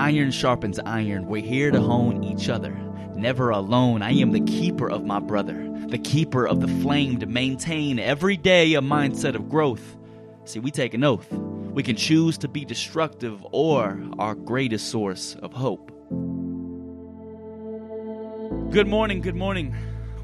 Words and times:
iron 0.00 0.30
sharpens 0.30 0.78
iron, 0.86 1.26
we're 1.26 1.42
here 1.42 1.70
to 1.70 1.78
hone 1.78 2.24
each 2.24 2.48
other. 2.48 2.74
Never 3.14 3.50
alone, 3.50 4.00
I 4.00 4.12
am 4.12 4.32
the 4.32 4.40
keeper 4.40 4.90
of 4.90 5.04
my 5.04 5.20
brother, 5.20 5.68
the 5.88 5.98
keeper 5.98 6.48
of 6.48 6.62
the 6.62 6.68
flame 6.82 7.20
to 7.20 7.26
maintain 7.26 7.98
every 7.98 8.38
day 8.38 8.72
a 8.72 8.80
mindset 8.80 9.34
of 9.34 9.50
growth. 9.50 9.98
See, 10.46 10.58
we 10.58 10.70
take 10.70 10.94
an 10.94 11.04
oath. 11.04 11.30
We 11.30 11.82
can 11.82 11.96
choose 11.96 12.38
to 12.38 12.48
be 12.48 12.64
destructive 12.64 13.46
or 13.52 14.02
our 14.18 14.34
greatest 14.34 14.88
source 14.88 15.36
of 15.42 15.52
hope. 15.52 15.90
Good 18.70 18.88
morning, 18.88 19.20
good 19.20 19.36
morning. 19.36 19.76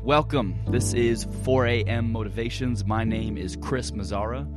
Welcome. 0.03 0.59
This 0.69 0.95
is 0.95 1.27
4 1.43 1.67
a.m. 1.67 2.13
Motivations. 2.13 2.87
My 2.87 3.05
name 3.05 3.37
is 3.37 3.57
Chris 3.57 3.91
Mazzara, 3.91 4.49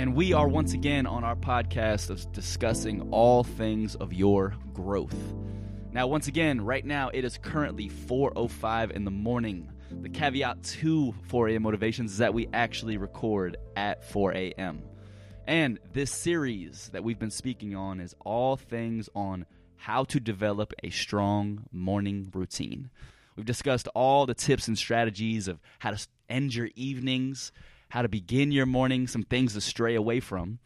and 0.00 0.14
we 0.14 0.32
are 0.32 0.48
once 0.48 0.72
again 0.72 1.06
on 1.06 1.24
our 1.24 1.36
podcast 1.36 2.08
of 2.08 2.32
discussing 2.32 3.06
all 3.10 3.44
things 3.44 3.96
of 3.96 4.14
your 4.14 4.54
growth. 4.72 5.14
Now, 5.92 6.06
once 6.06 6.26
again, 6.26 6.62
right 6.62 6.86
now 6.86 7.10
it 7.12 7.22
is 7.22 7.36
currently 7.36 7.90
4:05 7.90 8.92
in 8.92 9.04
the 9.04 9.10
morning. 9.10 9.70
The 10.00 10.08
caveat 10.08 10.62
to 10.62 11.12
4 11.28 11.48
a.m. 11.50 11.64
Motivations 11.64 12.12
is 12.12 12.18
that 12.18 12.32
we 12.32 12.48
actually 12.54 12.96
record 12.96 13.58
at 13.76 14.02
4 14.10 14.32
a.m. 14.32 14.82
And 15.46 15.78
this 15.92 16.10
series 16.10 16.88
that 16.94 17.04
we've 17.04 17.18
been 17.18 17.30
speaking 17.30 17.76
on 17.76 18.00
is 18.00 18.14
all 18.20 18.56
things 18.56 19.10
on 19.14 19.44
how 19.76 20.04
to 20.04 20.18
develop 20.18 20.72
a 20.82 20.88
strong 20.88 21.66
morning 21.72 22.30
routine. 22.32 22.88
We've 23.36 23.44
discussed 23.44 23.86
all 23.94 24.24
the 24.24 24.32
tips 24.32 24.66
and 24.66 24.78
strategies 24.78 25.46
of 25.46 25.60
how 25.78 25.90
to 25.90 26.08
end 26.30 26.54
your 26.54 26.70
evenings, 26.74 27.52
how 27.90 28.02
to 28.02 28.08
begin 28.08 28.52
your 28.52 28.66
morning, 28.66 29.06
some 29.06 29.22
things 29.22 29.54
to 29.54 29.60
stray 29.60 29.94
away 29.94 30.20
from. 30.20 30.58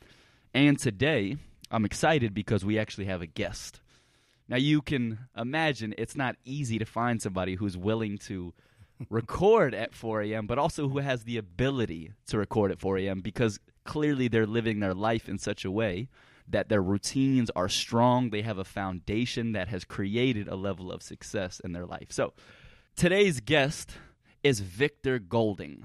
And 0.55 0.79
today, 0.79 1.37
I'm 1.71 1.85
excited 1.85 2.33
because 2.35 2.65
we 2.65 2.79
actually 2.79 3.07
have 3.07 3.23
a 3.23 3.27
guest. 3.27 3.81
Now, 4.49 4.57
you 4.57 4.83
can 4.83 5.19
imagine 5.37 5.95
it's 5.99 6.17
not 6.17 6.37
easy 6.45 6.79
to 6.79 6.85
find 6.85 7.21
somebody 7.21 7.57
who's 7.57 7.77
willing 7.77 8.19
to 8.19 8.53
record 9.11 9.75
at 9.75 9.95
4 9.95 10.23
a.m., 10.23 10.47
but 10.47 10.59
also 10.59 10.89
who 10.89 10.99
has 10.99 11.25
the 11.25 11.39
ability 11.39 12.13
to 12.29 12.39
record 12.39 12.71
at 12.71 12.79
4 12.79 12.99
a.m. 12.99 13.21
because 13.21 13.59
clearly 13.85 14.29
they're 14.29 14.47
living 14.47 14.81
their 14.81 14.95
life 14.95 15.29
in 15.29 15.39
such 15.39 15.65
a 15.65 15.71
way 15.71 16.09
that 16.47 16.69
their 16.69 16.83
routines 16.83 17.51
are 17.57 17.69
strong. 17.69 18.31
They 18.31 18.43
have 18.43 18.59
a 18.59 18.65
foundation 18.65 19.53
that 19.53 19.69
has 19.69 19.85
created 19.85 20.47
a 20.47 20.57
level 20.57 20.93
of 20.93 21.03
success 21.03 21.61
in 21.61 21.73
their 21.73 21.87
life. 21.87 22.09
So, 22.11 22.35
Today's 22.97 23.41
guest 23.41 23.91
is 24.45 24.61
Victor 24.61 25.19
Golding, 25.19 25.85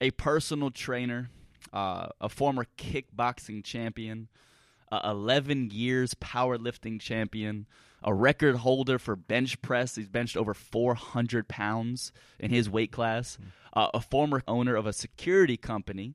a 0.00 0.10
personal 0.12 0.70
trainer, 0.70 1.30
uh, 1.72 2.08
a 2.20 2.28
former 2.28 2.66
kickboxing 2.76 3.64
champion, 3.64 4.28
uh, 4.90 5.00
11 5.04 5.70
years 5.70 6.14
powerlifting 6.14 7.00
champion, 7.00 7.66
a 8.02 8.14
record 8.14 8.56
holder 8.56 8.98
for 8.98 9.16
bench 9.16 9.60
press. 9.60 9.96
He's 9.96 10.08
benched 10.08 10.36
over 10.36 10.54
400 10.54 11.48
pounds 11.48 12.12
in 12.38 12.50
his 12.50 12.70
weight 12.70 12.92
class, 12.92 13.38
uh, 13.74 13.88
a 13.92 14.00
former 14.00 14.42
owner 14.46 14.76
of 14.76 14.86
a 14.86 14.92
security 14.92 15.56
company, 15.56 16.14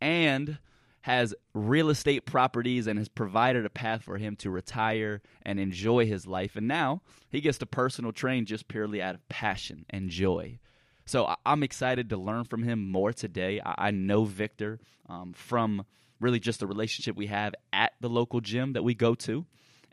and 0.00 0.58
has 1.02 1.34
real 1.54 1.90
estate 1.90 2.26
properties 2.26 2.86
and 2.86 2.98
has 2.98 3.08
provided 3.08 3.64
a 3.64 3.70
path 3.70 4.02
for 4.02 4.18
him 4.18 4.36
to 4.36 4.50
retire 4.50 5.22
and 5.42 5.58
enjoy 5.58 6.06
his 6.06 6.26
life. 6.26 6.54
And 6.56 6.68
now 6.68 7.02
he 7.30 7.40
gets 7.40 7.58
to 7.58 7.66
personal 7.66 8.12
train 8.12 8.44
just 8.44 8.68
purely 8.68 9.00
out 9.00 9.14
of 9.14 9.28
passion 9.28 9.86
and 9.88 10.10
joy. 10.10 10.58
So 11.08 11.34
I'm 11.46 11.62
excited 11.62 12.10
to 12.10 12.18
learn 12.18 12.44
from 12.44 12.62
him 12.62 12.90
more 12.90 13.14
today. 13.14 13.62
I 13.64 13.92
know 13.92 14.24
Victor 14.24 14.78
um, 15.08 15.32
from 15.32 15.86
really 16.20 16.38
just 16.38 16.60
the 16.60 16.66
relationship 16.66 17.16
we 17.16 17.28
have 17.28 17.54
at 17.72 17.94
the 18.02 18.10
local 18.10 18.42
gym 18.42 18.74
that 18.74 18.84
we 18.84 18.92
go 18.92 19.14
to. 19.14 19.46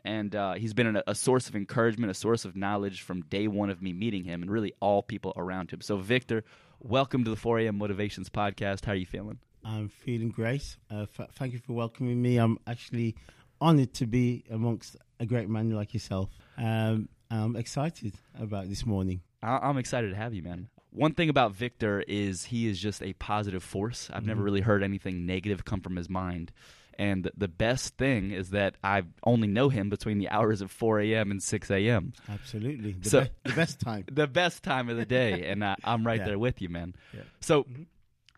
And 0.04 0.36
uh, 0.36 0.54
he's 0.54 0.74
been 0.74 1.00
a 1.06 1.14
source 1.14 1.48
of 1.48 1.56
encouragement, 1.56 2.10
a 2.10 2.14
source 2.14 2.44
of 2.44 2.54
knowledge 2.54 3.00
from 3.00 3.22
day 3.22 3.48
one 3.48 3.70
of 3.70 3.80
me 3.80 3.94
meeting 3.94 4.24
him, 4.24 4.42
and 4.42 4.50
really 4.50 4.74
all 4.78 5.02
people 5.02 5.32
around 5.38 5.70
him. 5.70 5.80
So, 5.80 5.96
Victor, 5.96 6.44
welcome 6.80 7.24
to 7.24 7.30
the 7.30 7.36
4 7.36 7.60
a.m. 7.60 7.78
Motivations 7.78 8.28
Podcast. 8.28 8.84
How 8.84 8.92
are 8.92 8.96
you 8.96 9.06
feeling? 9.06 9.38
I'm 9.64 9.88
feeling 9.88 10.28
great. 10.28 10.76
Uh, 10.90 11.06
f- 11.18 11.30
thank 11.32 11.54
you 11.54 11.60
for 11.60 11.72
welcoming 11.72 12.20
me. 12.20 12.36
I'm 12.36 12.58
actually 12.66 13.16
honored 13.58 13.94
to 13.94 14.06
be 14.06 14.44
amongst 14.50 14.98
a 15.18 15.24
great 15.24 15.48
man 15.48 15.70
like 15.70 15.94
yourself. 15.94 16.28
Um, 16.58 17.08
I'm 17.30 17.56
excited 17.56 18.12
about 18.38 18.68
this 18.68 18.84
morning. 18.84 19.22
I- 19.42 19.70
am 19.70 19.78
excited 19.78 20.10
to 20.10 20.16
have 20.16 20.34
you, 20.34 20.42
man. 20.42 20.68
One 20.96 21.14
thing 21.14 21.28
about 21.28 21.52
Victor 21.52 22.02
is 22.06 22.46
he 22.46 22.66
is 22.66 22.78
just 22.78 23.02
a 23.02 23.12
positive 23.14 23.62
force. 23.62 24.08
I've 24.10 24.20
mm-hmm. 24.20 24.28
never 24.28 24.42
really 24.42 24.60
heard 24.60 24.82
anything 24.82 25.26
negative 25.26 25.64
come 25.64 25.80
from 25.80 25.96
his 25.96 26.08
mind. 26.08 26.52
And 26.98 27.30
the 27.36 27.48
best 27.48 27.98
thing 27.98 28.30
is 28.30 28.50
that 28.50 28.76
I 28.82 29.02
only 29.22 29.48
know 29.48 29.68
him 29.68 29.90
between 29.90 30.16
the 30.16 30.30
hours 30.30 30.62
of 30.62 30.70
4 30.70 31.00
a.m. 31.00 31.30
and 31.30 31.42
6 31.42 31.70
a.m. 31.70 32.14
Absolutely. 32.26 32.92
The, 32.92 33.10
so, 33.10 33.20
be- 33.20 33.30
the 33.44 33.52
best 33.52 33.80
time. 33.80 34.04
the 34.10 34.26
best 34.26 34.62
time 34.62 34.88
of 34.88 34.96
the 34.96 35.04
day. 35.04 35.46
And 35.50 35.62
I, 35.62 35.76
am 35.84 36.06
right 36.06 36.20
yeah. 36.20 36.24
there 36.24 36.38
with 36.38 36.62
you, 36.62 36.70
man. 36.70 36.94
Yeah. 37.12 37.20
So, 37.40 37.64
mm-hmm 37.64 37.82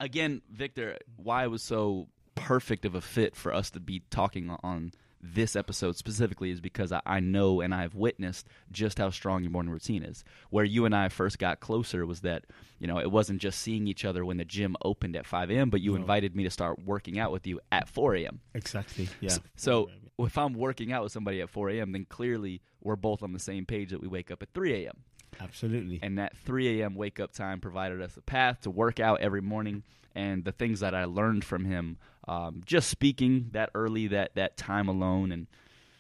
again, 0.01 0.43
Victor, 0.51 0.99
why 1.17 1.45
it 1.45 1.49
was 1.49 1.63
so 1.63 2.09
perfect 2.35 2.85
of 2.85 2.95
a 2.95 3.01
fit 3.01 3.35
for 3.37 3.53
us 3.53 3.71
to 3.71 3.81
be 3.81 4.03
talking 4.11 4.55
on 4.63 4.93
this 5.21 5.57
episode 5.57 5.97
specifically 5.97 6.51
is 6.51 6.61
because 6.61 6.93
I, 6.93 7.01
I, 7.05 7.21
know 7.21 7.61
and 7.61 7.75
I've 7.75 7.95
witnessed 7.95 8.47
just 8.71 8.99
how 8.99 9.11
strong 9.11 9.43
your 9.43 9.51
morning 9.51 9.73
routine 9.73 10.03
is. 10.03 10.25
Where 10.51 10.65
you 10.65 10.85
and 10.85 10.95
I 10.95 11.09
first 11.09 11.39
got 11.39 11.61
closer 11.61 12.07
was 12.07 12.21
that, 12.21 12.45
you 12.79 12.87
know, 12.87 12.99
it 12.99 13.11
wasn't 13.11 13.41
just 13.41 13.61
seeing 13.61 13.87
each 13.87 14.05
other 14.05 14.25
when 14.25 14.37
the 14.37 14.45
gym 14.45 14.77
opened 14.83 15.17
at 15.17 15.27
5 15.27 15.51
a.m., 15.51 15.71
but 15.71 15.81
you 15.81 15.93
no. 15.93 15.97
invited 15.97 16.37
me 16.37 16.45
to 16.45 16.51
start 16.51 16.79
working 16.85 17.19
out 17.19 17.33
with 17.33 17.47
you 17.47 17.61
at 17.73 17.89
4 17.89 18.17
a.m. 18.17 18.41
Exactly, 18.55 19.09
yeah. 19.21 19.31
So, 19.31 19.41
so 19.57 19.91
if 20.19 20.39
I'm 20.39 20.55
working 20.55 20.93
out 20.93 21.03
with 21.03 21.13
somebody 21.13 21.41
at 21.41 21.51
4 21.51 21.71
a.m., 21.71 21.93
then 21.93 22.07
clearly 22.09 22.63
we're 22.81 22.97
both 22.97 23.23
on 23.23 23.33
the 23.33 23.39
same 23.39 23.67
page 23.67 23.91
that 23.91 24.01
we 24.01 24.09
wake 24.09 24.31
up 24.31 24.43
at 24.43 24.53
3 24.55 24.85
a.m. 24.85 25.05
Absolutely. 25.41 26.01
And 26.03 26.19
that 26.19 26.37
3 26.39 26.81
a.m. 26.81 26.95
wake 26.95 27.21
up 27.21 27.33
time 27.33 27.61
provided 27.61 28.03
us 28.03 28.17
a 28.17 28.23
path 28.23 28.63
to 28.63 28.71
work 28.71 29.01
out 29.01 29.21
every 29.21 29.41
morning. 29.41 29.83
And 30.15 30.45
the 30.45 30.53
things 30.53 30.81
that 30.81 30.95
I 30.95 31.05
learned 31.05 31.45
from 31.45 31.65
him, 31.65 31.99
um, 32.27 32.63
just 32.65 32.89
speaking 32.89 33.51
that 33.53 33.71
early, 33.75 34.09
that 34.09 34.35
that 34.35 34.57
time 34.57 34.89
alone, 34.89 35.31
and 35.31 35.47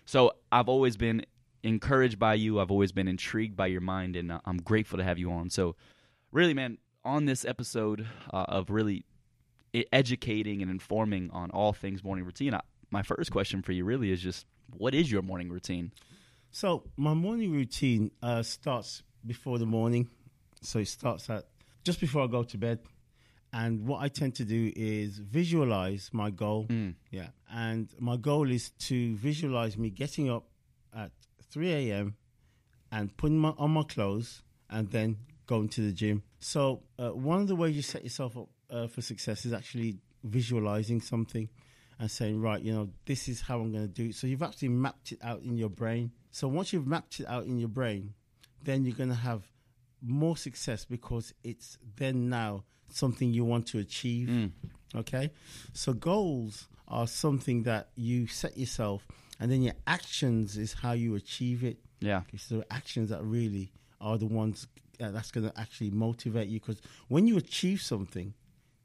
so 0.08 0.32
I've 0.50 0.70
always 0.70 0.96
been 0.96 1.26
encouraged 1.62 2.18
by 2.18 2.32
you. 2.32 2.60
I've 2.60 2.70
always 2.70 2.92
been 2.92 3.08
intrigued 3.08 3.56
by 3.56 3.66
your 3.66 3.82
mind, 3.82 4.16
and 4.16 4.32
uh, 4.32 4.40
I'm 4.46 4.56
grateful 4.56 4.96
to 4.96 5.04
have 5.04 5.18
you 5.18 5.30
on. 5.30 5.50
So, 5.50 5.76
really, 6.32 6.54
man, 6.54 6.78
on 7.04 7.26
this 7.26 7.44
episode 7.44 8.06
uh, 8.32 8.44
of 8.48 8.70
really 8.70 9.04
educating 9.92 10.62
and 10.62 10.70
informing 10.70 11.30
on 11.30 11.50
all 11.50 11.74
things 11.74 12.02
morning 12.02 12.24
routine, 12.24 12.54
I, 12.54 12.60
my 12.90 13.02
first 13.02 13.30
question 13.30 13.60
for 13.60 13.72
you 13.72 13.84
really 13.84 14.10
is 14.10 14.22
just, 14.22 14.46
what 14.76 14.94
is 14.94 15.12
your 15.12 15.22
morning 15.22 15.50
routine? 15.50 15.92
So, 16.50 16.84
my 16.96 17.12
morning 17.12 17.52
routine 17.52 18.10
uh, 18.22 18.42
starts 18.42 19.02
before 19.26 19.58
the 19.58 19.66
morning. 19.66 20.08
So 20.62 20.78
it 20.78 20.88
starts 20.88 21.30
at 21.30 21.44
just 21.84 22.00
before 22.00 22.24
I 22.24 22.26
go 22.26 22.42
to 22.42 22.58
bed. 22.58 22.80
And 23.52 23.86
what 23.86 24.02
I 24.02 24.08
tend 24.08 24.34
to 24.36 24.44
do 24.44 24.72
is 24.76 25.18
visualize 25.18 26.10
my 26.12 26.30
goal. 26.30 26.66
Mm. 26.68 26.94
Yeah. 27.10 27.28
And 27.50 27.88
my 27.98 28.16
goal 28.16 28.50
is 28.50 28.70
to 28.88 29.16
visualize 29.16 29.78
me 29.78 29.90
getting 29.90 30.30
up 30.30 30.44
at 30.94 31.12
3 31.50 31.72
a.m. 31.72 32.16
and 32.92 33.16
putting 33.16 33.38
my, 33.38 33.54
on 33.56 33.70
my 33.70 33.84
clothes 33.84 34.42
and 34.68 34.90
then 34.90 35.16
going 35.46 35.68
to 35.70 35.80
the 35.80 35.92
gym. 35.92 36.22
So, 36.40 36.82
uh, 36.98 37.10
one 37.10 37.40
of 37.40 37.48
the 37.48 37.56
ways 37.56 37.74
you 37.74 37.82
set 37.82 38.04
yourself 38.04 38.36
up 38.36 38.48
uh, 38.70 38.86
for 38.86 39.00
success 39.00 39.46
is 39.46 39.52
actually 39.52 39.98
visualizing 40.24 41.00
something 41.00 41.48
and 41.98 42.10
saying, 42.10 42.40
right, 42.40 42.60
you 42.60 42.72
know, 42.72 42.90
this 43.06 43.28
is 43.28 43.40
how 43.40 43.60
I'm 43.60 43.72
going 43.72 43.88
to 43.88 43.92
do 43.92 44.10
it. 44.10 44.14
So, 44.14 44.26
you've 44.26 44.42
actually 44.42 44.68
mapped 44.68 45.12
it 45.12 45.18
out 45.22 45.42
in 45.42 45.56
your 45.56 45.70
brain. 45.70 46.12
So, 46.30 46.48
once 46.48 46.72
you've 46.72 46.86
mapped 46.86 47.20
it 47.20 47.26
out 47.26 47.46
in 47.46 47.58
your 47.58 47.70
brain, 47.70 48.12
then 48.62 48.84
you're 48.84 48.96
going 48.96 49.08
to 49.10 49.14
have 49.14 49.42
more 50.02 50.36
success 50.36 50.84
because 50.84 51.34
it's 51.42 51.78
then 51.96 52.28
now 52.28 52.64
something 52.88 53.32
you 53.32 53.44
want 53.44 53.66
to 53.68 53.78
achieve. 53.78 54.28
Mm. 54.28 54.52
Okay? 54.94 55.30
So 55.72 55.92
goals 55.92 56.68
are 56.86 57.06
something 57.06 57.64
that 57.64 57.88
you 57.96 58.26
set 58.26 58.56
yourself 58.56 59.06
and 59.40 59.50
then 59.50 59.62
your 59.62 59.74
actions 59.86 60.56
is 60.56 60.72
how 60.72 60.92
you 60.92 61.14
achieve 61.14 61.64
it. 61.64 61.78
Yeah. 62.00 62.18
Okay, 62.18 62.38
so 62.38 62.64
actions 62.70 63.10
that 63.10 63.22
really 63.22 63.72
are 64.00 64.18
the 64.18 64.26
ones 64.26 64.66
that's 64.98 65.30
going 65.30 65.48
to 65.48 65.60
actually 65.60 65.90
motivate 65.90 66.48
you 66.48 66.60
because 66.60 66.80
when 67.08 67.26
you 67.26 67.36
achieve 67.36 67.80
something, 67.80 68.34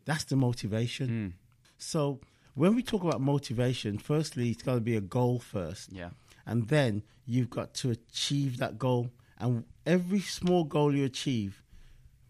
that's 0.06 0.25
the 0.25 0.36
motivation. 0.36 1.07
Mm. 1.09 1.33
So 1.77 2.19
when 2.56 2.75
we 2.75 2.83
talk 2.83 3.03
about 3.03 3.21
motivation, 3.21 3.98
firstly, 3.98 4.50
it's 4.50 4.63
got 4.63 4.75
to 4.75 4.81
be 4.81 4.95
a 4.95 5.01
goal 5.01 5.39
first. 5.39 5.92
Yeah. 5.92 6.09
And 6.45 6.68
then 6.68 7.03
you've 7.25 7.50
got 7.50 7.74
to 7.75 7.92
achieve 7.92 8.57
that 8.57 8.77
goal 8.77 9.09
and 9.44 9.66
every 9.86 10.22
small 10.22 10.63
goal 10.63 10.95
you 10.95 11.06
achieve 11.06 11.62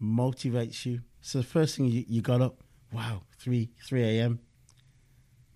motivates 0.02 0.84
you. 0.84 1.00
So 1.20 1.38
the 1.38 1.44
first 1.44 1.76
thing 1.76 1.86
you, 1.86 2.04
you 2.08 2.20
got 2.20 2.42
up, 2.42 2.62
wow, 2.92 3.22
3, 3.38 3.70
3 3.86 4.02
a.m., 4.02 4.40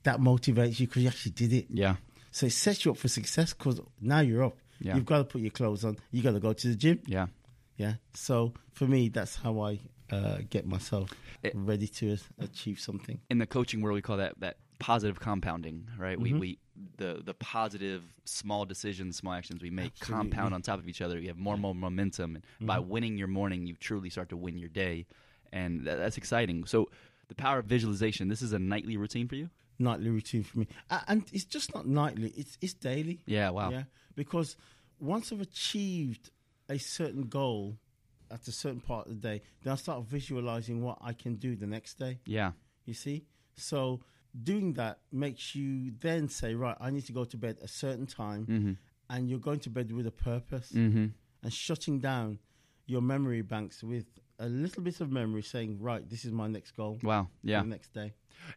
that 0.04 0.20
motivates 0.20 0.80
you 0.80 0.86
because 0.86 1.02
you 1.02 1.08
actually 1.08 1.32
did 1.32 1.52
it. 1.52 1.66
Yeah. 1.68 1.96
So 2.30 2.46
it 2.46 2.52
sets 2.52 2.84
you 2.84 2.92
up 2.92 2.96
for 2.96 3.08
success 3.08 3.52
because 3.52 3.80
now 4.00 4.20
you're 4.20 4.44
up. 4.44 4.56
Yeah. 4.80 4.94
You've 4.94 5.04
got 5.04 5.18
to 5.18 5.24
put 5.24 5.40
your 5.40 5.50
clothes 5.50 5.84
on. 5.84 5.96
You 6.12 6.22
got 6.22 6.32
to 6.32 6.40
go 6.40 6.52
to 6.52 6.68
the 6.68 6.76
gym. 6.76 7.00
Yeah. 7.06 7.26
Yeah. 7.76 7.94
So 8.14 8.54
for 8.72 8.86
me, 8.86 9.08
that's 9.08 9.36
how 9.36 9.60
I 9.60 9.80
uh, 10.10 10.38
get 10.48 10.66
myself 10.66 11.10
it, 11.42 11.52
ready 11.54 11.88
to 11.88 12.16
achieve 12.38 12.78
something. 12.78 13.20
In 13.28 13.38
the 13.38 13.46
coaching 13.46 13.82
world, 13.82 13.96
we 13.96 14.02
call 14.02 14.18
that 14.18 14.38
that 14.40 14.56
positive 14.78 15.20
compounding, 15.20 15.88
right? 15.98 16.18
Mm-hmm. 16.18 16.38
We 16.38 16.40
we 16.40 16.58
the 16.96 17.20
the 17.24 17.34
positive 17.34 18.02
small 18.24 18.64
decisions, 18.64 19.16
small 19.16 19.34
actions 19.34 19.62
we 19.62 19.70
make 19.70 19.92
Absolutely. 20.00 20.30
compound 20.30 20.54
on 20.54 20.62
top 20.62 20.78
of 20.78 20.88
each 20.88 21.00
other. 21.00 21.18
You 21.18 21.28
have 21.28 21.36
more 21.38 21.54
and 21.54 21.62
more 21.62 21.74
momentum, 21.74 22.36
and 22.36 22.44
by 22.60 22.78
Mm-hmm. 22.78 22.88
winning 22.90 23.18
your 23.18 23.28
morning, 23.28 23.66
you 23.66 23.74
truly 23.74 24.10
start 24.10 24.28
to 24.30 24.36
win 24.36 24.58
your 24.58 24.68
day, 24.68 25.06
and 25.52 25.84
that, 25.86 25.96
that's 25.98 26.16
exciting. 26.16 26.64
So, 26.66 26.88
the 27.28 27.34
power 27.34 27.58
of 27.58 27.66
visualization. 27.66 28.28
This 28.28 28.42
is 28.42 28.52
a 28.52 28.58
nightly 28.58 28.96
routine 28.96 29.28
for 29.28 29.36
you. 29.36 29.50
nightly 29.78 30.10
routine 30.10 30.42
for 30.44 30.58
me, 30.60 30.68
and 31.06 31.24
it's 31.32 31.44
just 31.44 31.74
not 31.74 31.86
nightly; 31.86 32.32
it's 32.36 32.58
it's 32.60 32.74
daily. 32.74 33.20
Yeah. 33.26 33.50
Wow. 33.50 33.70
Yeah, 33.70 33.84
because 34.14 34.56
once 35.00 35.32
I've 35.32 35.40
achieved 35.40 36.30
a 36.68 36.78
certain 36.78 37.22
goal 37.28 37.76
at 38.30 38.46
a 38.46 38.52
certain 38.52 38.80
part 38.80 39.06
of 39.06 39.14
the 39.14 39.28
day, 39.28 39.42
then 39.62 39.72
I 39.72 39.76
start 39.76 40.04
visualizing 40.04 40.82
what 40.82 40.98
I 41.00 41.12
can 41.14 41.36
do 41.36 41.56
the 41.56 41.66
next 41.66 41.98
day. 41.98 42.18
Yeah. 42.26 42.52
You 42.84 42.94
see, 42.94 43.24
so 43.56 44.00
doing 44.42 44.74
that 44.74 44.98
makes 45.12 45.54
you 45.54 45.92
then 46.00 46.28
say, 46.28 46.54
right, 46.54 46.76
I 46.80 46.90
need 46.90 47.06
to 47.06 47.12
go 47.12 47.24
to 47.24 47.36
bed 47.36 47.58
a 47.62 47.68
certain 47.68 48.06
time, 48.06 48.46
Mm-hmm. 48.46 48.72
and 49.10 49.28
you're 49.28 49.38
going 49.38 49.60
to 49.60 49.70
bed 49.70 49.90
with 49.92 50.06
a 50.06 50.10
purpose, 50.12 50.72
Mm-hmm. 50.72 51.06
and 51.42 51.52
shutting 51.52 51.98
down 52.00 52.38
your 52.86 53.02
memory 53.02 53.42
banks 53.42 53.82
with 53.82 54.06
a 54.38 54.48
little 54.48 54.82
bit 54.82 55.00
of 55.00 55.10
memory, 55.10 55.42
saying, 55.42 55.78
right, 55.80 56.08
this 56.08 56.24
is 56.24 56.32
my 56.32 56.46
next 56.46 56.72
goal. 56.76 56.98
Wow. 57.02 57.28
Yeah. 57.42 57.62
The 57.62 57.68
next 57.68 57.92
day. 57.92 58.14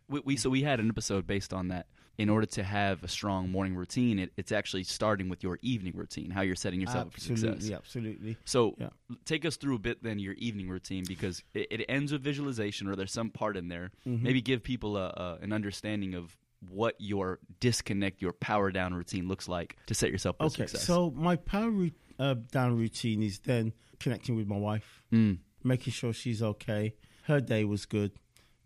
We, 0.07 0.21
we 0.23 0.37
so 0.37 0.49
we 0.49 0.61
had 0.61 0.79
an 0.79 0.89
episode 0.89 1.25
based 1.25 1.53
on 1.53 1.69
that. 1.69 1.87
In 2.21 2.29
order 2.29 2.45
to 2.57 2.63
have 2.63 3.03
a 3.03 3.07
strong 3.07 3.51
morning 3.51 3.73
routine, 3.75 4.19
it, 4.19 4.31
it's 4.37 4.51
actually 4.51 4.83
starting 4.83 5.27
with 5.27 5.41
your 5.41 5.57
evening 5.63 5.93
routine, 5.95 6.29
how 6.29 6.41
you're 6.41 6.55
setting 6.65 6.79
yourself 6.79 7.07
up 7.07 7.13
for 7.13 7.19
success. 7.19 7.69
absolutely. 7.71 8.37
So 8.45 8.75
Yeah. 8.79 8.89
take 9.25 9.43
us 9.45 9.55
through 9.57 9.75
a 9.75 9.79
bit 9.79 10.03
then 10.03 10.19
your 10.19 10.33
evening 10.33 10.69
routine 10.69 11.03
because 11.07 11.43
it, 11.55 11.67
it 11.71 11.85
ends 11.89 12.11
with 12.11 12.21
visualization 12.23 12.87
or 12.87 12.95
there's 12.95 13.11
some 13.11 13.31
part 13.31 13.57
in 13.57 13.69
there. 13.69 13.89
Mm-hmm. 14.07 14.23
Maybe 14.23 14.41
give 14.41 14.61
people 14.61 14.97
a, 14.97 15.07
a, 15.07 15.39
an 15.41 15.51
understanding 15.51 16.13
of 16.13 16.37
what 16.69 16.93
your 16.99 17.39
disconnect, 17.59 18.21
your 18.21 18.33
power 18.33 18.71
down 18.71 18.93
routine 18.93 19.27
looks 19.27 19.47
like 19.47 19.77
to 19.87 19.95
set 19.95 20.11
yourself 20.11 20.35
up 20.39 20.51
for 20.53 20.61
Okay, 20.61 20.67
success. 20.67 20.85
so 20.85 21.09
my 21.11 21.35
power 21.37 21.71
ru- 21.71 21.91
uh, 22.19 22.35
down 22.51 22.77
routine 22.77 23.23
is 23.23 23.39
then 23.39 23.73
connecting 23.99 24.35
with 24.35 24.45
my 24.47 24.57
wife, 24.57 25.01
Mm, 25.11 25.39
making 25.63 25.91
sure 25.93 26.13
she's 26.13 26.43
okay, 26.43 26.93
her 27.23 27.39
day 27.41 27.63
was 27.65 27.87
good, 27.87 28.11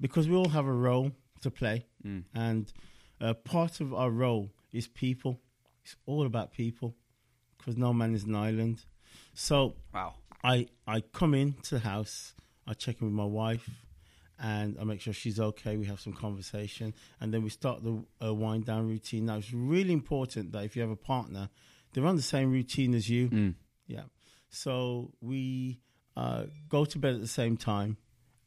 because 0.01 0.27
we 0.27 0.35
all 0.35 0.49
have 0.49 0.65
a 0.65 0.73
role 0.73 1.13
to 1.39 1.49
play, 1.49 1.85
mm, 2.05 2.23
and 2.33 2.73
uh, 3.21 3.33
part 3.33 3.79
of 3.81 3.93
our 3.93 4.09
role 4.09 4.51
is 4.71 4.87
people. 4.87 5.39
It's 5.83 5.95
all 6.05 6.25
about 6.25 6.51
people, 6.51 6.95
because 7.57 7.77
no 7.77 7.93
man 7.93 8.15
is 8.15 8.23
an 8.23 8.35
island. 8.35 8.85
So 9.33 9.75
wow. 9.93 10.15
I 10.43 10.67
I 10.87 11.01
come 11.01 11.33
into 11.33 11.75
the 11.75 11.81
house, 11.81 12.33
I 12.67 12.73
check 12.73 13.01
in 13.01 13.07
with 13.07 13.13
my 13.13 13.25
wife, 13.25 13.69
and 14.39 14.77
I 14.79 14.83
make 14.83 15.01
sure 15.01 15.13
she's 15.13 15.39
okay. 15.39 15.77
We 15.77 15.85
have 15.85 15.99
some 15.99 16.13
conversation, 16.13 16.93
and 17.19 17.33
then 17.33 17.43
we 17.43 17.49
start 17.49 17.83
the 17.83 18.03
uh, 18.23 18.33
wind 18.33 18.65
down 18.65 18.87
routine. 18.87 19.25
Now 19.25 19.37
it's 19.37 19.53
really 19.53 19.93
important 19.93 20.51
that 20.53 20.63
if 20.63 20.75
you 20.75 20.81
have 20.81 20.91
a 20.91 20.95
partner, 20.95 21.49
they're 21.93 22.05
on 22.05 22.15
the 22.15 22.21
same 22.21 22.51
routine 22.51 22.93
as 22.95 23.09
you. 23.09 23.29
Mm, 23.29 23.55
Yeah. 23.87 24.03
So 24.49 25.11
we 25.21 25.79
uh, 26.15 26.45
go 26.69 26.85
to 26.85 26.97
bed 26.97 27.13
at 27.15 27.21
the 27.21 27.27
same 27.27 27.57
time, 27.57 27.97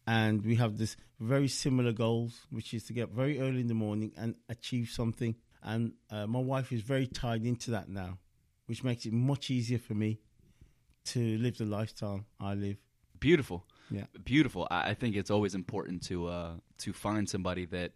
and 0.09 0.43
we 0.43 0.55
have 0.57 0.79
this 0.79 0.97
very 1.21 1.49
similar 1.49 1.93
goals, 1.93 2.47
which 2.49 2.73
is 2.73 2.85
to 2.85 2.95
get 2.95 3.11
very 3.11 3.39
early 3.41 3.61
in 3.61 3.67
the 3.67 3.75
morning 3.75 4.11
and 4.17 4.37
achieve 4.49 4.89
something. 4.89 5.35
And 5.63 5.93
uh, 6.11 6.27
my 6.27 6.39
wife 6.39 6.73
is 6.73 6.81
very 6.81 7.07
tied 7.07 7.45
into 7.45 7.73
that 7.73 7.91
now, 7.91 8.17
which 8.65 8.83
makes 8.83 9.05
it 9.05 9.13
much 9.13 9.51
easier 9.51 9.79
for 9.79 9.93
me 9.93 10.19
to 11.13 11.37
live 11.37 11.59
the 11.59 11.67
lifestyle 11.67 12.25
I 12.41 12.55
live. 12.55 12.79
beautiful. 13.21 13.67
Yeah. 13.91 14.05
Beautiful. 14.25 14.67
I, 14.71 14.91
I 14.91 14.95
think 14.95 15.15
it's 15.15 15.31
always 15.31 15.55
important 15.55 16.03
to 16.05 16.29
uh, 16.29 16.53
to 16.79 16.93
find 16.95 17.29
somebody 17.29 17.67
that 17.67 17.93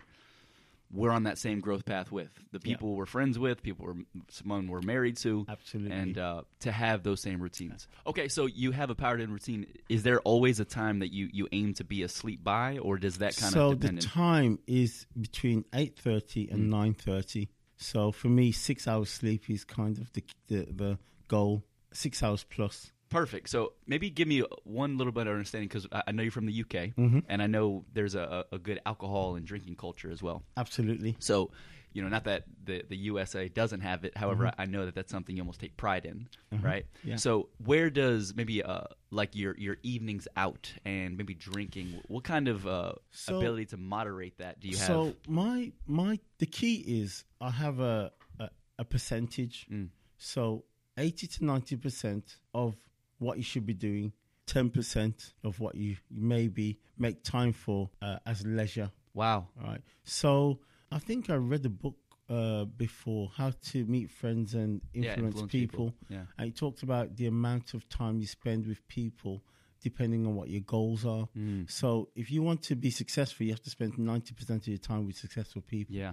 we're 0.93 1.11
on 1.11 1.23
that 1.25 1.39
same 1.39 1.61
growth 1.61 1.85
path 1.85 2.13
with. 2.13 2.29
The 2.53 2.61
Yeah. 2.63 2.77
people 2.77 2.95
we're 2.95 3.07
friends 3.07 3.39
with, 3.39 3.63
people 3.63 3.87
we're, 3.87 4.23
someone 4.29 4.67
we're 4.69 4.83
married 4.83 5.17
to. 5.19 5.47
Absolutely. 5.49 5.91
and 5.97 6.19
uh, 6.19 6.43
to 6.61 6.71
have 6.73 7.03
those 7.03 7.21
same 7.23 7.41
routines. 7.41 7.89
Okay, 8.07 8.29
so 8.29 8.47
you 8.47 8.73
have 8.73 8.91
a 8.91 8.95
powered 8.95 9.21
in 9.21 9.33
routine. 9.33 9.67
Is 9.89 10.03
there 10.03 10.21
always 10.21 10.61
a 10.61 10.65
time 10.65 10.99
that 11.01 11.13
you, 11.13 11.29
you 11.33 11.49
aim 11.53 11.75
to 11.75 11.85
be 11.85 12.03
asleep 12.03 12.45
by, 12.45 12.79
or 12.79 12.99
does 12.99 13.19
that 13.19 13.37
kind 13.37 13.53
so 13.53 13.71
of 13.73 13.83
so 13.83 13.89
the 13.89 14.01
time 14.01 14.59
is 14.67 15.07
between 15.19 15.65
eight 15.75 15.99
thirty 15.99 16.49
and 16.51 16.65
Mm. 16.67 16.69
nine 16.71 16.95
thirty. 16.95 17.49
So 17.79 18.13
for 18.13 18.29
me, 18.29 18.53
six 18.53 18.87
hours 18.87 19.11
sleep 19.11 19.49
is 19.51 19.65
kind 19.65 19.99
of 19.99 20.13
the 20.13 20.23
the, 20.49 20.67
the 20.73 20.99
goal. 21.29 21.65
Six 21.93 22.23
hours 22.23 22.45
plus. 22.49 22.93
Perfect. 23.13 23.49
So 23.51 23.75
maybe 23.87 24.11
give 24.11 24.27
me 24.27 24.43
one 24.65 24.97
little 24.99 25.13
bit 25.13 25.27
of 25.27 25.33
understanding 25.33 25.69
because 25.69 25.87
I, 25.93 26.11
know 26.13 26.23
you're 26.23 26.33
from 26.33 26.47
the 26.47 26.61
UK, 26.61 26.73
Mm-hmm. 26.97 27.19
and 27.29 27.43
I 27.43 27.47
know 27.47 27.85
there's 27.93 28.15
a, 28.15 28.45
a 28.51 28.59
good 28.59 28.81
alcohol 28.87 29.37
and 29.37 29.47
drinking 29.47 29.77
culture 29.77 30.11
as 30.11 30.23
well. 30.23 30.43
Absolutely. 30.57 31.17
So, 31.21 31.51
you 31.93 32.01
know, 32.03 32.09
not 32.09 32.25
that 32.25 32.45
the, 32.65 32.83
the 32.89 32.97
USA 32.97 33.49
doesn't 33.49 33.83
have 33.83 34.05
it. 34.07 34.17
However, 34.17 34.51
I 34.57 34.65
know 34.65 34.87
that 34.87 34.95
that's 34.95 35.13
something 35.13 35.37
you 35.37 35.43
almost 35.43 35.61
take 35.61 35.77
pride 35.77 36.07
in, 36.07 36.27
right? 36.63 36.87
Mm-hmm. 36.87 37.09
Yeah. 37.11 37.17
So, 37.17 37.51
where 37.63 37.91
does 37.91 38.35
maybe 38.35 38.63
uh, 38.63 38.85
like 39.11 39.37
your 39.37 39.55
your 39.59 39.77
evenings 39.83 40.27
out 40.35 40.73
and 40.87 41.19
maybe 41.19 41.35
drinking? 41.35 42.01
What 42.09 42.25
kind 42.25 42.49
of 42.49 42.67
uh, 42.67 42.95
So- 43.11 43.37
ability 43.37 43.67
to 43.67 43.77
moderate 43.77 44.39
that 44.39 44.59
do 44.61 44.69
you 44.69 44.77
have? 44.79 44.87
So 44.87 45.15
my 45.29 45.71
my 45.87 46.19
the 46.39 46.47
key 46.47 46.77
is 46.77 47.25
I 47.43 47.51
have 47.51 47.79
a 47.81 48.11
a, 48.41 48.49
a 48.79 48.85
percentage. 48.87 49.67
Mm. 49.71 49.89
So 50.17 50.65
eighty 50.97 51.27
to 51.27 51.45
ninety 51.45 51.77
percent 51.77 52.37
of 52.55 52.75
what 53.23 53.37
you 53.39 53.43
should 53.45 53.67
be 53.67 53.75
doing, 53.75 54.13
ten 54.47 54.71
percent 54.71 55.33
of 55.45 55.61
what 55.61 55.75
you 55.75 55.97
maybe 56.11 56.79
make 56.99 57.23
time 57.23 57.53
for 57.53 57.91
uh, 58.03 58.19
as 58.27 58.45
leisure. 58.47 58.91
wow. 59.15 59.49
All 59.61 59.69
right. 59.71 59.81
So 60.05 60.59
I 60.91 60.99
think 60.99 61.31
I 61.31 61.35
read 61.37 61.65
a 61.65 61.71
book 61.71 61.97
uh, 62.29 62.65
before, 62.65 63.31
How 63.37 63.53
to 63.71 63.85
Meet 63.87 64.11
Friends 64.11 64.55
and 64.55 64.81
Yeah, 64.95 65.11
Influence, 65.11 65.35
influence 65.35 65.53
people. 65.53 65.85
people. 65.91 65.95
Yeah. 66.09 66.25
And 66.39 66.49
it 66.49 66.57
talked 66.57 66.83
about 66.83 67.17
the 67.17 67.27
amount 67.27 67.75
of 67.75 67.89
time 67.89 68.21
you 68.21 68.27
spend 68.27 68.67
with 68.67 68.87
people 68.89 69.43
depending 69.83 70.27
on 70.27 70.35
what 70.37 70.49
your 70.49 70.61
goals 70.63 71.05
are. 71.05 71.29
Mm. 71.37 71.69
So 71.71 72.09
if 72.15 72.31
you 72.31 72.41
want 72.43 72.63
to 72.65 72.77
be 72.77 72.91
successful, 72.91 73.45
you 73.47 73.53
have 73.53 73.63
to 73.63 73.71
spend 73.71 73.95
90% 73.95 74.51
of 74.51 74.69
your 74.69 74.79
time 74.79 75.07
with 75.07 75.17
successful 75.17 75.61
people. 75.63 75.95
Yeah. 75.95 76.13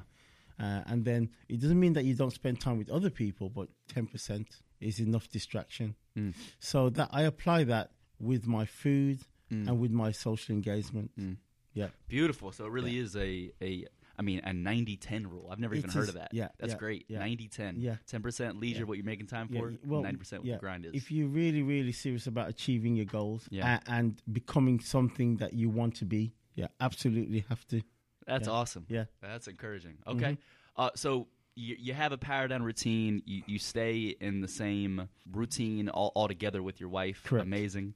Uh, 0.59 0.81
and 0.87 1.05
then 1.05 1.29
it 1.47 1.61
doesn't 1.61 1.79
mean 1.79 1.93
that 1.93 2.03
you 2.03 2.15
don't 2.15 2.33
spend 2.33 2.59
time 2.59 2.77
with 2.77 2.89
other 2.89 3.09
people, 3.11 3.47
but 3.49 3.69
10% 3.93 4.45
is 4.81 4.99
enough 4.99 5.29
distraction. 5.29 5.95
Mm. 6.19 6.33
So 6.59 6.89
that 6.91 7.09
I 7.11 7.23
apply 7.23 7.63
that 7.65 7.91
with 8.19 8.47
my 8.47 8.65
food 8.65 9.19
Mm. 9.51 9.67
and 9.67 9.79
with 9.79 9.91
my 9.91 10.11
social 10.11 10.53
engagement. 10.53 11.09
Mm. 11.19 11.37
Yeah. 11.73 11.87
Beautiful. 12.07 12.51
So 12.51 12.65
it 12.65 12.71
really 12.71 12.97
is 12.99 13.15
a, 13.15 13.51
a 13.61 13.85
I 14.17 14.21
mean, 14.21 14.39
a 14.43 14.49
90-10 14.51 15.25
rule. 15.25 15.47
I've 15.51 15.59
never 15.59 15.73
It 15.73 15.79
even 15.79 15.89
heard 15.91 16.03
is, 16.03 16.09
of 16.09 16.15
that. 16.15 16.33
yeah, 16.33 16.49
That's 16.59 16.73
yeah, 16.73 16.77
great. 16.77 17.05
yeah. 17.07 17.19
90-10. 17.21 17.75
Yeah. 17.77 17.95
10% 18.11 18.59
leisure, 18.59 18.79
Yeah. 18.79 18.83
what 18.83 18.97
you're 18.97 19.05
making 19.05 19.27
time 19.27 19.47
for, 19.47 19.73
well, 19.85 20.03
90% 20.03 20.39
what 20.39 20.45
yeah, 20.45 20.53
the 20.55 20.59
grind 20.59 20.85
is. 20.85 20.93
If 20.93 21.09
you're 21.09 21.29
really, 21.29 21.63
really 21.63 21.93
serious 21.93 22.27
about 22.27 22.49
achieving 22.49 22.95
your 22.97 23.05
goals 23.05 23.47
Yeah. 23.49 23.79
a- 23.87 23.89
and 23.91 24.21
becoming 24.31 24.81
something 24.81 25.37
that 25.37 25.53
you 25.53 25.69
want 25.69 25.95
to 25.95 26.05
be, 26.05 26.33
yeah, 26.53 26.67
absolutely 26.81 27.45
have 27.49 27.65
to. 27.69 27.81
That's 28.27 28.47
Yeah. 28.47 28.53
awesome. 28.53 28.85
Yeah. 28.89 29.05
That's 29.21 29.47
encouraging. 29.47 29.97
Okay. 30.05 30.37
Uh, 30.75 30.89
so 30.95 31.27
you, 31.59 31.75
you 31.77 31.93
have 31.93 32.11
a 32.11 32.17
power 32.17 32.47
down 32.47 32.63
routine. 32.63 33.21
You, 33.25 33.43
you 33.45 33.59
stay 33.59 34.15
in 34.19 34.41
the 34.41 34.47
same 34.47 35.09
routine 35.31 35.89
all, 35.89 36.11
all 36.15 36.27
together 36.27 36.63
with 36.63 36.79
your 36.79 36.89
wife. 36.89 37.21
Correct. 37.25 37.45
Amazing. 37.45 37.95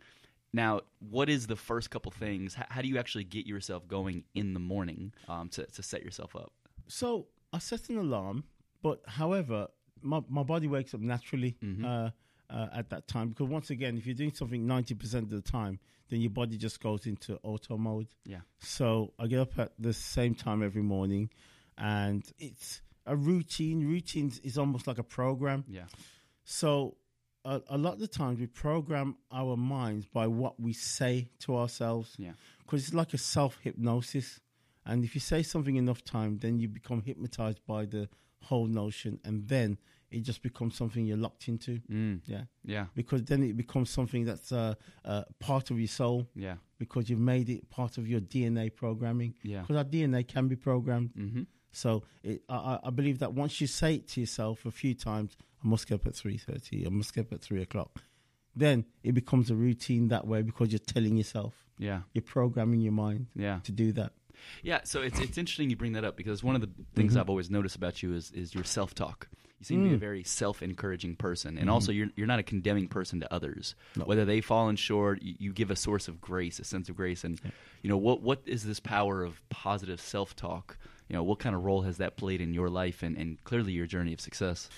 Now, 0.51 0.81
what 0.99 1.29
is 1.29 1.47
the 1.47 1.55
first 1.55 1.89
couple 1.89 2.11
things? 2.11 2.53
How, 2.53 2.65
how 2.69 2.81
do 2.81 2.87
you 2.87 2.97
actually 2.99 3.23
get 3.23 3.47
yourself 3.47 3.87
going 3.87 4.23
in 4.35 4.53
the 4.53 4.59
morning 4.59 5.13
um, 5.27 5.49
to, 5.49 5.65
to 5.65 5.81
set 5.81 6.03
yourself 6.03 6.35
up? 6.35 6.51
So 6.87 7.27
I 7.51 7.59
set 7.59 7.89
an 7.89 7.97
alarm, 7.97 8.43
but 8.81 9.01
however, 9.07 9.67
my, 10.01 10.21
my 10.27 10.43
body 10.43 10.67
wakes 10.67 10.93
up 10.93 10.99
naturally 10.99 11.55
Mm-hmm. 11.63 11.85
uh, 11.85 12.09
uh, 12.49 12.67
at 12.75 12.89
that 12.91 13.07
time 13.07 13.29
because 13.29 13.47
once 13.47 13.71
again, 13.71 13.97
if 13.97 14.05
you're 14.05 14.13
doing 14.13 14.33
something 14.33 14.67
90% 14.67 15.15
of 15.15 15.29
the 15.31 15.41
time, 15.41 15.79
then 16.09 16.21
your 16.21 16.29
body 16.29 16.55
just 16.57 16.79
goes 16.81 17.07
into 17.07 17.39
auto 17.41 17.77
mode. 17.77 18.07
Yeah. 18.25 18.41
So 18.59 19.13
I 19.17 19.25
get 19.25 19.39
up 19.39 19.57
at 19.57 19.71
the 19.79 19.93
same 19.93 20.35
time 20.35 20.61
every 20.61 20.83
morning, 20.83 21.29
and 21.79 22.23
it's 22.37 22.81
a 23.05 23.15
routine. 23.15 23.85
Routines 23.85 24.39
is 24.39 24.57
almost 24.57 24.87
like 24.87 24.97
a 24.99 25.03
program. 25.03 25.63
Yeah. 25.67 25.85
So 26.43 26.97
a, 27.45 27.61
a 27.69 27.77
lot 27.77 27.93
of 27.93 27.99
the 27.99 28.07
times 28.07 28.39
we 28.39 28.47
program 28.47 29.17
our 29.31 29.57
minds 29.57 30.05
by 30.05 30.27
what 30.27 30.59
we 30.59 30.73
say 30.73 31.29
to 31.39 31.57
ourselves 31.57 32.15
Yeah. 32.17 32.33
because 32.59 32.83
it's 32.85 32.93
like 32.93 33.13
a 33.13 33.17
self 33.17 33.57
hypnosis. 33.61 34.39
And 34.85 35.03
if 35.05 35.15
you 35.15 35.21
say 35.21 35.43
something 35.43 35.75
enough 35.77 36.03
time, 36.03 36.39
then 36.39 36.59
you 36.59 36.67
become 36.67 37.01
hypnotized 37.01 37.61
by 37.65 37.85
the 37.85 38.09
whole 38.41 38.67
notion, 38.67 39.17
and 39.23 39.47
then 39.47 39.77
it 40.11 40.19
just 40.23 40.43
becomes 40.43 40.75
something 40.75 41.05
you're 41.05 41.15
locked 41.17 41.47
into. 41.47 41.79
Mm. 41.89 42.19
Yeah, 42.25 42.43
Yeah. 42.65 42.87
because 42.93 43.23
then 43.23 43.41
it 43.43 43.55
becomes 43.55 43.89
something 43.89 44.25
that's 44.25 44.51
uh, 44.51 44.75
uh, 45.05 45.23
part 45.39 45.71
of 45.71 45.79
your 45.79 45.87
soul 45.87 46.27
Yeah. 46.35 46.55
because 46.77 47.09
you've 47.09 47.21
made 47.21 47.49
it 47.49 47.69
part 47.69 47.97
of 47.97 48.07
your 48.09 48.19
DNA 48.19 48.69
programming. 48.75 49.35
Yeah. 49.41 49.61
Because 49.61 49.77
our 49.77 49.85
DNA 49.85 50.27
can 50.27 50.49
be 50.49 50.57
programmed. 50.57 51.11
Mm-hmm. 51.17 51.43
So 51.73 52.03
it, 52.23 52.41
I, 52.47 52.55
I- 52.55 52.79
I 52.85 52.89
believe 52.91 53.19
that 53.19 53.33
once 53.33 53.59
you 53.59 53.67
say 53.67 53.95
it 53.95 54.07
to 54.09 54.21
yourself 54.21 54.65
a 54.65 54.71
few 54.71 54.93
times, 54.93 55.35
I 55.63 55.67
must 55.67 55.87
get 55.87 55.95
up 55.95 56.07
at 56.07 56.15
three 56.15 56.37
thirty. 56.37 56.85
I 56.85 56.89
must 56.89 57.13
get 57.13 57.21
up 57.27 57.33
at 57.33 57.41
three 57.41 57.61
o'clock. 57.61 58.01
Then 58.55 58.85
it 59.03 59.13
becomes 59.13 59.49
a 59.49 59.55
routine 59.55 60.09
that 60.09 60.27
way 60.27 60.43
because 60.43 60.71
you're 60.71 60.79
telling 60.79 61.17
yourself, 61.17 61.53
Yeah. 61.79 62.01
you're 62.13 62.21
programming 62.21 62.81
your 62.81 62.91
mind 62.93 63.25
Yeah. 63.35 63.59
to 63.63 63.71
do 63.71 63.91
that. 63.93 64.13
Yeah, 64.61 64.81
so 64.83 65.01
it's 65.01 65.19
it's 65.19 65.37
interesting 65.37 65.69
you 65.69 65.75
bring 65.75 65.93
that 65.93 66.03
up 66.03 66.15
because 66.17 66.43
one 66.43 66.55
of 66.55 66.61
the 66.61 66.69
things 66.95 67.13
Mm-hmm. 67.13 67.21
I've 67.21 67.29
always 67.29 67.49
noticed 67.49 67.75
about 67.75 68.03
you 68.03 68.13
is 68.13 68.31
is 68.31 68.53
your 68.53 68.63
self 68.65 68.93
talk. 68.93 69.27
You 69.59 69.65
seem 69.65 69.79
to 69.83 69.85
Mm. 69.87 69.89
be 69.91 69.95
a 69.95 69.99
very 70.09 70.23
self 70.23 70.61
encouraging 70.61 71.15
person, 71.15 71.53
Mm-hmm. 71.53 71.61
and 71.61 71.69
also 71.69 71.91
you're 71.91 72.09
you're 72.17 72.27
not 72.27 72.39
a 72.39 72.43
condemning 72.43 72.87
person 72.89 73.19
to 73.21 73.33
others. 73.33 73.73
Whether 73.95 74.25
they 74.25 74.41
fallen 74.41 74.75
short, 74.75 75.21
you, 75.23 75.35
you 75.39 75.53
give 75.53 75.71
a 75.71 75.75
source 75.77 76.07
of 76.09 76.19
grace, 76.19 76.59
a 76.59 76.65
sense 76.65 76.89
of 76.89 76.95
grace, 76.97 77.23
and 77.23 77.39
you 77.81 77.89
know 77.89 77.97
what 77.97 78.21
what 78.21 78.41
is 78.45 78.63
this 78.65 78.79
power 78.81 79.23
of 79.23 79.41
positive 79.49 80.01
self 80.01 80.35
talk? 80.35 80.77
You 81.07 81.15
know, 81.15 81.23
what 81.23 81.39
kind 81.39 81.55
of 81.55 81.63
role 81.63 81.81
has 81.81 81.97
that 81.97 82.17
played 82.17 82.41
in 82.41 82.53
your 82.53 82.69
life 82.69 83.03
and, 83.03 83.17
and 83.17 83.43
clearly 83.43 83.73
your 83.73 83.85
journey 83.85 84.13
of 84.13 84.21
success? 84.21 84.69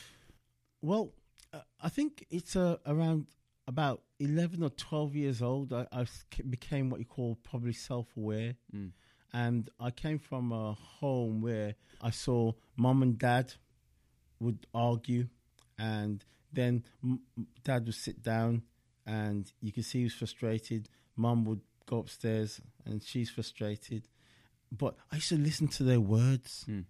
Well, 0.81 1.13
uh, 1.53 1.59
I 1.81 1.89
think 1.89 2.25
it's 2.29 2.55
uh, 2.55 2.77
around 2.85 3.27
about 3.67 4.01
11 4.19 4.63
or 4.63 4.69
12 4.69 5.15
years 5.15 5.41
old. 5.41 5.73
I 5.73 6.05
became 6.49 6.89
what 6.89 6.99
you 6.99 7.05
call 7.05 7.37
probably 7.43 7.73
self 7.73 8.07
aware. 8.15 8.55
Mm. 8.75 8.91
And 9.33 9.69
I 9.79 9.91
came 9.91 10.19
from 10.19 10.51
a 10.51 10.73
home 10.73 11.41
where 11.41 11.75
I 12.01 12.11
saw 12.11 12.53
mom 12.77 13.01
and 13.01 13.17
dad 13.17 13.53
would 14.39 14.65
argue, 14.73 15.27
and 15.77 16.23
then 16.53 16.83
m- 17.03 17.21
dad 17.63 17.85
would 17.85 17.95
sit 17.95 18.23
down, 18.23 18.63
and 19.05 19.51
you 19.61 19.73
could 19.73 19.85
see 19.85 19.99
he 19.99 20.03
was 20.05 20.13
frustrated. 20.13 20.87
Mom 21.17 21.43
would 21.45 21.61
go 21.85 21.97
upstairs, 21.99 22.61
and 22.85 23.03
she's 23.03 23.29
frustrated. 23.29 24.07
But 24.71 24.95
I 25.11 25.15
used 25.15 25.29
to 25.29 25.37
listen 25.37 25.67
to 25.69 25.83
their 25.83 25.99
words, 26.01 26.65
Mm. 26.67 26.85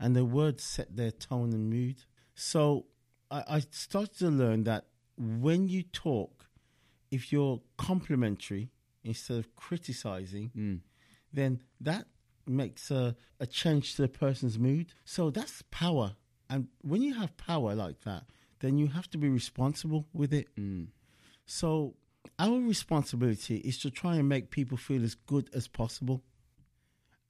and 0.00 0.16
their 0.16 0.24
words 0.24 0.64
set 0.64 0.96
their 0.96 1.10
tone 1.10 1.52
and 1.52 1.70
mood. 1.70 2.04
So 2.34 2.86
I, 3.30 3.44
I 3.56 3.60
started 3.70 4.16
to 4.18 4.28
learn 4.30 4.64
that 4.64 4.86
when 5.16 5.68
you 5.68 5.82
talk, 5.82 6.46
if 7.10 7.32
you're 7.32 7.60
complimentary 7.76 8.70
instead 9.04 9.38
of 9.38 9.54
criticizing, 9.56 10.50
Mm. 10.56 10.80
then 11.32 11.60
that 11.80 12.06
makes 12.46 12.90
a, 12.90 13.14
a 13.38 13.46
change 13.46 13.94
to 13.96 14.02
the 14.02 14.08
person's 14.08 14.58
mood. 14.58 14.94
So 15.04 15.30
that's 15.30 15.62
power. 15.70 16.16
And 16.48 16.68
when 16.80 17.02
you 17.02 17.14
have 17.14 17.36
power 17.36 17.74
like 17.74 18.00
that, 18.02 18.24
then 18.60 18.78
you 18.78 18.88
have 18.88 19.08
to 19.10 19.18
be 19.18 19.28
responsible 19.28 20.08
with 20.12 20.32
it. 20.32 20.48
Mm. 20.56 20.88
So 21.44 21.96
our 22.38 22.58
responsibility 22.58 23.56
is 23.58 23.78
to 23.78 23.90
try 23.90 24.16
and 24.16 24.28
make 24.28 24.50
people 24.50 24.76
feel 24.76 25.02
as 25.04 25.14
good 25.14 25.50
as 25.54 25.68
possible. 25.68 26.22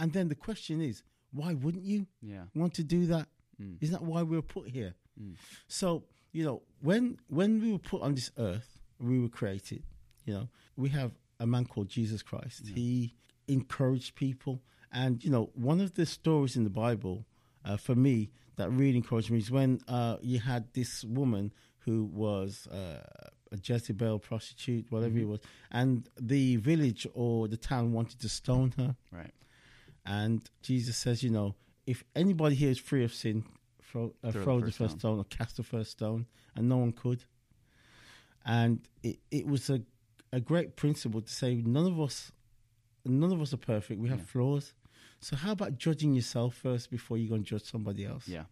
And 0.00 0.12
then 0.12 0.28
the 0.28 0.35
question 0.35 0.81
is, 0.81 1.02
why 1.33 1.55
wouldn't 1.55 1.85
you 1.85 2.07
Yeah. 2.23 2.45
want 2.55 2.75
to 2.75 2.85
do 2.85 3.07
that? 3.07 3.28
Mm. 3.61 3.76
Isn't 3.81 3.93
that 3.93 4.02
why 4.05 4.23
we 4.23 4.37
were 4.37 4.43
put 4.43 4.69
here? 4.69 4.95
Mm. 5.21 5.35
So, 5.67 6.05
you 6.33 6.45
know, 6.45 6.62
when 6.81 7.19
when 7.28 7.61
we 7.61 7.73
were 7.73 7.78
put 7.78 8.02
on 8.02 8.14
this 8.14 8.31
earth, 8.38 8.81
we 8.99 9.19
were 9.19 9.28
created, 9.28 9.83
you 10.25 10.35
know, 10.35 10.49
we 10.76 10.88
have 10.90 11.12
a 11.40 11.47
man 11.47 11.64
called 11.67 11.88
Jesus 11.88 12.23
Christ. 12.23 12.67
He 12.69 13.14
encouraged 13.47 14.14
people. 14.14 14.62
And, 14.93 15.23
you 15.25 15.31
know, 15.31 15.50
one 15.55 15.81
of 15.81 15.95
the 15.95 16.07
stories 16.07 16.57
in 16.57 16.64
the 16.64 16.71
Bible 16.71 17.26
uh, 17.64 17.76
for 17.76 17.95
me 17.95 18.31
that 18.57 18.71
really 18.71 18.97
encouraged 18.97 19.31
me 19.31 19.38
is 19.38 19.50
when 19.50 19.81
uh, 19.88 20.17
you 20.23 20.40
had 20.40 20.73
this 20.73 21.05
woman 21.05 21.52
who 21.81 22.05
was 22.05 22.67
uh, 22.69 23.02
a 23.52 23.57
Jezebel 23.62 24.19
prostitute, 24.19 24.87
whatever 24.90 25.19
it 25.19 25.28
was, 25.28 25.40
and 25.71 26.09
the 26.21 26.57
village 26.57 27.07
or 27.14 27.49
the 27.49 27.57
town 27.57 27.93
wanted 27.93 28.21
to 28.21 28.28
stone 28.28 28.73
her. 28.76 28.97
Right. 29.12 29.33
And 30.09 30.41
Jesus 30.62 30.97
says, 30.97 31.23
you 31.23 31.31
know, 31.31 31.55
if 31.87 32.03
anybody 32.17 32.55
here 32.55 32.71
is 32.71 32.79
free 32.79 33.05
of 33.05 33.12
sin, 33.12 33.45
throw, 33.83 34.15
uh, 34.25 34.31
Throw 34.33 34.43
throw, 34.43 34.61
the 34.61 34.67
the 34.67 34.73
first 34.73 34.79
first 34.79 34.99
stone 35.00 35.19
or 35.19 35.25
cast 35.25 35.57
the 35.59 35.62
first 35.62 35.91
stone. 35.91 36.25
And 36.57 36.69
no 36.69 36.79
one 36.79 36.93
could. 36.93 37.25
And 38.45 38.81
it, 39.03 39.19
it 39.31 39.47
was 39.47 39.69
a, 39.71 39.83
a 40.33 40.41
great 40.41 40.77
principle 40.77 41.21
to 41.21 41.33
say 41.33 41.57
none 41.57 41.87
of 41.87 42.00
us 42.00 42.33
none 43.05 43.33
of 43.33 43.41
us 43.41 43.53
are 43.55 43.59
perfect. 43.59 44.00
We 44.00 44.09
have 44.09 44.19
Yeah. 44.21 44.25
flaws. 44.27 44.75
So 45.21 45.37
how 45.37 45.53
about 45.53 45.79
judging 45.79 46.15
yourself 46.15 46.55
first 46.55 46.91
before 46.91 47.17
you 47.19 47.29
go 47.29 47.35
and 47.35 47.45
judge 47.45 47.65
somebody 47.65 48.05
else? 48.05 48.29
Yeah. 48.29 48.45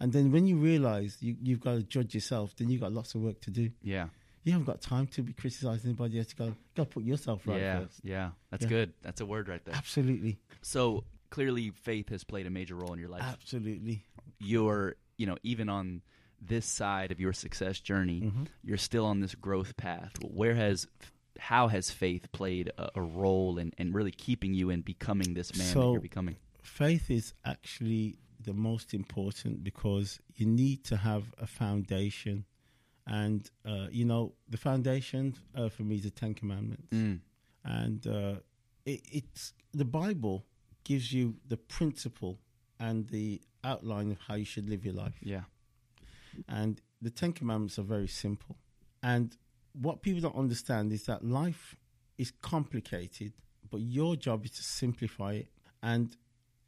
And 0.00 0.12
then 0.12 0.32
when 0.32 0.46
you 0.46 0.56
realize 0.58 1.18
you, 1.20 1.36
you've 1.40 1.60
got 1.60 1.74
to 1.76 1.82
judge 1.82 2.14
yourself, 2.14 2.54
then 2.56 2.68
you've 2.70 2.80
got 2.80 2.92
lots 2.92 3.14
of 3.14 3.20
work 3.22 3.40
to 3.42 3.50
do. 3.50 3.70
Yeah. 3.82 4.08
You 4.44 4.52
haven't 4.52 4.66
got 4.66 4.80
time 4.80 5.06
to 5.08 5.22
be 5.22 5.32
criticizing 5.32 5.90
anybody 5.90 6.18
else. 6.18 6.28
You 6.38 6.46
got, 6.46 6.54
got 6.76 6.82
to 6.84 6.90
put 6.90 7.04
yourself 7.04 7.46
right 7.46 7.60
yeah. 7.60 7.80
first. 7.80 8.00
Yeah. 8.04 8.30
That's 8.50 8.64
Yeah. 8.64 8.68
good. 8.68 8.92
That's 9.02 9.20
a 9.20 9.26
word 9.26 9.48
right 9.48 9.64
there. 9.64 9.74
Absolutely. 9.74 10.38
So 10.62 11.04
clearly, 11.30 11.70
faith 11.70 12.10
has 12.10 12.22
played 12.24 12.46
a 12.46 12.50
major 12.50 12.74
role 12.76 12.92
in 12.92 12.98
your 13.00 13.08
life. 13.08 13.22
Absolutely. 13.22 14.04
you're 14.38 14.96
you 15.16 15.26
know 15.26 15.36
even 15.42 15.68
on 15.68 16.02
this 16.42 16.66
side 16.66 17.10
of 17.12 17.20
your 17.20 17.32
success 17.32 17.78
journey 17.80 18.20
Mhm. 18.20 18.46
you're 18.62 18.76
still 18.76 19.06
on 19.06 19.20
this 19.20 19.34
growth 19.34 19.76
path 19.76 20.12
where 20.22 20.54
has 20.56 20.86
how 21.38 21.68
has 21.68 21.90
faith 21.90 22.30
played 22.32 22.70
a, 22.76 22.90
a 22.96 23.00
role 23.00 23.56
in, 23.58 23.72
in 23.78 23.92
really 23.92 24.10
keeping 24.10 24.52
you 24.52 24.70
in 24.70 24.80
becoming 24.82 25.34
this 25.34 25.56
man 25.56 25.72
that 25.72 25.80
you're 25.92 26.00
becoming 26.00 26.36
faith 26.62 27.10
is 27.10 27.32
actually 27.44 28.18
the 28.40 28.52
most 28.52 28.92
important 28.92 29.62
because 29.62 30.18
you 30.34 30.46
need 30.46 30.84
to 30.84 30.96
have 30.96 31.32
a 31.38 31.46
foundation 31.46 32.44
and 33.06 33.50
uh, 33.66 33.86
you 33.90 34.04
know 34.04 34.32
the 34.48 34.56
foundation 34.56 35.34
uh, 35.56 35.68
for 35.68 35.82
me 35.82 35.96
is 35.96 36.02
the 36.02 36.10
ten 36.10 36.34
commandments 36.34 36.86
Mm. 36.90 37.20
and 37.64 38.06
uh, 38.06 38.36
it, 38.86 39.00
it's 39.12 39.52
the 39.72 39.84
bible 39.84 40.44
gives 40.84 41.12
you 41.12 41.36
the 41.48 41.56
principle 41.56 42.38
and 42.78 43.08
the 43.08 43.40
outline 43.62 44.10
of 44.10 44.18
how 44.26 44.34
you 44.34 44.44
should 44.44 44.68
live 44.68 44.84
your 44.84 44.94
life 44.94 45.16
yeah 45.22 45.42
and 46.48 46.80
the 47.00 47.10
Ten 47.10 47.32
Commandments 47.32 47.78
are 47.78 47.82
very 47.82 48.08
simple. 48.08 48.56
And 49.02 49.36
what 49.72 50.02
people 50.02 50.20
don't 50.22 50.36
understand 50.36 50.92
is 50.92 51.04
that 51.06 51.24
life 51.24 51.76
is 52.18 52.32
complicated, 52.42 53.34
but 53.70 53.80
your 53.82 54.16
job 54.16 54.44
is 54.44 54.52
to 54.52 54.62
simplify 54.62 55.34
it. 55.34 55.48
And 55.82 56.16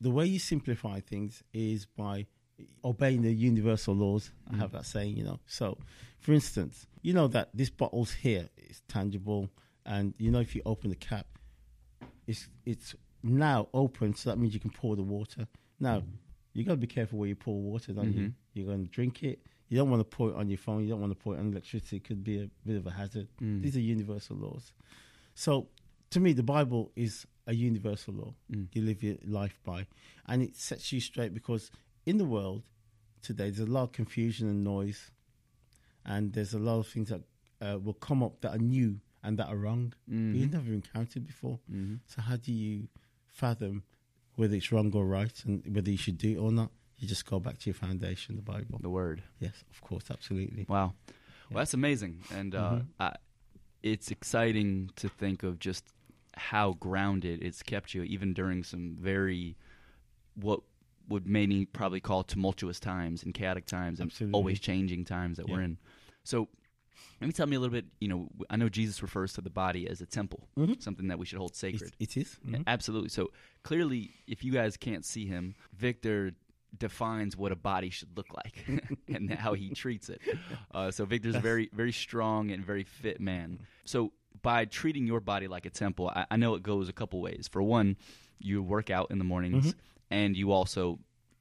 the 0.01 0.11
way 0.11 0.27
you 0.27 0.39
simplify 0.39 1.01
things 1.01 1.43
is 1.53 1.87
by 1.87 2.27
obeying 2.85 3.23
the 3.23 3.33
universal 3.33 3.95
laws. 3.95 4.31
I 4.53 4.57
have 4.57 4.73
that 4.73 4.87
saying, 4.87 5.17
you 5.17 5.25
know. 5.25 5.41
So, 5.47 5.79
for 6.21 6.33
instance, 6.33 6.87
you 7.03 7.13
know 7.13 7.29
that 7.29 7.51
this 7.55 7.71
bottle's 7.71 8.13
here 8.13 8.49
is 8.57 8.83
tangible, 8.89 9.51
and 9.85 10.15
you 10.19 10.31
know 10.31 10.41
if 10.41 10.55
you 10.55 10.63
open 10.67 10.91
the 10.91 10.97
cap, 10.97 11.27
it's 12.27 12.49
it's 12.65 12.95
now 13.23 13.69
open, 13.75 14.15
so 14.15 14.31
that 14.31 14.39
means 14.39 14.55
you 14.55 14.61
can 14.61 14.71
pour 14.71 14.97
the 14.97 15.03
water. 15.03 15.47
Now, 15.81 16.03
you 16.53 16.65
got 16.65 16.73
to 16.73 16.77
be 16.79 16.87
careful 16.87 17.19
where 17.19 17.29
you 17.29 17.35
pour 17.37 17.61
water, 17.61 17.93
don't 17.93 18.13
you? 18.13 18.29
Mhm. 18.29 18.33
You're 18.55 18.67
going 18.67 18.85
to 18.85 18.91
drink 18.91 19.23
it. 19.23 19.41
You 19.69 19.77
don't 19.77 19.91
want 19.91 20.01
to 20.01 20.05
pour 20.17 20.31
it 20.31 20.37
on 20.37 20.49
your 20.49 20.59
phone. 20.59 20.83
You 20.83 20.91
don't 20.91 21.01
want 21.01 21.13
to 21.13 21.19
pour 21.19 21.35
it 21.35 21.41
on 21.41 21.51
electricity. 21.51 21.97
It 21.97 22.05
could 22.05 22.23
be 22.23 22.41
a 22.43 22.51
bit 22.65 22.77
of 22.77 22.87
a 22.87 22.91
hazard. 22.93 23.29
Mm. 23.43 23.63
These 23.63 23.77
are 23.77 23.81
universal 23.81 24.37
laws. 24.37 24.73
So, 25.35 25.69
to 26.11 26.21
me, 26.21 26.33
the 26.33 26.43
Bible 26.45 26.93
is 26.97 27.27
a 27.49 27.53
universal 27.55 28.15
law 28.15 28.35
Mm. 28.51 28.69
you 28.73 28.83
live 28.83 29.03
your 29.03 29.17
life 29.25 29.59
by, 29.65 29.87
and 30.27 30.43
it 30.43 30.57
sets 30.57 30.93
you 30.93 31.01
straight 31.01 31.35
because 31.35 31.71
in 32.07 32.17
the 32.19 32.25
world 32.25 32.63
today 33.23 33.51
there's 33.51 33.69
a 33.69 33.73
lot 33.73 33.83
of 33.85 33.93
confusion 33.93 34.49
and 34.49 34.63
noise, 34.65 35.11
and 36.05 36.33
there's 36.33 36.55
a 36.55 36.59
lot 36.59 36.79
of 36.79 36.87
things 36.87 37.09
that 37.11 37.23
uh, 37.61 37.79
will 37.79 37.95
come 37.95 38.23
up 38.23 38.41
that 38.43 38.51
are 38.55 38.59
new 38.59 39.01
and 39.23 39.39
that 39.39 39.49
are 39.49 39.57
wrong 39.57 39.93
Mhm. 40.09 40.35
you've 40.39 40.53
never 40.53 40.73
encountered 40.73 41.27
before. 41.27 41.59
Mhm. 41.71 42.01
So 42.07 42.23
how 42.23 42.37
do 42.37 42.53
you 42.53 42.89
fathom 43.27 43.83
whether 44.37 44.55
it's 44.55 44.71
wrong 44.71 44.93
or 44.95 45.07
right, 45.07 45.45
and 45.45 45.67
whether 45.75 45.91
you 45.91 45.97
should 45.97 46.19
do 46.19 46.31
it 46.33 46.37
or 46.37 46.53
not? 46.53 46.71
You 46.99 47.09
just 47.09 47.27
go 47.27 47.41
back 47.41 47.59
to 47.59 47.67
your 47.71 47.75
foundation, 47.75 48.37
the 48.37 48.43
Bible. 48.43 48.79
the 48.81 48.89
word 48.91 49.23
Yes, 49.41 49.65
of 49.71 49.81
course, 49.83 50.11
absolutely. 50.11 50.65
wow 50.69 50.95
Yeah. 51.09 51.15
well 51.51 51.59
that's 51.63 51.75
amazing 51.75 52.23
and 52.31 52.55
uh, 52.55 52.71
Mhm. 52.77 52.87
I, 53.01 53.17
it's 53.83 54.11
exciting 54.11 54.91
to 54.97 55.09
think 55.09 55.43
of 55.43 55.59
just 55.59 55.85
how 56.37 56.75
grounded 56.75 57.43
it's 57.43 57.63
kept 57.63 57.95
you 57.95 58.03
even 58.05 58.33
during 58.35 58.63
some 58.65 58.97
very 58.97 59.57
what 60.35 60.61
would 61.09 61.27
many 61.27 61.65
probably 61.67 62.01
call 62.01 62.23
tumultuous 62.25 62.81
times 62.81 63.23
and 63.23 63.33
chaotic 63.35 63.67
times 63.67 64.01
and 64.01 64.11
Absolutely. 64.11 64.37
always 64.37 64.61
changing 64.61 65.05
times 65.05 65.37
that 65.39 65.49
we're 65.49 65.63
in. 65.63 65.79
So, 66.25 66.49
let 67.21 67.27
me 67.27 67.33
tell 67.33 67.47
me 67.47 67.57
a 67.57 67.61
little 67.61 67.73
bit. 67.73 67.87
You 68.01 68.09
know, 68.09 68.29
I 68.51 68.57
know 68.57 68.69
Jesus 68.69 69.01
refers 69.03 69.33
to 69.35 69.41
the 69.41 69.51
body 69.51 69.89
as 69.89 70.01
a 70.01 70.07
temple, 70.07 70.49
Mhm. 70.59 70.83
something 70.83 71.09
that 71.09 71.19
we 71.19 71.25
should 71.27 71.39
hold 71.39 71.55
sacred. 71.55 71.95
it 71.99 72.17
is. 72.17 72.39
Yeah, 72.45 72.59
Mhm. 72.59 72.65
Absolutely. 72.67 73.09
So 73.11 73.31
clearly, 73.63 74.11
if 74.27 74.43
you 74.45 74.53
guys 74.53 74.77
can't 74.77 75.05
see 75.05 75.27
him, 75.27 75.55
Victor 75.73 76.33
defines 76.77 77.37
what 77.37 77.53
a 77.53 77.57
body 77.57 77.89
should 77.91 78.17
look 78.17 78.35
like 78.35 78.67
and 79.09 79.31
how 79.33 79.55
he 79.55 79.71
treats 79.71 80.09
it. 80.11 80.21
Uh, 80.73 80.91
so 80.91 81.05
Victor's 81.07 81.35
a 81.37 81.41
very, 81.41 81.71
very 81.73 81.93
strong 81.93 82.51
and 82.51 82.65
very 82.65 82.85
fit 82.85 83.21
man. 83.21 83.61
So 83.85 84.13
by 84.43 84.65
treating 84.67 85.07
your 85.07 85.21
body 85.21 85.49
like 85.49 85.65
a 85.65 85.71
temple, 85.71 86.09
I, 86.15 86.27
I 86.33 86.37
know 86.37 86.55
it 86.55 86.63
goes 86.63 86.89
a 86.89 86.93
couple 86.93 87.21
ways. 87.23 87.49
For 87.51 87.63
one, 87.63 87.97
you 88.39 88.63
work 88.63 88.91
out 88.91 89.11
in 89.11 89.19
the 89.19 89.25
mornings, 89.25 89.73
Mhm. 89.73 89.79
And 90.11 90.37
you 90.37 90.53
also 90.53 90.99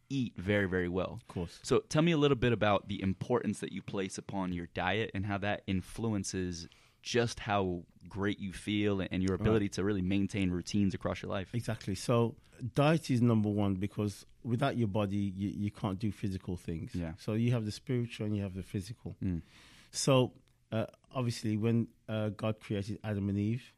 eat 0.09 0.33
very, 0.37 0.67
very 0.67 0.89
well. 0.89 1.19
Of 1.21 1.27
course. 1.27 1.59
So 1.63 1.79
tell 1.79 2.01
me 2.01 2.11
a 2.11 2.17
little 2.17 2.37
bit 2.37 2.53
about 2.53 2.87
the 2.87 3.01
importance 3.01 3.59
that 3.59 3.71
you 3.71 3.81
place 3.81 4.17
upon 4.17 4.53
your 4.53 4.67
diet 4.73 5.11
and 5.13 5.25
how 5.25 5.37
that 5.39 5.63
influences 5.67 6.67
just 7.01 7.39
how 7.39 7.83
great 8.09 8.39
you 8.39 8.51
feel 8.51 8.99
and 8.99 9.21
your 9.21 9.35
ability 9.35 9.69
to 9.69 9.83
really 9.83 10.01
maintain 10.01 10.49
routines 10.49 10.93
across 10.93 11.21
your 11.21 11.29
life. 11.29 11.49
Exactly. 11.53 11.93
So 11.95 12.35
diet 12.73 13.11
is 13.11 13.21
number 13.21 13.49
one 13.49 13.75
because 13.75 14.25
without 14.43 14.77
your 14.77 14.87
body, 14.87 15.33
you, 15.35 15.49
you 15.49 15.71
can't 15.71 15.99
do 15.99 16.11
physical 16.11 16.55
things. 16.55 16.95
Yeah. 16.95 17.11
So 17.19 17.33
you 17.33 17.51
have 17.51 17.65
the 17.65 17.71
spiritual 17.71 18.25
and 18.25 18.35
you 18.35 18.43
have 18.43 18.55
the 18.55 18.63
physical. 18.63 19.15
Mm. 19.23 19.43
So 19.91 20.33
uh, 20.71 20.85
obviously, 21.13 21.57
when 21.57 21.87
uh, 22.09 22.29
God 22.29 22.59
created 22.59 22.99
Adam 23.03 23.29
and 23.29 23.37
Eve, 23.37 23.71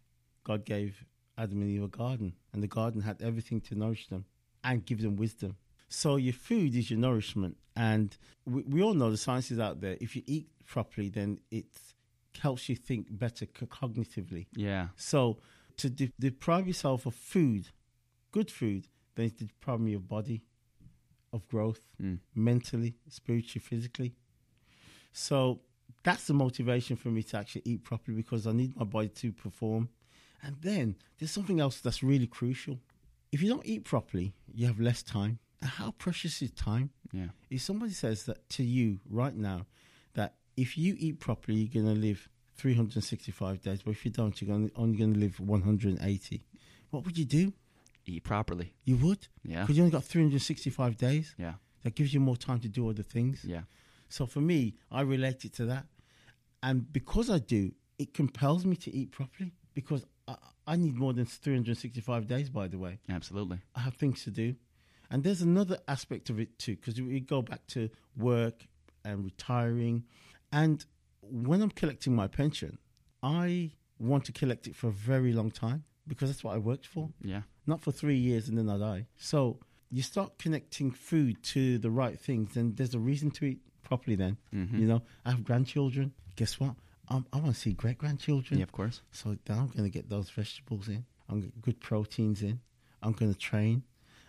God 0.43 0.65
gave 0.65 1.03
Adam 1.37 1.61
and 1.61 1.69
Eve 1.69 1.83
a 1.83 1.87
garden, 1.87 2.33
and 2.53 2.63
the 2.63 2.67
garden 2.67 3.01
had 3.01 3.21
everything 3.21 3.61
to 3.61 3.75
nourish 3.75 4.07
them 4.07 4.25
and 4.63 4.85
give 4.85 5.01
them 5.01 5.15
wisdom. 5.15 5.55
So 5.89 6.15
your 6.17 6.33
food 6.33 6.75
is 6.75 6.89
your 6.91 6.99
nourishment, 6.99 7.57
and 7.75 8.15
we, 8.45 8.63
we 8.63 8.81
all 8.81 8.93
know 8.93 9.09
the 9.09 9.17
science 9.17 9.51
is 9.51 9.59
out 9.59 9.79
there. 9.81 9.97
If 10.01 10.15
you 10.15 10.23
eat 10.25 10.47
properly, 10.65 11.09
then 11.09 11.39
it 11.51 11.65
helps 12.41 12.67
you 12.69 12.75
think 12.75 13.07
better 13.09 13.45
co- 13.45 13.65
cognitively. 13.67 14.47
Yeah. 14.55 14.87
So 14.97 15.37
to 15.77 15.89
de- 15.89 16.11
deprive 16.19 16.67
yourself 16.67 17.05
of 17.05 17.15
food, 17.15 17.69
good 18.31 18.51
food, 18.51 18.87
then 19.15 19.27
it's 19.27 19.35
depriving 19.35 19.87
your 19.87 20.01
body 20.01 20.43
of 21.33 21.47
growth, 21.47 21.81
Mm. 22.01 22.19
mentally, 22.35 22.95
spiritually, 23.09 23.61
physically. 23.65 24.15
So 25.13 25.61
that's 26.03 26.27
the 26.27 26.33
motivation 26.33 26.95
for 26.95 27.09
me 27.09 27.23
to 27.23 27.37
actually 27.37 27.63
eat 27.65 27.83
properly 27.83 28.15
because 28.17 28.45
I 28.47 28.51
need 28.51 28.75
my 28.75 28.85
body 28.85 29.09
to 29.09 29.31
perform. 29.31 29.89
And 30.43 30.55
then 30.61 30.95
there's 31.17 31.31
something 31.31 31.59
else 31.59 31.79
that's 31.79 32.03
really 32.03 32.27
crucial. 32.27 32.79
If 33.31 33.41
you 33.41 33.49
don't 33.49 33.65
eat 33.65 33.83
properly, 33.83 34.33
you 34.53 34.67
have 34.67 34.79
less 34.79 35.03
time. 35.03 35.39
And 35.61 35.69
how 35.69 35.91
precious 35.91 36.41
is 36.41 36.51
time? 36.51 36.91
Yeah. 37.11 37.27
If 37.49 37.61
somebody 37.61 37.91
says 37.91 38.25
that 38.25 38.47
to 38.51 38.63
you 38.63 38.99
right 39.09 39.35
now, 39.35 39.65
that 40.13 40.35
if 40.55 40.77
you 40.77 40.95
eat 40.97 41.19
properly, 41.19 41.57
you're 41.57 41.83
going 41.83 41.93
to 41.93 41.99
live 41.99 42.29
365 42.55 43.61
days, 43.61 43.81
but 43.83 43.91
if 43.91 44.05
you 44.05 44.11
don't, 44.11 44.39
you're 44.41 44.49
gonna, 44.49 44.69
only 44.75 44.97
going 44.97 45.13
to 45.13 45.19
live 45.19 45.39
180. 45.39 46.45
What 46.89 47.05
would 47.05 47.17
you 47.17 47.25
do? 47.25 47.53
Eat 48.05 48.23
properly. 48.23 48.73
You 48.85 48.97
would? 48.97 49.27
Yeah. 49.43 49.61
Because 49.61 49.77
you 49.77 49.83
only 49.83 49.91
got 49.91 50.03
365 50.03 50.97
days. 50.97 51.35
Yeah. 51.37 51.53
That 51.83 51.95
gives 51.95 52.13
you 52.13 52.19
more 52.19 52.37
time 52.37 52.59
to 52.61 52.67
do 52.67 52.89
other 52.89 53.03
things. 53.03 53.43
Yeah. 53.43 53.61
So 54.09 54.25
for 54.25 54.41
me, 54.41 54.75
I 54.91 55.01
relate 55.01 55.45
it 55.45 55.53
to 55.53 55.65
that. 55.65 55.85
And 56.63 56.91
because 56.91 57.29
I 57.29 57.39
do, 57.39 57.71
it 57.99 58.13
compels 58.13 58.65
me 58.65 58.75
to 58.77 58.95
eat 58.95 59.11
properly 59.11 59.51
because 59.73 60.05
I, 60.67 60.75
need 60.75 60.95
more 60.95 61.13
than 61.13 61.25
365 61.25 62.27
days, 62.27 62.49
by 62.49 62.67
the 62.67 62.77
way. 62.77 62.99
Absolutely. 63.09 63.59
I 63.75 63.79
have 63.81 63.95
things 63.95 64.23
to 64.25 64.31
do. 64.31 64.55
And 65.09 65.23
there's 65.23 65.41
another 65.41 65.77
aspect 65.87 66.29
of 66.29 66.39
it 66.39 66.59
too, 66.59 66.75
because 66.75 67.01
we 67.01 67.19
go 67.21 67.41
back 67.41 67.65
to 67.67 67.89
work 68.17 68.67
and 69.05 69.23
retiring. 69.23 70.03
And 70.51 70.85
when 71.21 71.61
I'm 71.61 71.71
collecting 71.71 72.13
my 72.15 72.27
pension, 72.27 72.77
I 73.23 73.71
want 73.99 74.25
to 74.25 74.31
collect 74.31 74.67
it 74.67 74.75
for 74.75 74.87
a 74.87 74.91
very 74.91 75.33
long 75.33 75.49
time 75.51 75.83
because 76.07 76.29
that's 76.29 76.43
what 76.43 76.55
I 76.55 76.57
worked 76.57 76.85
for, 76.87 77.09
Yeah. 77.23 77.41
not 77.65 77.81
for 77.81 77.91
three 77.91 78.17
years 78.17 78.47
and 78.47 78.57
then 78.57 78.69
I 78.69 78.77
die. 78.77 79.07
So 79.17 79.59
you 79.89 80.01
start 80.01 80.37
connecting 80.37 80.91
food 80.91 81.41
to 81.43 81.77
the 81.77 81.89
right 81.89 82.19
things, 82.19 82.57
and 82.57 82.75
there's 82.77 82.93
a 82.93 82.99
reason 82.99 83.31
to 83.31 83.45
eat 83.45 83.59
properly 83.83 84.15
then. 84.17 84.37
Mhm. 84.53 84.79
You 84.79 84.85
know, 84.87 85.01
I 85.25 85.31
have 85.31 85.43
grandchildren. 85.45 86.13
Guess 86.35 86.59
what? 86.59 86.75
Um, 87.09 87.25
I 87.31 87.37
want 87.37 87.53
to 87.53 87.59
see 87.59 87.73
great 87.73 87.97
grandchildren. 87.97 88.59
Yeah, 88.59 88.63
of 88.63 88.71
course. 88.71 89.01
So 89.11 89.37
then 89.45 89.57
I'm 89.57 89.67
going 89.67 89.83
to 89.83 89.89
get 89.89 90.09
those 90.09 90.29
vegetables 90.29 90.87
in. 90.87 91.05
I'm 91.29 91.39
going 91.39 91.51
to 91.51 91.55
get 91.55 91.61
good 91.61 91.79
proteins 91.79 92.41
in. 92.41 92.59
I'm 93.01 93.13
going 93.13 93.33
to 93.33 93.39
train. 93.39 93.83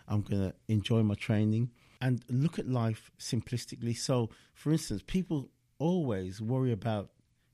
I'm 0.07 0.21
going 0.21 0.41
to 0.49 0.55
enjoy 0.67 1.03
my 1.03 1.15
training 1.15 1.69
and 2.01 2.23
look 2.29 2.57
at 2.59 2.67
life 2.67 3.11
simplistically. 3.19 3.95
So, 3.95 4.29
for 4.53 4.71
instance, 4.71 5.03
people 5.05 5.49
always 5.77 6.41
worry 6.41 6.71
about 6.71 7.09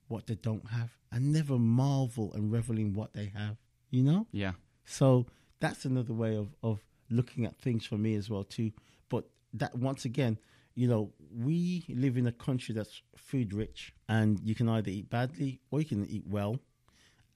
what 0.08 0.28
they 0.28 0.36
don't 0.36 0.68
have 0.70 0.92
and 1.12 1.34
never 1.34 1.58
marvel 1.58 2.34
and 2.34 2.52
revel 2.52 2.78
in 2.78 2.94
what 2.94 3.14
they 3.14 3.32
have, 3.36 3.58
you 3.90 4.04
know? 4.04 4.28
Yeah. 4.32 4.54
So 4.86 5.26
that's 5.60 5.86
another 5.86 6.14
way 6.14 6.36
of, 6.36 6.56
of 6.62 6.80
looking 7.10 7.46
at 7.46 7.60
things 7.60 7.86
for 7.86 7.98
me 7.98 8.16
as 8.16 8.30
well 8.30 8.44
too. 8.44 8.72
But 9.10 9.26
that 9.54 9.76
once 9.76 10.06
again, 10.06 10.38
you 10.76 10.88
know, 10.88 11.12
we 11.34 11.86
live 11.90 12.18
in 12.18 12.28
a 12.28 12.32
country 12.32 12.76
that's 12.76 13.02
food 13.16 13.54
rich, 13.54 13.94
and 14.10 14.40
you 14.44 14.54
can 14.56 14.70
either 14.70 14.92
eat 14.92 15.10
badly 15.10 15.62
or 15.72 15.80
you 15.80 15.86
can 15.86 16.06
eat 16.06 16.26
well. 16.28 16.60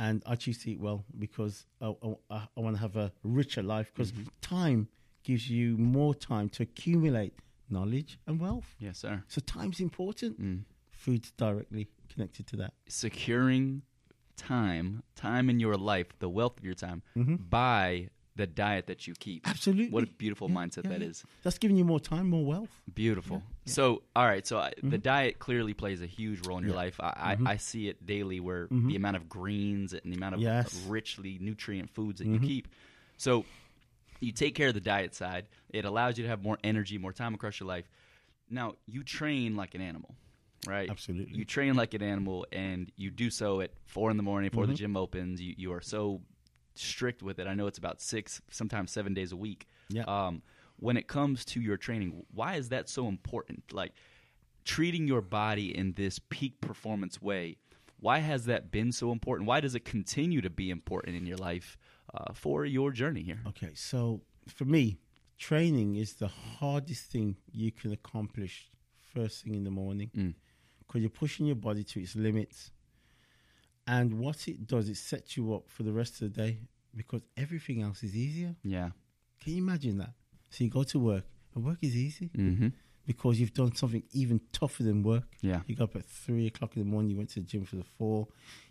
And 0.01 0.23
I 0.25 0.35
choose 0.35 0.59
to 0.59 0.71
eat 0.71 0.79
well 0.79 1.03
because 1.17 1.65
I, 1.81 1.93
I, 2.29 2.47
I 2.55 2.59
want 2.59 2.75
to 2.75 2.81
have 2.81 2.95
a 2.95 3.11
richer 3.23 3.61
life. 3.63 3.91
Because 3.93 4.13
time 4.41 4.87
gives 5.23 5.49
you 5.49 5.77
more 5.77 6.15
time 6.15 6.47
to 6.49 6.63
accumulate 6.63 7.33
knowledge 7.69 8.19
and 8.25 8.39
wealth. 8.39 8.75
Yes, 8.79 8.99
sir. 8.99 9.23
So 9.27 9.41
time's 9.41 9.79
important. 9.81 10.41
Mm. 10.41 10.63
Food's 10.91 11.31
directly 11.31 11.89
connected 12.07 12.47
to 12.47 12.55
that. 12.57 12.73
Securing 12.87 13.81
time, 14.37 15.03
time 15.15 15.49
in 15.49 15.59
your 15.59 15.75
life, 15.75 16.07
the 16.19 16.29
wealth 16.29 16.57
of 16.57 16.63
your 16.63 16.73
time, 16.73 17.03
by 17.49 18.09
the 18.39 18.47
diet 18.47 18.87
that 18.87 19.05
you 19.07 19.13
keep. 19.19 19.43
Mm-hmm. 19.43 19.51
Absolutely. 19.51 19.89
What 19.91 20.03
a 20.03 20.07
beautiful 20.07 20.49
Yeah, 20.49 20.55
mindset 20.55 20.83
yeah, 20.85 20.89
that 20.91 21.01
yeah. 21.01 21.07
is. 21.07 21.23
That's 21.43 21.57
giving 21.59 21.77
you 21.77 21.85
more 21.85 21.99
time, 21.99 22.29
more 22.29 22.45
wealth. 22.45 22.81
Beautiful. 22.93 23.43
So, 23.65 24.01
all 24.15 24.25
right. 24.25 24.45
So, 24.47 24.57
I, 24.57 24.73
the 24.81 24.97
diet 24.97 25.37
clearly 25.39 25.73
plays 25.73 26.01
a 26.01 26.05
huge 26.07 26.47
role 26.47 26.57
in 26.57 26.63
your 26.63 26.71
Mm-hmm. 26.73 26.77
Life. 26.77 26.97
Mm-hmm. 26.99 27.45
I, 27.47 27.51
I, 27.51 27.53
I 27.53 27.57
see 27.57 27.87
it 27.89 28.05
daily 28.05 28.39
where 28.39 28.67
the 28.71 28.95
amount 28.95 29.17
of 29.17 29.29
greens 29.29 29.93
and 29.93 30.11
the 30.11 30.17
amount 30.17 30.35
of 30.35 30.41
Yes. 30.41 30.73
Mm-hmm. 30.73 30.91
richly 30.91 31.37
nutrient 31.39 31.89
foods 31.91 32.19
that 32.19 32.27
you 32.27 32.39
keep. 32.39 32.67
So, 33.17 33.45
you 34.21 34.31
take 34.31 34.55
care 34.55 34.69
of 34.69 34.73
the 34.73 34.81
diet 34.81 35.13
side. 35.15 35.45
It 35.69 35.85
allows 35.85 36.17
you 36.17 36.23
to 36.23 36.29
have 36.29 36.41
more 36.43 36.57
energy, 36.63 36.97
more 36.97 37.13
time 37.13 37.33
across 37.35 37.59
your 37.59 37.67
life. 37.67 37.87
Now, 38.49 38.75
you 38.87 39.03
train 39.03 39.55
like 39.55 39.75
an 39.75 39.81
animal, 39.81 40.15
right? 40.67 40.89
Absolutely. 40.89 41.37
You 41.37 41.45
train 41.45 41.75
like 41.75 41.93
an 41.93 42.01
animal, 42.01 42.45
and 42.51 42.91
you 42.97 43.11
do 43.11 43.29
so 43.29 43.61
at 43.61 43.71
four 43.85 44.09
in 44.11 44.17
the 44.17 44.23
morning 44.23 44.49
before 44.49 44.65
the 44.65 44.73
Mm-hmm. 44.73 44.77
gym 44.77 44.97
opens. 44.97 45.39
You 45.41 45.53
you 45.57 45.71
are 45.73 45.81
so 45.81 46.21
strict 46.79 47.21
with 47.23 47.39
it. 47.39 47.47
I 47.47 47.53
know 47.53 47.67
it's 47.67 47.77
about 47.77 48.01
six, 48.01 48.41
sometimes 48.49 48.91
seven 48.91 49.13
days 49.13 49.31
a 49.31 49.37
week. 49.37 49.67
Yeah. 49.89 50.03
Um, 50.03 50.41
when 50.77 50.95
it 50.97 51.07
comes 51.07 51.43
to 51.45 51.59
your 51.61 51.77
training, 51.77 52.25
why 52.33 52.55
is 52.55 52.69
that 52.69 52.87
so 52.89 53.07
important? 53.07 53.73
Like 53.73 53.93
treating 54.65 55.07
your 55.07 55.21
body 55.21 55.75
in 55.75 55.93
this 55.93 56.19
peak 56.29 56.61
performance 56.61 57.21
way. 57.21 57.57
Why 57.99 58.19
has 58.19 58.45
that 58.45 58.71
been 58.71 58.91
so 58.91 59.11
important? 59.11 59.47
Why 59.47 59.59
does 59.59 59.75
it 59.75 59.83
continue 59.83 60.41
to 60.41 60.49
be 60.49 60.69
important 60.69 61.17
in 61.17 61.25
your 61.25 61.37
life 61.37 61.77
uh, 62.13 62.33
for 62.33 62.65
your 62.65 62.91
journey 62.91 63.23
here? 63.23 63.39
Okay, 63.47 63.71
so 63.73 64.21
for 64.47 64.63
me, 64.65 64.99
training 65.37 65.95
is 65.95 66.13
the 66.13 66.27
hardest 66.29 67.11
thing 67.11 67.35
you 67.51 67.71
can 67.71 67.91
accomplish 67.91 68.69
first 69.13 69.43
thing 69.43 69.55
in 69.55 69.63
the 69.65 69.71
morning 69.71 70.09
Mm. 70.15 70.33
because 70.79 71.01
you're 71.01 71.09
pushing 71.09 71.45
your 71.45 71.55
body 71.55 71.83
to 71.83 71.99
its 71.99 72.15
limits. 72.15 72.71
And 73.95 74.07
what 74.19 74.47
it 74.47 74.67
does, 74.73 74.85
it 74.93 74.97
sets 74.97 75.29
you 75.37 75.43
up 75.55 75.63
for 75.75 75.83
the 75.83 75.91
rest 76.01 76.13
of 76.21 76.23
the 76.33 76.41
day 76.43 76.53
because 76.95 77.23
everything 77.43 77.81
else 77.81 77.99
is 78.03 78.13
easier. 78.15 78.55
Yeah. 78.63 78.89
Can 79.41 79.53
you 79.53 79.63
imagine 79.63 79.97
that? 79.97 80.13
So 80.51 80.63
you 80.63 80.69
go 80.69 80.83
to 80.83 80.99
work, 80.99 81.25
and 81.55 81.63
work 81.65 81.79
is 81.81 81.95
easy 81.95 82.29
Mm-hmm. 82.37 82.67
because 83.05 83.39
you've 83.39 83.53
done 83.61 83.73
something 83.75 84.03
even 84.21 84.39
tougher 84.59 84.83
than 84.83 85.01
work. 85.13 85.27
Yeah. 85.41 85.61
You 85.67 85.75
got 85.75 85.85
up 85.89 85.95
at 86.01 86.05
three 86.05 86.45
o'clock 86.51 86.71
in 86.75 86.83
the 86.83 86.89
morning, 86.93 87.09
you 87.11 87.17
went 87.17 87.29
to 87.35 87.39
the 87.39 87.45
gym 87.51 87.65
for 87.65 87.77
the 87.77 87.87
four, 87.97 88.27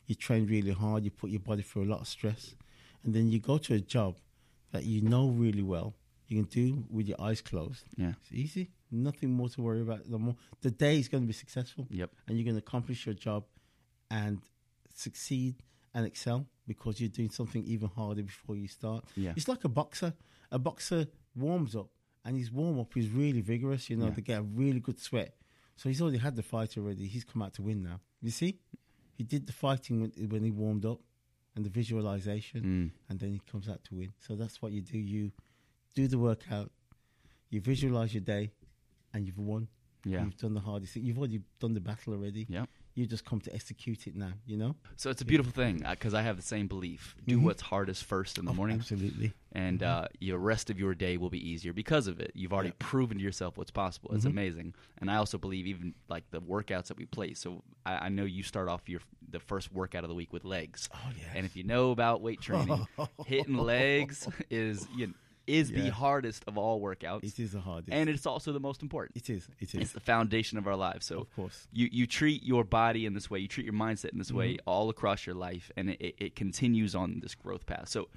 you 0.07 0.14
trained 0.14 0.48
really 0.50 0.70
hard, 0.85 1.04
you 1.04 1.11
put 1.11 1.31
your 1.31 1.40
body 1.50 1.62
through 1.62 1.85
a 1.85 1.90
lot 1.94 2.00
of 2.00 2.09
stress, 2.09 2.54
and 3.02 3.12
then 3.14 3.28
you 3.33 3.38
go 3.40 3.59
to 3.59 3.74
a 3.74 3.81
job 3.81 4.12
that 4.72 4.85
you 4.85 5.00
know 5.02 5.24
really 5.31 5.62
well, 5.74 5.94
you 6.28 6.37
can 6.42 6.48
do 6.62 6.85
with 6.90 7.07
your 7.09 7.20
eyes 7.20 7.40
closed. 7.40 7.85
Yeah. 7.96 8.12
It's 8.22 8.33
easy, 8.33 8.70
nothing 8.92 9.31
more 9.31 9.48
to 9.48 9.62
worry 9.62 9.81
about. 9.81 10.09
The 10.09 10.18
more 10.18 10.37
the 10.61 10.70
day 10.70 10.98
is 10.98 11.09
going 11.09 11.24
to 11.24 11.26
be 11.26 11.33
successful, 11.33 11.87
Yep. 11.90 12.11
and 12.28 12.37
you're 12.37 12.44
going 12.44 12.61
to 12.61 12.64
accomplish 12.68 13.07
your 13.07 13.14
job 13.16 13.44
and 14.11 14.38
succeed 14.98 15.56
and 15.94 16.04
excel 16.06 16.46
because 16.66 17.00
you're 17.00 17.08
doing 17.08 17.30
something 17.30 17.64
even 17.64 17.88
harder 17.88 18.22
before 18.22 18.56
you 18.56 18.68
start. 18.68 19.04
Yeah. 19.16 19.32
It's 19.37 19.48
like 19.48 19.64
a 19.64 19.68
boxer. 19.68 20.12
A 20.50 20.58
boxer 20.58 21.06
warms 21.37 21.74
up, 21.76 21.88
and 22.24 22.37
his 22.37 22.50
warm 22.50 22.78
up 22.80 22.96
is 22.96 23.08
really 23.11 23.40
vigorous. 23.40 23.88
You 23.90 23.96
know, 23.96 24.06
Yeah. 24.06 24.11
they 24.16 24.22
get 24.22 24.38
a 24.40 24.42
really 24.42 24.80
good 24.80 24.98
sweat. 24.98 25.34
So 25.76 25.88
he's 25.88 26.00
already 26.02 26.18
had 26.18 26.34
the 26.37 26.42
fight 26.42 26.76
already. 26.76 27.06
He's 27.06 27.24
come 27.24 27.42
out 27.42 27.54
to 27.54 27.62
win 27.62 27.82
now. 27.82 28.00
You 28.20 28.30
see, 28.30 28.58
he 29.16 29.22
did 29.24 29.46
the 29.46 29.52
fighting 29.52 30.00
when, 30.00 30.11
when 30.28 30.42
he 30.42 30.50
warmed 30.50 30.84
up, 30.84 31.00
and 31.54 31.64
the 31.64 31.70
visualization, 31.70 32.62
Mm. 32.64 32.90
and 33.08 33.18
then 33.20 33.32
he 33.32 33.40
comes 33.50 33.68
out 33.68 33.82
to 33.84 33.94
win. 33.96 34.12
So 34.20 34.37
that's 34.37 34.61
what 34.62 34.72
you 34.72 34.80
do. 34.80 34.98
You 34.98 35.32
do 35.94 36.06
the 36.06 36.18
workout, 36.18 36.70
you 37.50 37.61
visualize 37.61 38.12
your 38.14 38.20
day, 38.22 38.52
and 39.12 39.26
you've 39.26 39.38
won. 39.38 39.68
Yeah. 40.04 40.24
You've 40.24 40.37
done 40.37 40.54
the 40.54 40.61
hardest 40.61 40.92
thing. 40.94 41.04
You've 41.04 41.18
already 41.18 41.40
done 41.58 41.74
the 41.74 41.80
battle 41.80 42.12
already. 42.14 42.46
Yep. 42.48 42.68
You 42.98 43.06
just 43.06 43.24
come 43.24 43.40
to 43.42 43.54
execute 43.54 44.08
it 44.08 44.16
now. 44.16 44.32
You 44.44 44.56
know. 44.56 44.74
So 44.96 45.08
it's 45.08 45.22
a 45.22 45.24
beautiful 45.24 45.52
thing 45.52 45.87
because 45.88 46.14
I 46.14 46.22
have 46.22 46.37
the 46.37 46.42
same 46.42 46.66
belief. 46.66 47.14
Do 47.28 47.38
Mhm. 47.38 47.42
what's 47.42 47.62
hardest 47.62 48.02
first 48.02 48.38
in 48.38 48.44
the 48.44 48.50
Oh, 48.50 48.54
morning, 48.54 48.78
Absolutely. 48.80 49.32
and 49.52 49.84
uh, 49.84 50.08
your 50.18 50.38
rest 50.38 50.68
of 50.68 50.80
your 50.80 50.94
day 50.96 51.16
will 51.16 51.30
be 51.30 51.38
easier 51.48 51.72
because 51.72 52.08
of 52.08 52.18
it. 52.18 52.32
You've 52.34 52.52
already 52.52 52.70
Yeah. 52.70 52.87
proven 52.90 53.18
to 53.18 53.22
yourself 53.22 53.56
what's 53.56 53.70
possible. 53.70 54.11
It's 54.16 54.24
Mhm. 54.24 54.30
amazing, 54.30 54.74
and 54.98 55.12
I 55.12 55.16
also 55.16 55.38
believe 55.38 55.68
even 55.68 55.94
like 56.08 56.28
the 56.30 56.40
workouts 56.42 56.87
that 56.88 56.96
we 56.96 57.06
play. 57.06 57.34
So 57.34 57.62
I, 57.87 58.06
I 58.06 58.08
know 58.08 58.24
you 58.24 58.42
start 58.42 58.68
off 58.68 58.88
your 58.88 59.00
the 59.30 59.38
first 59.38 59.72
workout 59.72 60.02
of 60.02 60.08
the 60.08 60.16
week 60.16 60.32
with 60.32 60.44
legs, 60.44 60.88
Oh 60.92 61.11
yeah. 61.16 61.32
and 61.37 61.46
if 61.46 61.54
you 61.54 61.62
know 61.62 61.92
about 61.92 62.20
weight 62.20 62.40
training, 62.40 62.84
hitting 63.26 63.56
legs 63.58 64.26
is 64.50 64.88
you 64.96 65.06
know, 65.06 65.12
is 65.48 65.70
the 65.70 65.88
hardest 65.90 66.44
of 66.46 66.58
all 66.58 66.80
workouts, 66.80 67.24
it 67.24 67.38
is 67.38 67.52
the 67.52 67.61
hardest. 67.61 67.92
and 67.92 68.08
it's 68.08 68.26
also 68.26 68.52
the 68.52 68.61
most 68.61 68.82
important. 68.82 69.16
it 69.16 69.28
is. 69.30 69.48
It 69.58 69.74
It's 69.74 69.92
the 69.92 70.00
foundation 70.00 70.58
of 70.58 70.66
our 70.66 70.76
lives. 70.76 71.06
So 71.06 71.20
of 71.20 71.34
course. 71.34 71.66
you 71.72 71.88
you 71.90 72.06
treat 72.06 72.42
your 72.42 72.64
body 72.64 73.06
in 73.06 73.14
this 73.14 73.28
way, 73.30 73.38
you 73.40 73.48
treat 73.48 73.64
your 73.64 73.74
mindset 73.87 74.11
in 74.12 74.18
this 74.18 74.32
way 74.32 74.50
Mm-hmm. 74.54 74.68
all 74.68 74.88
across 74.90 75.26
your 75.26 75.34
life, 75.34 75.70
and 75.76 75.90
it, 75.90 76.14
it 76.18 76.37
continues 76.37 76.94
on 76.94 77.20
this 77.20 77.34
growth 77.34 77.64
path. 77.66 77.88
So, 77.88 78.08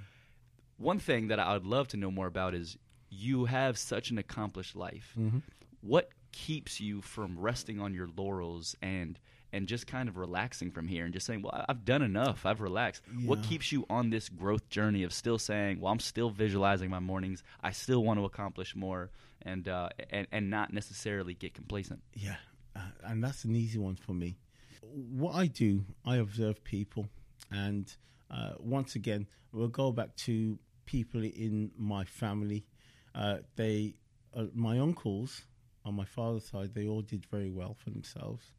one 0.78 1.00
thing 1.00 1.28
that 1.30 1.40
I 1.40 1.54
would 1.54 1.66
love 1.66 1.88
to 1.90 1.98
know 1.98 2.12
more 2.12 2.28
about 2.28 2.54
is 2.54 2.78
you 3.10 3.46
have 3.46 3.78
such 3.78 4.10
an 4.12 4.18
accomplished 4.18 4.76
life. 4.76 5.14
Mm-hmm. 5.20 5.40
What 5.82 6.10
keeps 6.32 6.80
you 6.80 7.02
from 7.02 7.38
resting 7.40 7.80
on 7.82 7.94
your 7.94 8.08
laurels 8.16 8.76
and 8.82 9.20
and 9.54 9.68
just 9.68 9.88
kind 9.88 10.08
of 10.08 10.18
relaxing 10.18 10.72
from 10.72 10.88
here 10.88 11.04
and 11.06 11.14
just 11.14 11.26
saying, 11.26 11.42
well, 11.42 11.66
I've 11.68 11.84
done 11.86 12.02
enough. 12.02 12.46
I've 12.46 12.62
relaxed. 12.62 13.04
What 13.26 13.44
keeps 13.44 13.72
you 13.72 13.86
on 13.90 14.10
this 14.10 14.30
growth 14.30 14.70
journey 14.70 15.04
of 15.04 15.14
still 15.14 15.38
saying, 15.38 15.80
well, 15.80 15.92
I'm 15.92 16.00
still 16.00 16.30
visualizing 16.30 16.90
my 16.90 17.00
mornings. 17.00 17.44
I 17.62 17.72
still 17.72 18.04
want 18.04 18.20
to 18.20 18.26
accomplish 18.26 18.76
more 18.76 19.12
and 19.42 19.68
uh, 19.68 19.90
and 20.10 20.28
and 20.32 20.50
not 20.50 20.74
necessarily 20.74 21.34
get 21.34 21.54
complacent. 21.54 22.02
Yeah, 22.14 22.36
uh, 22.76 22.82
and 23.04 23.24
that's 23.24 23.44
an 23.44 23.56
easy 23.56 23.80
one 23.80 23.96
for 23.96 24.14
me. 24.14 24.38
What 24.82 25.36
I 25.36 25.48
do, 25.48 25.84
I 26.06 26.18
observe 26.18 26.64
people, 26.64 27.08
and 27.52 27.94
uh, 28.30 28.54
once 28.60 28.96
again, 28.96 29.28
we'll 29.52 29.68
go 29.68 29.92
back 29.92 30.16
to 30.18 30.58
people 30.86 31.24
in 31.24 31.72
my 31.78 32.04
family. 32.04 32.66
Uh, 33.14 33.38
they, 33.56 33.96
uh, 34.36 34.46
my 34.54 34.80
uncles 34.80 35.44
on 35.86 35.96
my 35.96 36.06
father's 36.06 36.46
side, 36.46 36.74
they 36.74 36.88
all 36.88 37.02
did 37.02 37.26
very 37.26 37.50
well 37.50 37.74
for 37.74 37.90
themselves, 37.90 38.52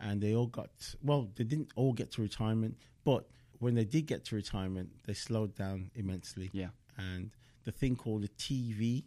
and 0.00 0.20
they 0.20 0.34
all 0.34 0.46
got 0.46 0.70
well. 1.02 1.28
They 1.36 1.44
didn't 1.44 1.70
all 1.76 1.92
get 1.92 2.10
to 2.12 2.22
retirement, 2.22 2.76
but 3.04 3.26
when 3.58 3.74
they 3.74 3.84
did 3.84 4.06
get 4.06 4.24
to 4.26 4.36
retirement, 4.36 4.90
they 5.06 5.14
slowed 5.14 5.54
down 5.54 5.90
immensely. 5.94 6.50
Yeah. 6.52 6.68
and 6.96 7.30
the 7.64 7.72
thing 7.72 7.96
called 7.96 8.22
the 8.22 8.28
TV 8.28 9.04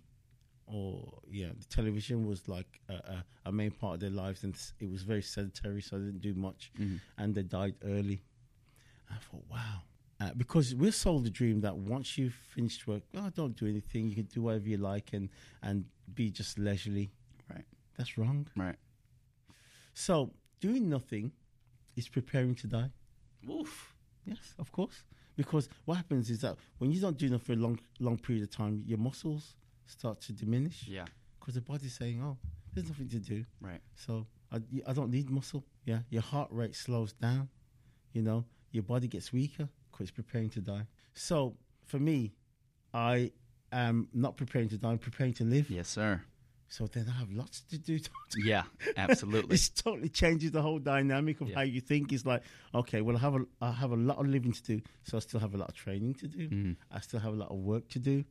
or 0.68 1.20
yeah, 1.30 1.48
the 1.58 1.66
television 1.66 2.26
was 2.28 2.48
like 2.48 2.80
a, 2.90 2.94
a, 2.94 3.26
a 3.48 3.52
main 3.52 3.72
part 3.72 3.96
of 3.96 4.00
their 4.02 4.10
lives, 4.10 4.44
and 4.44 4.56
it 4.80 4.90
was 4.90 5.02
very 5.04 5.22
sedentary, 5.22 5.82
so 5.82 5.98
they 5.98 6.06
didn't 6.06 6.22
do 6.22 6.34
much, 6.34 6.72
and 7.18 7.36
they 7.36 7.44
died 7.44 7.76
early. 7.84 8.22
I 9.10 9.16
thought, 9.16 9.44
wow, 9.52 9.82
uh, 10.22 10.30
because 10.38 10.74
we're 10.76 10.94
sold 10.94 11.26
the 11.26 11.30
dream 11.30 11.60
that 11.62 11.76
once 11.76 12.18
you've 12.18 12.34
finished 12.56 12.88
work, 12.88 13.04
oh, 13.18 13.30
don't 13.36 13.56
do 13.58 13.68
anything, 13.68 14.08
you 14.08 14.16
can 14.16 14.26
do 14.26 14.44
whatever 14.44 14.68
you 14.70 14.78
like, 14.78 15.10
and 15.14 15.30
and 15.62 15.86
be 16.14 16.30
just 16.30 16.58
leisurely. 16.58 17.12
Right. 17.50 17.66
That's 17.98 18.18
wrong. 18.18 18.48
Right. 18.56 18.78
So 19.94 20.32
doing 20.62 20.88
nothing 20.90 21.32
is 21.98 22.08
preparing 22.08 22.56
to 22.56 22.68
die. 22.68 22.90
Oof. 23.50 23.94
Yes, 24.26 24.54
of 24.60 24.72
course. 24.72 25.04
Because 25.36 25.68
what 25.86 25.96
happens 25.96 26.30
is 26.30 26.42
that 26.42 26.56
when 26.78 26.92
you 26.92 27.02
don't 27.02 27.18
do 27.18 27.28
nothing 27.30 27.46
for 27.46 27.54
a 27.54 27.56
long, 27.56 27.80
long 28.00 28.18
period 28.18 28.44
of 28.44 28.52
time, 28.52 28.84
your 28.86 28.98
muscles 29.00 29.56
start 29.88 30.22
to 30.22 30.32
diminish 30.34 30.88
Yeah. 30.88 31.06
because 31.40 31.56
the 31.56 31.62
body's 31.62 31.94
saying, 31.94 32.22
"Oh, 32.24 32.38
there's 32.74 32.88
nothing 32.88 33.10
to 33.10 33.20
do, 33.20 33.46
Right. 33.60 33.82
so 33.96 34.28
I, 34.52 34.62
I 34.88 34.94
don't 34.94 35.10
need 35.12 35.30
muscle." 35.30 35.66
Yeah, 35.86 36.02
your 36.10 36.22
heart 36.22 36.50
rate 36.52 36.76
slows 36.76 37.14
down. 37.14 37.50
You 38.14 38.22
know, 38.22 38.46
your 38.72 38.84
body 38.84 39.08
gets 39.08 39.34
weaker 39.34 39.68
because 39.90 40.06
it's 40.10 40.12
preparing 40.16 40.50
to 40.52 40.62
die. 40.62 40.86
So 41.14 41.58
for 41.88 41.98
me, 42.00 42.34
I 42.94 43.32
am 43.72 44.08
not 44.14 44.38
preparing 44.38 44.70
to 44.70 44.78
die; 44.78 44.92
I'm 44.92 45.00
preparing 45.00 45.34
to 45.36 45.44
live. 45.44 45.70
Yes, 45.70 45.88
sir. 45.90 46.22
So 46.72 46.88
then 46.88 47.06
I 47.14 47.20
have 47.20 47.30
lots 47.34 47.62
to 47.72 47.78
do. 47.78 48.00
Yeah. 48.38 48.64
Absolutely. 48.96 49.50
This 49.50 49.68
totally 49.70 50.08
changes 50.08 50.52
the 50.52 50.62
whole 50.62 50.80
dynamic 50.80 51.42
of 51.42 51.50
Yeah. 51.50 51.56
how 51.56 51.62
you 51.64 51.82
think. 51.82 52.14
It's 52.14 52.26
like, 52.26 52.44
okay, 52.74 53.02
well, 53.02 53.18
I 53.18 53.20
have 53.20 53.36
a 53.36 53.42
I 53.62 53.72
have 53.74 53.92
a 53.92 53.98
lot 53.98 54.20
of 54.20 54.28
living 54.28 54.54
to 54.54 54.64
do, 54.64 54.82
so 55.04 55.18
I 55.18 55.20
still 55.20 55.42
have 55.42 55.54
a 55.54 55.58
lot 55.58 55.68
of 55.68 55.76
training 55.76 56.14
to 56.16 56.28
do. 56.28 56.48
Mm-hmm. 56.48 56.72
I 56.90 57.02
still 57.02 57.20
have 57.20 57.34
a 57.34 57.36
lot 57.36 57.52
of 57.52 57.58
work 57.58 57.90
to 57.90 58.00
do, 58.00 58.24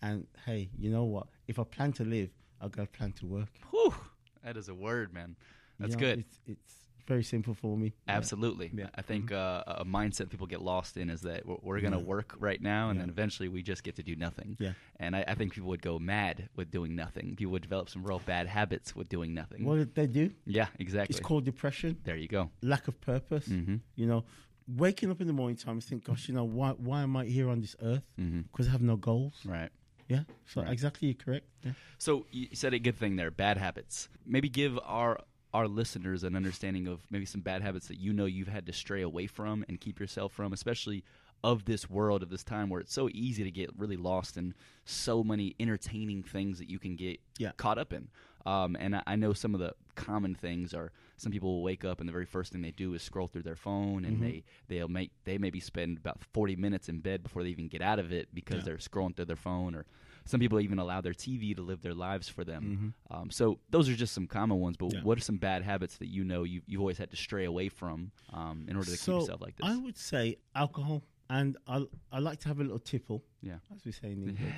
and 0.00 0.26
hey, 0.46 0.70
you 0.78 0.90
know 0.90 1.04
what? 1.04 1.26
If 1.48 1.58
I 1.58 1.64
plan 1.64 1.92
to 1.94 2.04
live, 2.04 2.30
I 2.62 2.68
got 2.68 2.90
to 2.92 2.98
plan 2.98 3.12
to 3.20 3.26
work. 3.26 3.48
Whew. 3.70 3.94
That 4.42 4.56
is 4.56 4.70
a 4.70 4.74
word, 4.74 5.12
man. 5.12 5.36
You 5.78 5.86
That's 5.86 5.94
know, 5.94 6.00
good. 6.00 6.18
It's, 6.20 6.40
it's 6.46 6.74
very 7.06 7.22
simple 7.24 7.54
for 7.54 7.76
me. 7.76 7.92
Absolutely. 8.08 8.70
Yeah. 8.74 8.86
I 8.94 9.02
think 9.02 9.32
uh, 9.32 9.62
a 9.66 9.84
mindset 9.84 10.28
people 10.30 10.46
get 10.46 10.62
lost 10.62 10.96
in 10.96 11.10
is 11.10 11.20
that 11.22 11.44
we're, 11.46 11.56
we're 11.62 11.80
going 11.80 11.92
to 11.92 11.98
Yeah. 11.98 12.04
work 12.04 12.34
right 12.38 12.60
now, 12.60 12.88
and 12.90 12.96
Yeah. 12.98 13.02
then 13.02 13.10
eventually 13.10 13.48
we 13.48 13.62
just 13.62 13.82
get 13.84 13.96
to 13.96 14.02
do 14.02 14.16
nothing. 14.16 14.56
Yeah. 14.58 14.72
And 14.98 15.14
I, 15.16 15.24
I 15.28 15.34
think 15.34 15.52
people 15.52 15.68
would 15.70 15.82
go 15.82 15.98
mad 15.98 16.48
with 16.56 16.70
doing 16.70 16.94
nothing. 16.94 17.36
People 17.36 17.52
would 17.52 17.62
develop 17.62 17.88
some 17.90 18.02
real 18.04 18.20
bad 18.24 18.46
habits 18.46 18.94
with 18.96 19.08
doing 19.08 19.34
nothing. 19.34 19.64
What 19.64 19.76
did 19.76 19.94
they 19.94 20.06
do? 20.06 20.30
yeah, 20.46 20.68
exactly. 20.78 21.16
It's 21.16 21.24
called 21.26 21.44
depression, 21.44 21.98
there 22.04 22.16
you 22.16 22.28
go. 22.28 22.50
lack 22.62 22.88
of 22.88 23.00
purpose. 23.00 23.46
hmm 23.46 23.76
You 23.96 24.06
know, 24.06 24.24
waking 24.68 25.10
up 25.10 25.20
in 25.20 25.26
the 25.26 25.32
morning 25.32 25.56
time 25.56 25.72
and 25.74 25.84
think, 25.84 26.04
gosh, 26.04 26.28
you 26.28 26.34
know, 26.34 26.44
why 26.44 26.70
why 26.72 27.02
am 27.02 27.16
I 27.16 27.24
here 27.24 27.48
on 27.48 27.60
this 27.60 27.74
earth? 27.82 28.04
Because 28.16 28.68
I 28.68 28.70
have 28.70 28.82
no 28.82 28.96
goals. 28.96 29.34
Right. 29.44 29.70
Yeah. 30.08 30.24
So 30.46 30.62
Right. 30.62 30.70
exactly, 30.72 31.08
you're 31.08 31.14
correct. 31.14 31.46
Yeah. 31.64 31.72
So 31.98 32.26
you 32.30 32.48
said 32.54 32.74
a 32.74 32.78
good 32.78 32.96
thing 32.96 33.16
there, 33.16 33.30
bad 33.30 33.56
habits. 33.56 34.08
Maybe 34.26 34.48
give 34.48 34.78
our 34.84 35.18
our 35.54 35.68
listeners 35.68 36.24
an 36.24 36.34
understanding 36.36 36.86
of 36.86 37.00
maybe 37.10 37.26
some 37.26 37.40
bad 37.40 37.62
habits 37.62 37.88
that 37.88 37.98
you 37.98 38.12
know 38.12 38.24
you've 38.24 38.48
had 38.48 38.66
to 38.66 38.72
stray 38.72 39.02
away 39.02 39.26
from 39.26 39.64
and 39.68 39.80
keep 39.80 40.00
yourself 40.00 40.32
from, 40.32 40.52
especially 40.52 41.04
of 41.44 41.64
this 41.64 41.90
world 41.90 42.22
of 42.22 42.30
this 42.30 42.44
time 42.44 42.68
where 42.70 42.80
it's 42.80 42.92
so 42.94 43.08
easy 43.12 43.42
to 43.42 43.50
get 43.50 43.68
really 43.76 43.96
lost 43.96 44.36
in 44.36 44.54
so 44.84 45.24
many 45.24 45.54
entertaining 45.58 46.22
things 46.22 46.58
that 46.58 46.70
you 46.70 46.78
can 46.78 46.94
get 46.96 47.20
Yeah. 47.38 47.50
caught 47.56 47.78
up 47.78 47.92
in. 47.92 48.08
Um, 48.44 48.76
and 48.78 48.96
I, 48.96 49.02
I 49.06 49.16
know 49.16 49.32
some 49.32 49.54
of 49.54 49.60
the 49.60 49.74
common 49.94 50.34
things 50.34 50.72
are 50.74 50.90
some 51.16 51.30
people 51.30 51.50
will 51.56 51.62
wake 51.62 51.84
up 51.84 52.00
and 52.00 52.08
the 52.08 52.12
very 52.12 52.24
first 52.24 52.50
thing 52.52 52.62
they 52.62 52.70
do 52.70 52.94
is 52.94 53.02
scroll 53.02 53.28
through 53.28 53.42
their 53.42 53.56
phone 53.56 54.04
and 54.06 54.22
they 54.22 54.42
they'll 54.68 54.88
make 54.88 55.10
they 55.24 55.36
maybe 55.38 55.60
spend 55.60 55.98
about 55.98 56.18
forty 56.32 56.56
minutes 56.56 56.88
in 56.88 56.98
bed 57.00 57.22
before 57.22 57.42
they 57.42 57.50
even 57.50 57.68
get 57.68 57.82
out 57.82 57.98
of 57.98 58.10
it 58.12 58.28
because 58.34 58.56
Yeah. 58.56 58.62
they're 58.64 58.76
scrolling 58.78 59.14
through 59.14 59.26
their 59.26 59.36
phone 59.36 59.74
or 59.74 59.84
some 60.24 60.40
people 60.40 60.60
even 60.60 60.78
allow 60.78 61.00
their 61.00 61.12
TV 61.12 61.54
to 61.56 61.62
live 61.62 61.82
their 61.82 61.94
lives 61.94 62.28
for 62.28 62.44
them. 62.44 62.94
Mm-hmm. 63.10 63.16
Um, 63.22 63.30
so 63.30 63.58
those 63.70 63.88
are 63.88 63.94
just 63.96 64.14
some 64.14 64.26
common 64.28 64.58
ones. 64.60 64.76
But 64.76 64.92
Yeah. 64.94 65.02
what 65.02 65.18
are 65.18 65.20
some 65.20 65.36
bad 65.36 65.62
habits 65.62 65.96
that 65.98 66.08
you 66.08 66.22
know 66.24 66.44
you, 66.44 66.62
you've 66.66 66.80
always 66.80 66.98
had 66.98 67.10
to 67.10 67.16
stray 67.16 67.44
away 67.44 67.68
from 67.68 68.12
um, 68.32 68.66
in 68.68 68.76
order 68.76 68.90
to 68.90 68.96
so 68.96 69.12
keep 69.12 69.20
yourself 69.22 69.40
like 69.40 69.56
this? 69.56 69.66
I 69.68 69.76
would 69.76 69.98
say 69.98 70.36
alcohol, 70.54 71.02
and 71.28 71.56
I 71.66 71.84
I 72.12 72.18
like 72.20 72.38
to 72.40 72.48
have 72.48 72.60
a 72.60 72.62
little 72.62 72.78
tipple, 72.78 73.24
yeah. 73.42 73.56
as 73.74 73.84
we 73.84 73.92
say 73.92 74.12
in 74.12 74.22
English. 74.28 74.54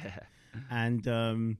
and 0.70 1.08
um, 1.08 1.58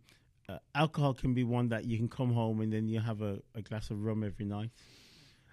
uh, 0.49 0.59
alcohol 0.75 1.15
can 1.15 1.33
be 1.35 1.45
one 1.45 1.69
that 1.69 1.85
you 1.85 1.97
can 1.97 2.09
come 2.09 2.33
home 2.33 2.61
and 2.61 2.73
then 2.73 2.87
you 2.89 3.01
have 3.01 3.23
a, 3.23 3.41
a 3.55 3.63
glass 3.63 3.91
of 3.91 4.03
rum 4.05 4.23
every 4.25 4.45
night. 4.45 4.71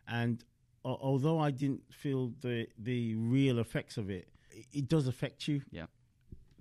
And 0.07 0.43
uh, 0.83 0.89
although 0.89 1.39
I 1.39 1.51
didn't 1.51 1.81
feel 1.93 2.33
the 2.41 2.67
the 2.77 3.15
real 3.15 3.59
effects 3.59 3.97
of 3.97 4.09
it, 4.09 4.27
it, 4.51 4.65
it 4.73 4.87
does 4.89 5.07
affect 5.07 5.47
you. 5.47 5.61
Yeah. 5.71 5.85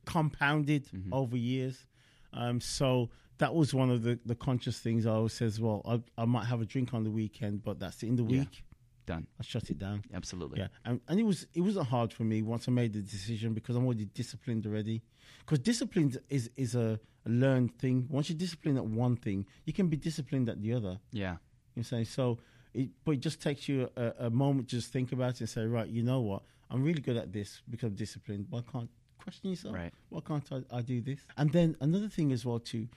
compounded 0.06 0.86
Mhm. 0.92 1.08
over 1.12 1.36
years. 1.36 1.86
Um, 2.32 2.60
so 2.60 3.10
that 3.38 3.54
was 3.54 3.74
one 3.74 3.90
of 3.90 4.02
the, 4.02 4.18
the 4.24 4.34
conscious 4.34 4.78
things 4.80 5.06
I 5.06 5.10
always 5.12 5.32
says. 5.34 5.60
Well, 5.60 5.82
I, 5.84 6.22
I 6.22 6.24
might 6.24 6.46
have 6.46 6.60
a 6.60 6.64
drink 6.64 6.94
on 6.94 7.04
the 7.04 7.10
weekend, 7.10 7.62
but 7.62 7.78
that's 7.78 8.02
in 8.02 8.16
the 8.16 8.22
Yeah. 8.24 8.40
week. 8.40 8.64
Done. 9.06 9.26
I 9.38 9.42
shut 9.42 9.70
it 9.70 9.78
down. 9.78 10.04
Absolutely. 10.14 10.60
Yeah, 10.60 10.68
and, 10.84 11.00
and 11.08 11.18
it 11.18 11.24
was 11.24 11.46
it 11.54 11.62
wasn't 11.62 11.88
hard 11.88 12.12
for 12.12 12.24
me 12.24 12.42
once 12.42 12.68
I 12.68 12.70
made 12.70 12.92
the 12.92 13.00
decision 13.00 13.54
because 13.54 13.76
I'm 13.76 13.84
already 13.84 14.04
disciplined 14.04 14.66
already. 14.66 15.02
Because 15.40 15.58
discipline 15.58 16.14
is 16.28 16.50
is 16.56 16.74
a, 16.74 17.00
a 17.26 17.28
learned 17.28 17.78
thing. 17.78 18.06
Once 18.08 18.28
you're 18.28 18.38
disciplined 18.38 18.78
at 18.78 18.84
one 18.84 19.16
thing, 19.16 19.46
you 19.64 19.72
can 19.72 19.88
be 19.88 19.96
disciplined 19.96 20.48
at 20.48 20.60
the 20.60 20.72
other. 20.74 20.98
Yeah. 21.12 21.36
You 21.74 21.82
saying 21.82 22.04
so. 22.06 22.38
It, 22.72 22.90
but 23.04 23.12
it 23.12 23.20
just 23.20 23.40
takes 23.40 23.68
you 23.68 23.90
a, 23.96 24.12
a 24.26 24.30
moment 24.30 24.68
to 24.68 24.76
just 24.76 24.92
think 24.92 25.10
about 25.10 25.30
it 25.34 25.40
and 25.40 25.48
say, 25.48 25.66
right, 25.66 25.88
you 25.88 26.04
know 26.04 26.20
what? 26.20 26.42
I'm 26.70 26.84
really 26.84 27.00
good 27.00 27.16
at 27.16 27.32
this 27.32 27.62
because 27.68 27.88
I'm 27.88 27.96
disciplined. 27.96 28.46
Why 28.48 28.62
can't 28.70 28.88
question 29.18 29.50
yourself? 29.50 29.74
Right. 29.74 29.92
Why 30.08 30.20
can't 30.20 30.46
I, 30.52 30.76
I 30.76 30.82
do 30.82 31.00
this? 31.00 31.18
And 31.36 31.50
then 31.52 31.76
another 31.80 32.08
thing 32.08 32.32
as 32.32 32.44
well 32.44 32.60
too. 32.60 32.88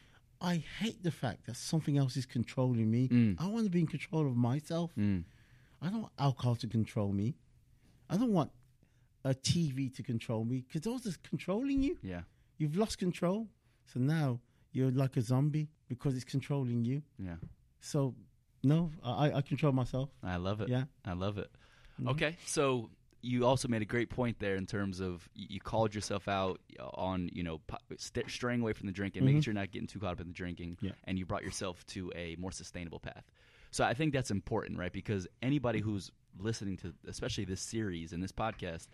I 0.42 0.64
hate 0.80 1.02
the 1.02 1.12
fact 1.12 1.46
that 1.46 1.56
something 1.56 1.98
else 1.98 2.18
is 2.18 2.26
controlling 2.26 2.92
me. 2.92 3.08
Mm. 3.08 3.36
I 3.40 3.48
want 3.48 3.64
to 3.66 3.72
be 3.72 3.80
in 3.80 3.88
control 3.88 4.28
of 4.28 4.36
myself. 4.36 4.92
Mm. 5.00 5.24
I 5.84 5.90
don't 5.90 6.02
want 6.02 6.14
alcohol 6.18 6.56
to 6.56 6.68
control 6.68 7.12
me. 7.12 7.36
I 8.10 8.18
don't 8.18 8.32
want 8.34 8.52
a 9.26 9.34
TV 9.34 9.94
to 9.96 10.04
control 10.04 10.44
me 10.46 10.64
because 10.68 10.82
those 10.82 11.06
are 11.08 11.18
controlling 11.24 11.82
you. 11.84 11.98
Yeah. 12.02 12.22
You've 12.58 12.78
lost 12.78 12.98
control. 12.98 13.48
So 13.94 14.00
now 14.00 14.40
you're 14.72 14.92
like 14.92 15.18
a 15.18 15.22
zombie 15.22 15.70
because 15.88 16.16
it's 16.16 16.24
controlling 16.24 16.86
you. 16.86 17.02
Yeah. 17.20 17.36
So, 17.82 18.16
no, 18.64 18.92
I, 19.04 19.32
I 19.34 19.42
control 19.42 19.74
myself. 19.74 20.10
I 20.24 20.38
love 20.38 20.62
it. 20.62 20.70
Yeah. 20.70 20.86
I 21.06 21.14
love 21.14 21.38
it. 21.38 21.52
Mhm. 22.02 22.10
Okay, 22.12 22.38
so 22.46 22.90
you 23.22 23.46
also 23.46 23.68
made 23.68 23.82
a 23.82 23.86
great 23.86 24.10
point 24.10 24.40
there 24.40 24.56
in 24.56 24.66
terms 24.66 25.00
of 25.00 25.30
you 25.36 25.60
called 25.60 25.94
yourself 25.96 26.28
out 26.28 26.60
on 26.94 27.30
you 27.32 27.44
know 27.44 27.62
st- 27.98 28.30
straying 28.30 28.62
away 28.62 28.74
from 28.74 28.88
the 28.88 28.92
drinking, 28.94 29.24
making 29.26 29.42
Mhm. 29.42 29.44
sure 29.46 29.54
you're 29.54 29.62
not 29.62 29.72
getting 29.72 29.88
too 29.88 30.00
caught 30.00 30.14
up 30.14 30.22
in 30.22 30.28
the 30.28 30.34
drinking, 30.34 30.78
Yeah. 30.82 30.92
and 31.06 31.20
you 31.20 31.26
brought 31.26 31.44
yourself 31.44 31.86
to 31.88 32.12
a 32.16 32.36
more 32.38 32.52
sustainable 32.52 33.00
path. 33.00 33.24
So 33.74 33.84
I 33.84 33.96
think 33.96 34.14
that's 34.14 34.30
important, 34.30 34.78
right? 34.78 34.94
Because 34.94 35.28
anybody 35.42 35.80
who's 35.80 36.12
listening 36.40 36.78
to, 36.78 36.94
especially 37.08 37.46
this 37.46 37.60
series 37.60 38.14
and 38.14 38.22
this 38.22 38.32
podcast, 38.32 38.88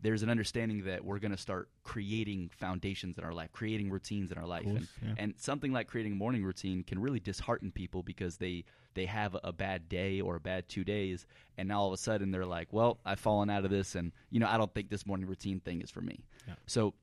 there's 0.00 0.24
an 0.24 0.28
understanding 0.28 0.82
that 0.86 1.04
we're 1.04 1.20
going 1.20 1.30
to 1.30 1.38
start 1.38 1.68
creating 1.84 2.50
foundations 2.52 3.16
in 3.16 3.22
our 3.22 3.32
life, 3.32 3.52
creating 3.52 3.90
routines 3.90 4.32
in 4.32 4.38
our 4.38 4.46
life, 4.46 4.66
and, 4.66 4.88
yeah. 5.00 5.14
and 5.18 5.34
something 5.36 5.72
like 5.72 5.86
creating 5.86 6.14
a 6.14 6.16
morning 6.16 6.44
routine 6.44 6.82
can 6.82 6.98
really 6.98 7.20
dishearten 7.20 7.70
people 7.70 8.02
because 8.02 8.36
they 8.36 8.64
they 8.94 9.06
have 9.06 9.36
a 9.44 9.52
bad 9.52 9.88
day 9.88 10.20
or 10.20 10.34
a 10.34 10.40
bad 10.40 10.68
two 10.68 10.82
days, 10.82 11.26
and 11.56 11.68
now 11.68 11.80
all 11.80 11.86
of 11.86 11.92
a 11.92 11.96
sudden 11.96 12.32
they're 12.32 12.44
like, 12.44 12.72
"Well, 12.72 12.98
I've 13.04 13.20
fallen 13.20 13.50
out 13.50 13.64
of 13.64 13.70
this, 13.70 13.94
and 13.94 14.10
you 14.30 14.40
know, 14.40 14.48
I 14.48 14.56
don't 14.56 14.74
think 14.74 14.90
this 14.90 15.06
morning 15.06 15.26
routine 15.28 15.60
thing 15.60 15.80
is 15.80 15.92
for 15.92 16.00
me." 16.00 16.24
Yeah. 16.48 16.54
So, 16.66 16.94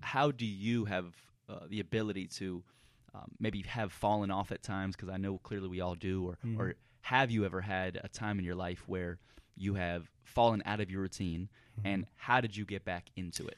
how 0.00 0.30
do 0.30 0.46
you 0.46 0.84
have 0.84 1.14
uh, 1.48 1.66
the 1.68 1.80
ability 1.80 2.28
to 2.28 2.62
um, 3.16 3.30
maybe 3.40 3.62
have 3.62 3.92
fallen 3.92 4.30
off 4.30 4.52
at 4.52 4.62
times? 4.62 4.94
Because 4.96 5.08
I 5.08 5.16
know 5.16 5.38
clearly 5.38 5.68
we 5.68 5.80
all 5.80 5.94
do, 5.94 6.24
or 6.28 6.38
Mhm. 6.44 6.58
or 6.58 6.74
have 7.02 7.30
you 7.30 7.44
ever 7.44 7.60
had 7.60 8.00
a 8.02 8.08
time 8.08 8.38
in 8.38 8.44
your 8.44 8.54
life 8.56 8.82
where 8.88 9.18
you 9.56 9.74
have 9.74 10.10
fallen 10.24 10.62
out 10.66 10.80
of 10.80 10.90
your 10.90 11.00
routine, 11.02 11.48
Mm-hmm. 11.78 11.86
and 11.88 12.06
how 12.16 12.40
did 12.40 12.56
you 12.56 12.64
get 12.64 12.84
back 12.84 13.10
into 13.16 13.46
it? 13.46 13.56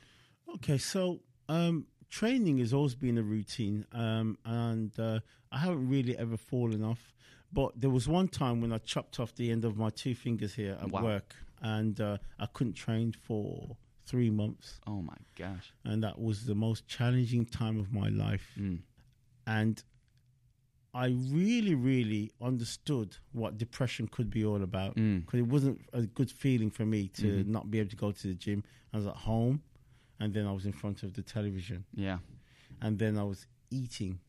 Okay, 0.56 0.78
so 0.78 1.20
um, 1.48 1.86
training 2.10 2.58
has 2.58 2.72
always 2.72 2.94
been 2.94 3.18
a 3.18 3.22
routine, 3.22 3.84
um, 3.92 4.36
and 4.44 4.98
uh, 4.98 5.20
I 5.50 5.58
haven't 5.58 5.88
really 5.88 6.16
ever 6.16 6.36
fallen 6.36 6.82
off. 6.84 7.14
But 7.52 7.80
there 7.80 7.90
was 7.90 8.06
one 8.06 8.28
time 8.28 8.60
when 8.60 8.72
I 8.72 8.78
chopped 8.78 9.18
off 9.18 9.34
the 9.34 9.50
end 9.50 9.64
of 9.64 9.76
my 9.78 9.88
two 9.90 10.14
fingers 10.14 10.54
here 10.54 10.76
at 10.80 10.90
Wow. 10.90 11.02
work, 11.04 11.34
and 11.62 11.98
uh, 12.00 12.18
I 12.38 12.46
couldn't 12.46 12.74
train 12.74 13.12
for 13.12 13.76
three 14.04 14.30
months, 14.30 14.80
Oh 14.86 15.00
my 15.02 15.16
gosh. 15.34 15.72
and 15.84 16.02
that 16.02 16.18
was 16.20 16.44
the 16.44 16.54
most 16.54 16.86
challenging 16.86 17.44
time 17.46 17.78
of 17.80 17.92
my 17.92 18.08
life. 18.08 18.52
Mm. 18.58 18.80
And 19.48 19.82
I 20.94 21.06
really, 21.06 21.74
really 21.74 22.32
understood 22.40 23.16
what 23.32 23.56
depression 23.56 24.08
could 24.08 24.28
be 24.30 24.44
all 24.44 24.62
about 24.62 24.96
Mm. 24.96 25.24
because 25.24 25.40
it 25.40 25.46
wasn't 25.46 25.80
a 25.94 26.02
good 26.02 26.30
feeling 26.30 26.70
for 26.70 26.84
me 26.84 27.08
to 27.08 27.44
Mhm. 27.44 27.46
not 27.46 27.70
be 27.70 27.78
able 27.78 27.90
to 27.90 27.96
go 27.96 28.12
to 28.12 28.26
the 28.28 28.34
gym. 28.34 28.62
I 28.92 28.98
was 28.98 29.06
at 29.06 29.16
home, 29.16 29.62
and 30.20 30.34
then 30.34 30.46
I 30.46 30.52
was 30.52 30.66
in 30.66 30.72
front 30.72 31.02
of 31.02 31.14
the 31.14 31.22
television, 31.22 31.84
Yeah. 31.94 32.18
and 32.82 32.98
then 32.98 33.16
I 33.16 33.22
was 33.24 33.46
eating, 33.70 34.20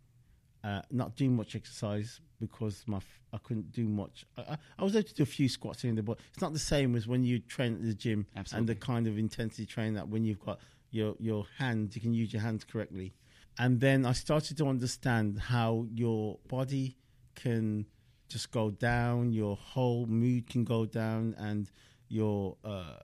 uh, 0.63 0.81
not 0.91 1.15
doing 1.15 1.35
much 1.35 1.55
exercise 1.55 2.21
because 2.39 2.87
my 2.87 2.97
f- 2.97 3.21
I 3.33 3.37
couldn't 3.39 3.71
do 3.71 3.87
much. 3.87 4.25
I, 4.37 4.41
I, 4.53 4.57
I 4.79 4.83
was 4.83 4.95
able 4.95 5.07
to 5.07 5.13
do 5.13 5.23
a 5.23 5.25
few 5.25 5.47
squats 5.49 5.83
in 5.83 5.95
there, 5.95 6.03
but 6.03 6.19
it's 6.29 6.41
not 6.41 6.53
the 6.53 6.59
same 6.59 6.95
as 6.95 7.07
when 7.07 7.23
you 7.23 7.39
train 7.39 7.73
at 7.75 7.81
the 7.83 7.93
gym 7.93 8.25
and 8.53 8.67
the 8.67 8.75
kind 8.75 9.05
of 9.07 9.17
intensity 9.17 9.65
training 9.65 9.95
that 9.95 10.07
when 10.07 10.23
you've 10.23 10.39
got 10.39 10.59
your 10.91 11.15
your 11.19 11.45
hands, 11.57 11.95
you 11.95 12.01
can 12.01 12.13
use 12.13 12.31
your 12.33 12.41
hands 12.41 12.63
correctly. 12.63 13.13
And 13.59 13.79
then 13.81 14.05
I 14.05 14.13
started 14.13 14.57
to 14.57 14.67
understand 14.67 15.37
how 15.37 15.85
your 15.93 16.39
body 16.47 16.95
can 17.35 17.85
just 18.29 18.51
go 18.51 18.71
down, 18.71 19.33
your 19.33 19.55
whole 19.57 20.05
mood 20.05 20.47
can 20.49 20.63
go 20.63 20.85
down, 20.85 21.35
and 21.37 21.69
your 22.07 22.55
uh, 22.63 22.95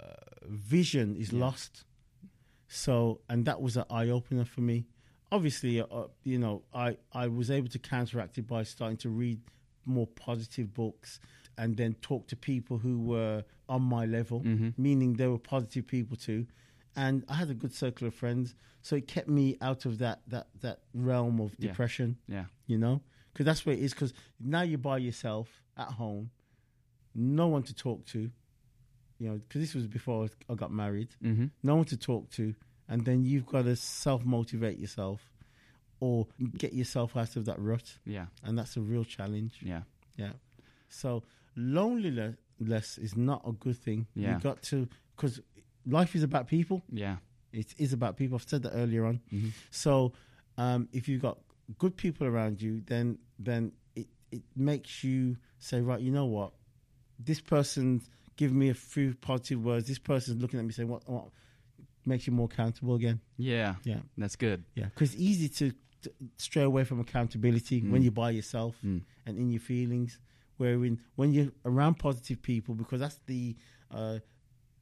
vision 0.47 1.15
is 1.17 1.31
Yeah. 1.33 1.41
lost. 1.41 1.83
So, 2.67 3.21
and 3.29 3.45
that 3.45 3.61
was 3.61 3.75
an 3.77 3.85
eye 3.89 4.09
opener 4.09 4.45
for 4.45 4.61
me. 4.61 4.85
Obviously, 5.31 5.81
uh, 5.81 5.87
you 6.23 6.37
know, 6.39 6.63
I, 6.73 6.97
I 7.11 7.27
was 7.27 7.51
able 7.51 7.67
to 7.69 7.79
counteract 7.79 8.37
it 8.37 8.47
by 8.47 8.63
starting 8.63 8.97
to 8.97 9.09
read 9.09 9.39
more 9.85 10.07
positive 10.07 10.73
books 10.73 11.19
and 11.57 11.75
then 11.77 11.93
talk 11.95 12.27
to 12.27 12.35
people 12.35 12.77
who 12.77 12.99
were 12.99 13.43
on 13.67 13.81
my 13.81 14.05
level, 14.05 14.41
Mhm. 14.41 14.73
meaning 14.77 15.13
they 15.13 15.27
were 15.27 15.37
positive 15.39 15.85
people 15.87 16.15
too. 16.17 16.47
And 16.95 17.25
I 17.27 17.33
had 17.35 17.49
a 17.49 17.53
good 17.53 17.73
circle 17.73 18.07
of 18.07 18.13
friends, 18.13 18.55
so 18.81 18.95
it 18.95 19.07
kept 19.07 19.27
me 19.27 19.57
out 19.61 19.85
of 19.85 19.97
that 19.99 20.21
that 20.27 20.47
that 20.61 20.79
realm 20.93 21.39
of 21.41 21.53
Yeah. 21.59 21.69
depression. 21.69 22.17
Yeah. 22.27 22.45
You 22.67 22.77
know, 22.77 23.01
because 23.33 23.45
that's 23.45 23.65
where 23.65 23.75
it 23.75 23.81
is. 23.81 23.93
Because 23.93 24.13
now 24.39 24.61
you're 24.61 24.77
by 24.77 24.97
yourself 24.99 25.61
at 25.77 25.87
home, 25.89 26.31
no 27.13 27.47
one 27.47 27.63
to 27.63 27.73
talk 27.75 28.05
to. 28.07 28.31
You 29.17 29.29
know, 29.29 29.37
because 29.37 29.61
this 29.61 29.73
was 29.73 29.87
before 29.87 30.27
I 30.49 30.55
got 30.55 30.71
married 30.71 31.15
Mm-hmm. 31.23 31.45
no 31.63 31.75
one 31.77 31.85
to 31.85 31.97
talk 31.97 32.29
to, 32.31 32.53
and 32.89 33.05
then 33.05 33.23
you've 33.23 33.45
got 33.45 33.63
to 33.63 33.75
self 33.75 34.25
motivate 34.25 34.77
yourself 34.79 35.31
or 36.01 36.27
get 36.57 36.73
yourself 36.73 37.15
out 37.15 37.35
of 37.37 37.45
that 37.45 37.57
rut, 37.59 37.97
Yeah. 38.05 38.25
and 38.43 38.57
that's 38.59 38.75
a 38.77 38.81
real 38.81 39.05
challenge. 39.05 39.59
Yeah. 39.61 39.83
Yeah. 40.17 40.33
So 40.89 41.23
loneliness 41.55 42.97
is 42.97 43.15
not 43.15 43.41
a 43.47 43.51
good 43.51 43.77
thing. 43.77 44.07
Yeah. 44.15 44.35
You 44.35 44.41
got 44.41 44.61
to 44.63 44.87
because 45.15 45.39
life 45.85 46.15
is 46.15 46.23
about 46.23 46.47
people. 46.47 46.83
Yeah. 46.91 47.17
It 47.53 47.73
is 47.77 47.93
about 47.93 48.17
people. 48.17 48.35
I've 48.35 48.47
said 48.49 48.63
that 48.63 48.71
earlier 48.73 49.05
on. 49.05 49.21
Mhm. 49.31 49.51
So 49.71 50.13
um, 50.57 50.89
if 50.91 51.07
you've 51.07 51.21
got 51.21 51.37
good 51.77 51.95
people 51.97 52.27
around 52.27 52.61
you, 52.61 52.81
then 52.85 53.17
then 53.39 53.71
it 53.95 54.07
it 54.31 54.43
makes 54.55 55.03
you 55.03 55.37
say, 55.59 55.81
right, 55.81 55.99
you 56.01 56.11
know 56.11 56.25
what, 56.25 56.51
this 57.19 57.39
person's 57.41 58.09
giving 58.37 58.59
me 58.59 58.69
a 58.69 58.73
few 58.73 59.13
positive 59.15 59.63
words. 59.63 59.87
This 59.87 59.99
person's 59.99 60.41
looking 60.41 60.59
at 60.59 60.65
me 60.65 60.73
saying, 60.73 60.89
what, 60.89 61.07
what 61.09 61.29
makes 62.05 62.27
you 62.27 62.33
more 62.33 62.49
accountable 62.51 62.95
again. 62.95 63.21
Yeah. 63.37 63.75
Yeah, 63.83 63.99
That's 64.17 64.35
good. 64.35 64.63
yeah. 64.75 64.85
Because 64.85 65.13
it's 65.13 65.21
easy 65.21 65.47
to, 65.49 65.71
to 66.03 66.11
stray 66.37 66.63
away 66.63 66.83
from 66.83 66.99
accountability 66.99 67.81
when 67.81 68.01
Mm. 68.01 68.03
you're 68.03 68.11
by 68.11 68.31
yourself 68.31 68.75
Mm. 68.85 69.01
and 69.25 69.37
in 69.37 69.49
your 69.49 69.61
feelings. 69.61 70.19
Wherein 70.57 70.99
when 71.15 71.31
you're 71.33 71.51
around 71.65 71.95
positive 71.95 72.41
people, 72.41 72.75
because 72.75 72.99
that's 72.99 73.19
the 73.25 73.55
uh, 73.91 74.19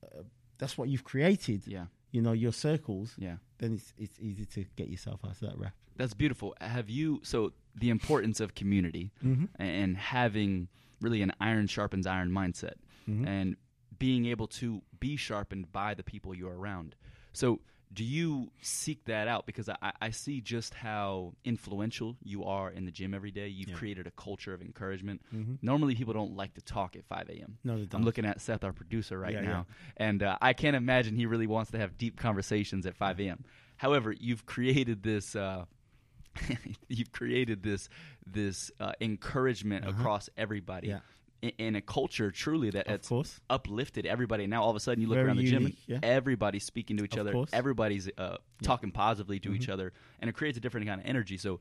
uh, 0.04 0.24
that's 0.58 0.78
what 0.78 0.90
you've 0.90 1.04
created. 1.04 1.64
Yeah. 1.68 1.86
You 2.12 2.22
know 2.22 2.34
your 2.34 2.54
circles. 2.54 3.14
Yeah. 3.18 3.38
Then 3.58 3.74
it's 3.74 3.94
it's 3.98 4.20
easy 4.20 4.46
to 4.46 4.66
get 4.76 4.88
yourself 4.90 5.22
out 5.26 5.32
of 5.32 5.40
that 5.42 5.58
rap. 5.58 5.74
That's 5.96 6.14
beautiful. 6.14 6.56
Have 6.62 6.90
you 6.90 7.22
so 7.24 7.54
the 7.76 7.90
importance 7.90 8.40
of 8.40 8.54
community 8.56 9.12
Mm-hmm. 9.24 9.46
and 9.62 9.98
having 9.98 10.68
really 11.02 11.22
an 11.22 11.32
iron 11.40 11.68
sharpens 11.68 12.06
iron 12.08 12.30
mindset 12.32 12.76
Mhm. 13.10 13.28
and 13.28 13.56
being 14.00 14.26
able 14.26 14.48
to 14.48 14.82
be 15.00 15.16
sharpened 15.18 15.72
by 15.72 15.94
the 15.94 16.04
people 16.04 16.34
you're 16.36 16.56
around. 16.58 16.96
So, 17.34 17.60
do 17.94 18.04
you 18.04 18.52
seek 18.62 19.06
that 19.06 19.28
out? 19.28 19.46
Because 19.46 19.70
I, 19.70 19.92
I 20.02 20.10
see 20.10 20.42
just 20.42 20.74
how 20.74 21.34
influential 21.46 22.16
you 22.24 22.44
are 22.46 22.72
in 22.72 22.86
the 22.86 22.92
gym 22.92 23.14
every 23.14 23.32
day. 23.32 23.48
You've 23.48 23.70
Yeah. 23.70 23.76
created 23.76 24.08
a 24.08 24.12
culture 24.12 24.54
of 24.54 24.62
encouragement. 24.62 25.22
Mhm. 25.34 25.60
Normally, 25.62 25.94
people 25.96 26.14
don't 26.14 26.36
like 26.36 26.54
to 26.56 26.62
talk 26.62 26.96
at 26.96 27.06
5 27.06 27.30
a.m. 27.30 27.58
No, 27.64 27.78
they 27.84 27.88
I'm 27.96 28.04
looking 28.04 28.26
at 28.26 28.42
Seth, 28.42 28.64
our 28.64 28.74
producer, 28.74 29.20
right 29.20 29.34
Yeah, 29.34 29.42
now, 29.42 29.68
and 29.98 30.24
uh, 30.24 30.38
I 30.42 30.54
can't 30.54 30.76
imagine 30.76 31.16
he 31.16 31.26
really 31.28 31.48
wants 31.48 31.72
to 31.72 31.78
have 31.78 31.98
deep 31.98 32.18
conversations 32.18 32.86
at 32.86 32.96
5 32.96 33.20
a.m. 33.20 33.44
However, 33.78 34.12
you've 34.12 34.46
created 34.46 35.04
this. 35.04 35.36
Uh, 35.36 35.66
you've 36.88 37.12
created 37.12 37.62
this 37.64 37.90
this 38.26 38.72
uh, 38.80 38.94
encouragement 39.02 39.86
Uh-huh. 39.86 40.00
across 40.00 40.30
everybody 40.38 40.88
Yeah. 40.88 41.00
In, 41.44 41.52
in 41.58 41.76
a 41.76 41.82
culture 41.82 42.32
truly 42.32 42.70
that 42.72 42.88
Of 42.88 43.08
has 43.10 43.40
uplifted 43.50 44.06
everybody. 44.06 44.48
Now 44.48 44.64
all 44.64 44.70
of 44.70 44.76
a 44.76 44.80
sudden 44.80 45.02
you 45.02 45.08
look 45.08 45.18
Very 45.18 45.28
around 45.28 45.38
the 45.38 45.44
gym, 45.44 45.66
and 45.68 45.76
yeah. 45.88 46.00
everybody's 46.02 46.64
speaking 46.64 46.98
to 46.98 47.04
each 47.04 47.14
Of 47.14 47.20
other, 47.22 47.32
course. 47.34 47.50
everybody's 47.54 48.10
uh, 48.18 48.38
talking 48.62 48.92
positively 48.92 49.40
to 49.42 49.54
each 49.54 49.68
Mhm. 49.68 49.74
other, 49.74 49.94
and 50.20 50.30
it 50.30 50.34
creates 50.34 50.58
a 50.58 50.62
different 50.62 50.88
kind 50.88 51.00
of 51.02 51.06
energy. 51.08 51.38
So, 51.38 51.60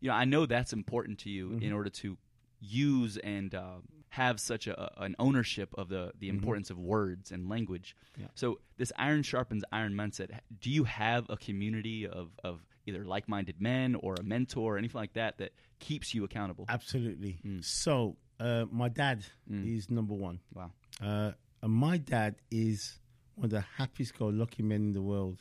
you 0.00 0.08
know, 0.08 0.14
I 0.14 0.24
know 0.24 0.46
that's 0.46 0.72
important 0.72 1.18
to 1.20 1.30
you 1.30 1.52
in 1.52 1.60
Mhm. 1.70 1.74
order 1.74 1.90
to 1.90 2.18
use 2.60 3.16
and 3.18 3.54
uh, 3.54 3.76
have 4.10 4.40
such 4.40 4.66
a, 4.66 5.02
an 5.02 5.14
ownership 5.18 5.72
of 5.78 5.88
the 5.88 6.12
the 6.18 6.26
Mhm. 6.28 6.34
importance 6.34 6.68
of 6.70 6.78
words 6.78 7.30
and 7.32 7.48
language. 7.48 7.96
Yeah. 8.18 8.26
So 8.34 8.60
this 8.76 8.92
iron 8.96 9.22
sharpens 9.22 9.62
iron 9.72 9.94
mindset. 9.94 10.40
Do 10.60 10.70
you 10.70 10.84
have 10.84 11.30
a 11.30 11.36
community 11.36 12.06
of 12.06 12.32
of 12.44 12.66
either 12.86 13.04
like 13.04 13.28
minded 13.28 13.60
men 13.60 13.94
or 13.94 14.14
a 14.18 14.22
mentor 14.22 14.74
or 14.74 14.78
anything 14.78 14.98
like 14.98 15.12
that 15.12 15.38
that 15.38 15.52
keeps 15.78 16.12
you 16.14 16.24
accountable? 16.24 16.64
Absolutely. 16.68 17.38
Mm. 17.44 17.62
So, 17.64 18.16
uh, 18.40 18.64
my 18.72 18.88
dad 18.88 19.24
Mm. 19.50 19.76
is 19.76 19.90
number 19.90 20.14
one. 20.14 20.40
Wow. 20.54 20.72
Uh, 21.00 21.32
and 21.62 21.72
my 21.72 21.98
dad 21.98 22.36
is 22.50 22.98
one 23.36 23.44
of 23.46 23.50
the 23.50 23.60
happiest 23.60 24.18
go 24.18 24.26
lucky 24.28 24.62
men 24.62 24.80
in 24.88 24.92
the 24.92 25.02
world. 25.02 25.38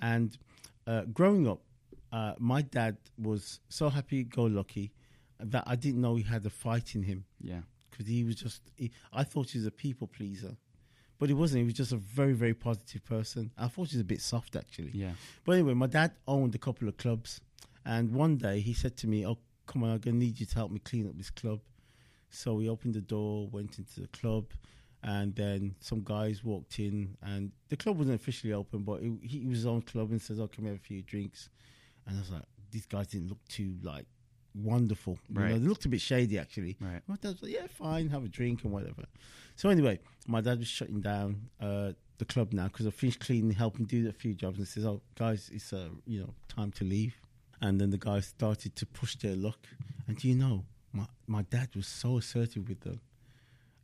And 0.00 0.36
uh, 0.86 1.02
growing 1.12 1.48
up, 1.48 1.60
uh, 2.12 2.34
my 2.38 2.62
dad 2.62 2.96
was 3.18 3.60
so 3.68 3.88
happy 3.88 4.24
go 4.24 4.44
lucky 4.44 4.92
that 5.40 5.64
I 5.66 5.76
didn't 5.76 6.00
know 6.00 6.14
he 6.16 6.22
had 6.22 6.44
a 6.46 6.50
fight 6.50 6.94
in 6.94 7.02
him 7.02 7.24
Yeah. 7.40 7.62
because 7.90 8.06
he 8.06 8.24
was 8.24 8.36
just, 8.36 8.60
he, 8.76 8.90
I 9.12 9.24
thought 9.24 9.50
he 9.50 9.58
was 9.58 9.66
a 9.66 9.70
people 9.70 10.06
pleaser. 10.06 10.56
But 11.18 11.28
he 11.28 11.34
wasn't. 11.34 11.60
He 11.60 11.64
was 11.66 11.74
just 11.74 11.92
a 11.92 11.96
very, 11.96 12.32
very 12.32 12.54
positive 12.54 13.04
person. 13.04 13.52
I 13.56 13.68
thought 13.68 13.88
he 13.90 13.96
was 13.96 14.00
a 14.02 14.04
bit 14.04 14.20
soft, 14.20 14.56
actually. 14.56 14.90
Yeah. 14.92 15.12
But 15.44 15.52
anyway, 15.52 15.74
my 15.74 15.86
dad 15.86 16.12
owned 16.26 16.54
a 16.56 16.58
couple 16.58 16.88
of 16.88 16.96
clubs, 16.96 17.40
and 17.86 18.12
one 18.12 18.38
day 18.38 18.58
he 18.58 18.74
said 18.74 18.96
to 18.98 19.06
me, 19.06 19.24
"Oh, 19.24 19.38
come 19.66 19.84
on, 19.84 19.90
I'm 19.90 19.98
gonna 20.00 20.16
need 20.16 20.40
you 20.40 20.46
to 20.46 20.54
help 20.56 20.72
me 20.72 20.80
clean 20.80 21.06
up 21.08 21.16
this 21.16 21.30
club." 21.30 21.60
So 22.34 22.54
we 22.54 22.68
opened 22.68 22.94
the 22.94 23.02
door, 23.02 23.46
went 23.52 23.78
into 23.78 24.00
the 24.00 24.08
club, 24.08 24.46
and 25.02 25.34
then 25.34 25.74
some 25.80 26.02
guys 26.02 26.42
walked 26.42 26.78
in, 26.78 27.16
and 27.22 27.52
the 27.68 27.76
club 27.76 27.98
wasn't 27.98 28.16
officially 28.16 28.52
open, 28.52 28.82
but 28.82 29.02
it, 29.02 29.12
he 29.22 29.44
was 29.46 29.66
own 29.66 29.82
club 29.82 30.10
and 30.10 30.20
says, 30.20 30.40
"Oh, 30.40 30.48
can 30.48 30.64
we 30.64 30.70
have 30.70 30.78
a 30.78 30.82
few 30.82 31.02
drinks?" 31.02 31.50
And 32.06 32.16
I 32.16 32.20
was 32.20 32.30
like, 32.30 32.44
"These 32.70 32.86
guys 32.86 33.08
didn't 33.08 33.28
look 33.28 33.46
too 33.48 33.76
like 33.82 34.06
wonderful. 34.54 35.18
You 35.28 35.40
know, 35.40 35.58
they 35.58 35.68
looked 35.68 35.84
a 35.84 35.88
bit 35.88 36.00
shady 36.00 36.38
actually." 36.38 36.76
Right. 36.80 37.02
My 37.06 37.16
dad 37.16 37.32
was 37.32 37.42
like, 37.42 37.52
"Yeah, 37.52 37.66
fine, 37.68 38.08
have 38.08 38.24
a 38.24 38.28
drink 38.28 38.64
and 38.64 38.72
whatever." 38.72 39.04
So 39.56 39.68
anyway, 39.68 39.98
my 40.26 40.40
dad 40.40 40.58
was 40.58 40.68
shutting 40.68 41.00
down 41.02 41.50
uh, 41.60 41.92
the 42.18 42.24
club 42.24 42.52
now 42.52 42.68
because 42.68 42.86
I 42.86 42.90
finished 42.90 43.20
cleaning, 43.20 43.52
helping 43.52 43.84
do 43.84 44.08
a 44.08 44.12
few 44.12 44.32
jobs, 44.32 44.58
and 44.58 44.66
says, 44.66 44.86
"Oh, 44.86 45.02
guys, 45.16 45.50
it's 45.52 45.72
uh, 45.72 45.88
you 46.06 46.20
know 46.20 46.34
time 46.48 46.70
to 46.72 46.84
leave." 46.84 47.14
And 47.60 47.80
then 47.80 47.90
the 47.90 47.98
guys 47.98 48.26
started 48.26 48.74
to 48.76 48.86
push 48.86 49.16
their 49.16 49.36
luck, 49.36 49.66
and 50.08 50.16
do 50.16 50.28
you 50.28 50.34
know, 50.34 50.64
my 50.92 51.06
my 51.26 51.42
dad 51.42 51.68
was 51.74 51.86
so 51.86 52.18
assertive 52.18 52.68
with 52.68 52.80
them. 52.80 53.00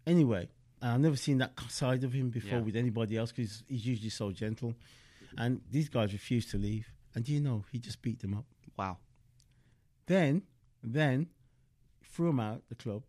Anyway, 0.07 0.49
I've 0.81 1.01
never 1.01 1.17
seen 1.17 1.39
that 1.39 1.53
side 1.69 2.05
of 2.05 2.13
him 2.13 2.31
before 2.31 2.59
Yeah. 2.59 2.65
with 2.65 2.77
anybody 2.77 3.17
else 3.17 3.33
because 3.33 3.63
he's 3.69 3.87
usually 3.87 4.11
so 4.11 4.31
gentle. 4.33 4.75
And 5.37 5.61
these 5.71 5.89
guys 5.89 6.13
refused 6.13 6.51
to 6.53 6.57
leave, 6.59 6.87
and 7.15 7.25
do 7.25 7.33
you 7.33 7.41
know, 7.41 7.65
he 7.71 7.79
just 7.79 8.01
beat 8.01 8.21
them 8.21 8.35
up. 8.35 8.47
Wow. 8.79 8.97
Then, 10.07 10.43
then 10.83 11.29
threw 12.03 12.31
him 12.31 12.41
out 12.41 12.63
the 12.69 12.75
club. 12.75 13.03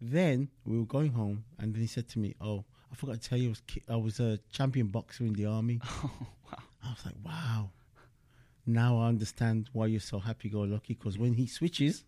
Then 0.00 0.48
we 0.64 0.78
were 0.78 0.84
going 0.86 1.12
home, 1.12 1.44
and 1.58 1.72
then 1.72 1.80
he 1.80 1.86
said 1.86 2.08
to 2.10 2.18
me, 2.18 2.34
"Oh, 2.40 2.64
I 2.92 2.94
forgot 2.96 3.20
to 3.22 3.28
tell 3.28 3.38
you, 3.38 3.48
I 3.48 3.50
was 3.50 3.62
ki- 3.66 3.82
I 3.88 3.96
was 3.96 4.20
a 4.20 4.38
champion 4.50 4.88
boxer 4.88 5.24
in 5.24 5.32
the 5.34 5.46
army." 5.46 5.80
Oh, 6.02 6.26
wow. 6.52 6.62
I 6.84 6.88
was 6.90 7.04
like, 7.06 7.14
"Wow." 7.24 7.70
Now 8.66 8.98
I 8.98 9.06
understand 9.08 9.70
why 9.72 9.86
you're 9.86 10.00
so 10.00 10.18
happy-go-lucky. 10.18 10.94
Because 10.94 11.16
when 11.18 11.34
he 11.34 11.46
switches, 11.46 12.04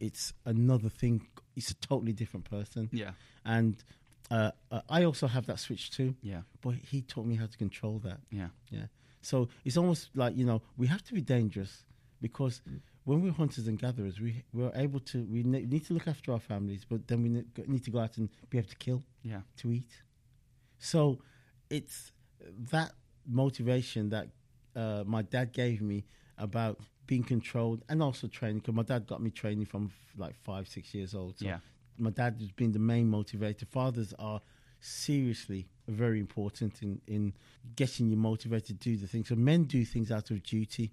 it's 0.00 0.32
another 0.44 0.88
thing. 0.88 1.26
It's 1.56 1.70
a 1.70 1.74
totally 1.74 2.12
different 2.12 2.48
person, 2.50 2.88
Yeah. 2.92 3.12
and 3.44 3.76
uh, 4.30 4.50
uh, 4.70 4.80
I 4.90 5.04
also 5.04 5.26
have 5.28 5.46
that 5.46 5.58
switch 5.60 5.90
too. 5.90 6.14
Yeah. 6.22 6.42
But 6.60 6.74
he 6.74 7.00
taught 7.02 7.26
me 7.26 7.36
how 7.36 7.46
to 7.46 7.56
control 7.56 7.98
that. 8.00 8.18
Yeah. 8.30 8.48
Yeah. 8.70 8.86
So 9.22 9.48
it's 9.64 9.76
almost 9.76 10.10
like, 10.14 10.36
you 10.36 10.44
know, 10.44 10.62
we 10.76 10.86
have 10.88 11.02
to 11.04 11.14
be 11.14 11.20
dangerous 11.20 11.84
because 12.20 12.60
when 13.04 13.22
we're 13.22 13.32
hunters 13.32 13.68
and 13.68 13.78
gatherers, 13.78 14.20
we 14.20 14.42
we're 14.52 14.72
able 14.74 15.00
to 15.00 15.24
we 15.24 15.42
ne- 15.44 15.64
need 15.64 15.86
to 15.86 15.94
look 15.94 16.08
after 16.08 16.32
our 16.32 16.40
families, 16.40 16.84
but 16.88 17.06
then 17.08 17.22
we 17.22 17.28
ne- 17.28 17.44
need 17.68 17.84
to 17.84 17.90
go 17.90 18.00
out 18.00 18.16
and 18.18 18.28
be 18.50 18.58
able 18.58 18.68
to 18.68 18.76
kill 18.76 19.02
Yeah. 19.22 19.42
to 19.58 19.72
eat. 19.72 19.90
So 20.78 21.18
it's 21.70 22.12
that 22.72 22.92
motivation 23.26 24.10
that 24.10 24.28
uh, 24.74 25.04
my 25.06 25.22
dad 25.22 25.52
gave 25.52 25.80
me 25.80 26.04
about 26.38 26.78
being 27.06 27.22
controlled 27.22 27.82
and 27.88 28.02
also 28.02 28.26
training. 28.26 28.58
Because 28.58 28.74
my 28.74 28.82
dad 28.82 29.06
got 29.06 29.22
me 29.22 29.30
training 29.30 29.66
from 29.66 29.86
f- 29.86 30.18
like 30.18 30.34
five, 30.44 30.68
six 30.68 30.94
years 30.94 31.14
old. 31.14 31.38
So 31.38 31.46
Yeah. 31.46 31.58
my 31.98 32.10
dad 32.10 32.36
has 32.40 32.50
been 32.50 32.72
the 32.72 32.78
main 32.78 33.10
motivator. 33.10 33.66
Fathers 33.66 34.12
are 34.18 34.40
seriously 34.80 35.68
very 35.88 36.18
important 36.20 36.82
in, 36.82 37.00
in 37.06 37.32
getting 37.76 38.08
you 38.08 38.16
motivated 38.16 38.80
to 38.80 38.90
do 38.90 38.96
the 38.96 39.06
things. 39.06 39.28
So 39.28 39.34
men 39.36 39.64
do 39.64 39.84
things 39.84 40.10
out 40.10 40.30
of 40.30 40.42
duty, 40.42 40.92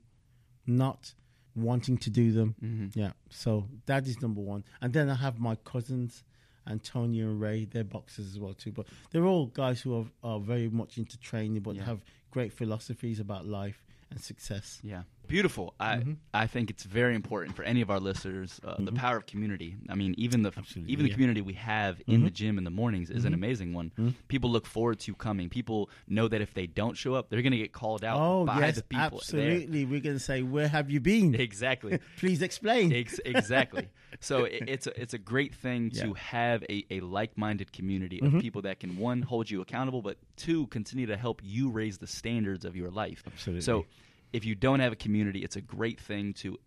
not 0.65 1.13
wanting 1.55 1.97
to 1.99 2.09
do 2.09 2.31
them. 2.31 2.55
Mm-hmm. 2.63 2.99
Yeah. 2.99 3.11
So 3.29 3.67
that 3.85 4.07
is 4.07 4.21
number 4.21 4.41
one. 4.41 4.63
And 4.81 4.93
then 4.93 5.09
I 5.09 5.15
have 5.15 5.39
my 5.39 5.55
cousins, 5.55 6.23
Antonio 6.67 7.27
and 7.29 7.39
Ray. 7.41 7.65
They're 7.65 7.83
boxers 7.83 8.27
as 8.27 8.39
well 8.39 8.53
too. 8.53 8.71
But 8.71 8.87
they're 9.11 9.25
all 9.25 9.47
guys 9.47 9.81
who 9.81 9.95
are, 9.99 10.05
are 10.23 10.39
very 10.39 10.69
much 10.69 10.97
into 10.97 11.17
training, 11.19 11.61
but 11.61 11.75
Yeah. 11.75 11.85
have 11.85 12.03
great 12.31 12.53
philosophies 12.53 13.19
about 13.19 13.45
life 13.45 13.83
and 14.09 14.19
success. 14.19 14.79
Yeah, 14.83 15.03
beautiful. 15.27 15.73
I 15.79 15.97
Mm-hmm. 15.97 16.13
I 16.33 16.47
think 16.47 16.69
it's 16.69 16.83
very 16.83 17.13
important 17.15 17.55
for 17.55 17.63
any 17.63 17.81
of 17.81 17.89
our 17.91 17.99
listeners 17.99 18.59
uh, 18.63 18.75
the 18.79 18.91
power 18.91 19.17
of 19.17 19.25
community. 19.27 19.75
I 19.89 19.95
mean, 19.95 20.15
even 20.17 20.41
the 20.43 20.51
Absolutely, 20.55 20.91
even 20.91 21.03
the 21.05 21.09
yeah. 21.09 21.13
Mm-hmm. 21.13 21.15
community 21.15 21.41
we 21.41 21.53
have 21.53 22.01
in 22.07 22.23
the 22.23 22.29
gym 22.31 22.57
in 22.57 22.63
the 22.63 22.69
mornings 22.71 23.09
is 23.09 23.25
an 23.25 23.33
amazing 23.33 23.73
one. 23.73 23.91
People 24.27 24.49
look 24.51 24.65
forward 24.65 24.99
to 25.01 25.13
coming. 25.15 25.49
People 25.49 25.89
know 26.07 26.27
that 26.27 26.41
if 26.41 26.53
they 26.53 26.67
don't 26.67 26.95
show 26.97 27.13
up, 27.13 27.29
they're 27.29 27.41
going 27.41 27.51
to 27.51 27.57
get 27.57 27.71
called 27.73 28.03
out 28.03 28.19
Oh, 28.19 28.45
by 28.45 28.59
yes, 28.59 28.75
the 28.77 28.83
people. 28.83 29.21
there. 29.29 29.51
absolutely. 29.51 29.85
We're 29.85 29.99
going 30.01 30.15
to 30.17 30.23
say, 30.23 30.41
Where 30.41 30.67
have 30.67 30.89
you 30.89 30.99
been? 30.99 31.35
Exactly. 31.39 31.99
Please 32.17 32.41
explain. 32.41 32.91
Ex- 32.93 33.19
exactly. 33.25 33.89
So 34.19 34.43
it, 34.45 34.63
it's 34.67 34.85
a, 34.87 35.01
it's 35.01 35.13
a 35.15 35.17
great 35.17 35.55
thing 35.55 35.89
to 35.91 35.97
Yeah. 35.97 36.03
Mm-hmm. 36.03 36.13
have 36.15 36.63
a, 36.69 36.85
a 36.91 36.99
like 36.99 37.35
minded 37.37 37.71
community 37.73 38.21
of 38.21 38.39
people 38.39 38.61
that 38.61 38.79
can 38.79 38.95
one 38.97 39.21
hold 39.23 39.49
you 39.49 39.59
accountable, 39.61 40.01
but 40.03 40.17
two 40.37 40.67
continue 40.67 41.07
to 41.07 41.17
help 41.17 41.41
you 41.43 41.69
raise 41.71 41.97
the 41.97 42.05
standards 42.07 42.63
of 42.63 42.75
your 42.75 42.91
life. 42.91 43.23
Absolutely. 43.25 43.61
So 43.61 43.85
if 44.33 44.43
you 44.45 44.55
don't 44.55 44.79
have 44.81 44.91
a 44.91 44.95
community, 44.97 45.39
it's 45.43 45.55
a 45.55 45.61
great 45.61 45.99
thing 46.01 46.33
to 46.35 46.57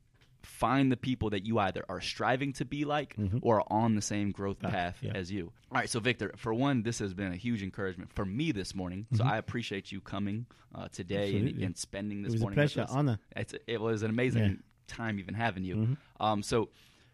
find 0.42 0.92
the 0.92 0.96
people 0.96 1.30
that 1.30 1.44
you 1.44 1.58
either 1.58 1.84
are 1.88 2.00
striving 2.00 2.52
to 2.52 2.64
be 2.64 2.84
like 2.84 3.16
or 3.42 3.60
are 3.60 3.66
on 3.68 3.96
the 3.96 4.00
same 4.02 4.30
growth 4.30 4.60
path 4.60 4.96
Mm-hmm. 4.98 5.06
yeah. 5.06 5.12
as 5.20 5.30
you. 5.32 5.52
All 5.72 5.78
right, 5.80 5.90
so 5.90 5.98
Victor, 5.98 6.32
for 6.36 6.54
one, 6.54 6.82
this 6.84 7.00
has 7.00 7.12
been 7.12 7.32
a 7.32 7.36
huge 7.36 7.62
encouragement 7.64 8.12
for 8.12 8.24
me 8.24 8.52
this 8.52 8.72
morning. 8.74 9.06
So 9.16 9.24
I 9.24 9.38
appreciate 9.38 9.90
you 9.90 10.00
coming 10.00 10.46
uh, 10.74 10.86
today 10.92 11.36
and, 11.36 11.48
Mm-hmm. 11.48 11.62
And 11.64 11.76
spending 11.76 12.22
this 12.22 12.30
It 12.30 12.34
was 12.36 12.42
a 12.42 12.44
morning 12.44 12.56
pleasure, 12.58 12.80
with 12.82 12.90
us. 12.90 12.94
honor. 12.96 13.18
It's, 13.34 13.54
it 13.66 13.80
was 13.80 14.02
an 14.04 14.10
amazing 14.10 14.42
Yeah. 14.44 14.54
time 14.86 15.18
even 15.18 15.34
having 15.34 15.64
you. 15.64 15.74
Mm-hmm. 15.76 15.94
Um, 16.24 16.42
so, 16.44 16.68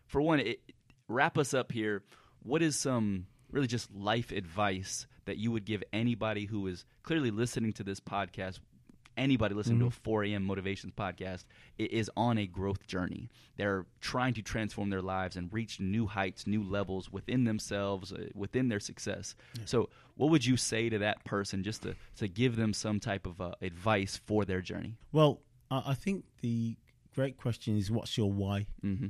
for 0.07 0.21
one, 0.21 0.41
it, 0.41 0.61
wrap 1.09 1.39
us 1.39 1.55
up 1.55 1.73
here. 1.73 2.03
What 2.43 2.61
is 2.61 2.79
some 2.79 3.27
really 3.51 3.67
just 3.67 3.91
life 3.95 4.31
advice 4.31 5.07
that 5.25 5.39
you 5.39 5.51
would 5.53 5.65
give 5.65 5.83
anybody 5.93 6.45
who 6.45 6.67
is 6.67 6.85
clearly 7.03 7.31
listening 7.31 7.73
to 7.75 7.83
this 7.83 7.99
podcast? 8.01 8.59
Anybody 9.17 9.55
listening 9.55 9.81
to 9.81 9.87
a 9.87 9.91
4 9.91 10.25
a.m. 10.25 10.43
motivations 10.45 10.93
podcast 10.97 11.45
is 11.79 12.11
on 12.17 12.39
a 12.39 12.47
growth 12.47 12.87
journey. 12.87 13.31
They're 13.57 13.85
trying 14.01 14.33
to 14.35 14.43
transform 14.43 14.89
their 14.91 15.03
lives 15.03 15.37
and 15.37 15.53
reach 15.53 15.81
new 15.81 16.07
heights, 16.07 16.47
new 16.47 16.63
levels 16.63 17.11
within 17.13 17.45
themselves, 17.45 18.13
uh, 18.13 18.29
within 18.35 18.69
their 18.69 18.81
success. 18.81 19.35
So, 19.67 19.91
what 20.17 20.31
would 20.31 20.45
you 20.47 20.57
say 20.57 20.89
to 20.89 20.99
that 20.99 21.25
person 21.25 21.63
just 21.63 21.83
to, 21.83 21.95
to 22.17 22.29
give 22.29 22.57
them 22.57 22.73
some 22.73 23.01
type 23.01 23.27
of 23.27 23.41
uh, 23.41 23.53
advice 23.61 24.19
for 24.25 24.45
their 24.45 24.61
journey? 24.63 24.97
Well, 25.13 25.41
I, 25.71 25.83
I 25.89 25.95
think 25.95 26.25
the 26.41 26.77
great 27.15 27.37
question 27.37 27.77
is 27.77 27.91
what's 27.91 28.17
your 28.17 28.31
why? 28.33 28.67
Mm-hmm. 28.85 29.09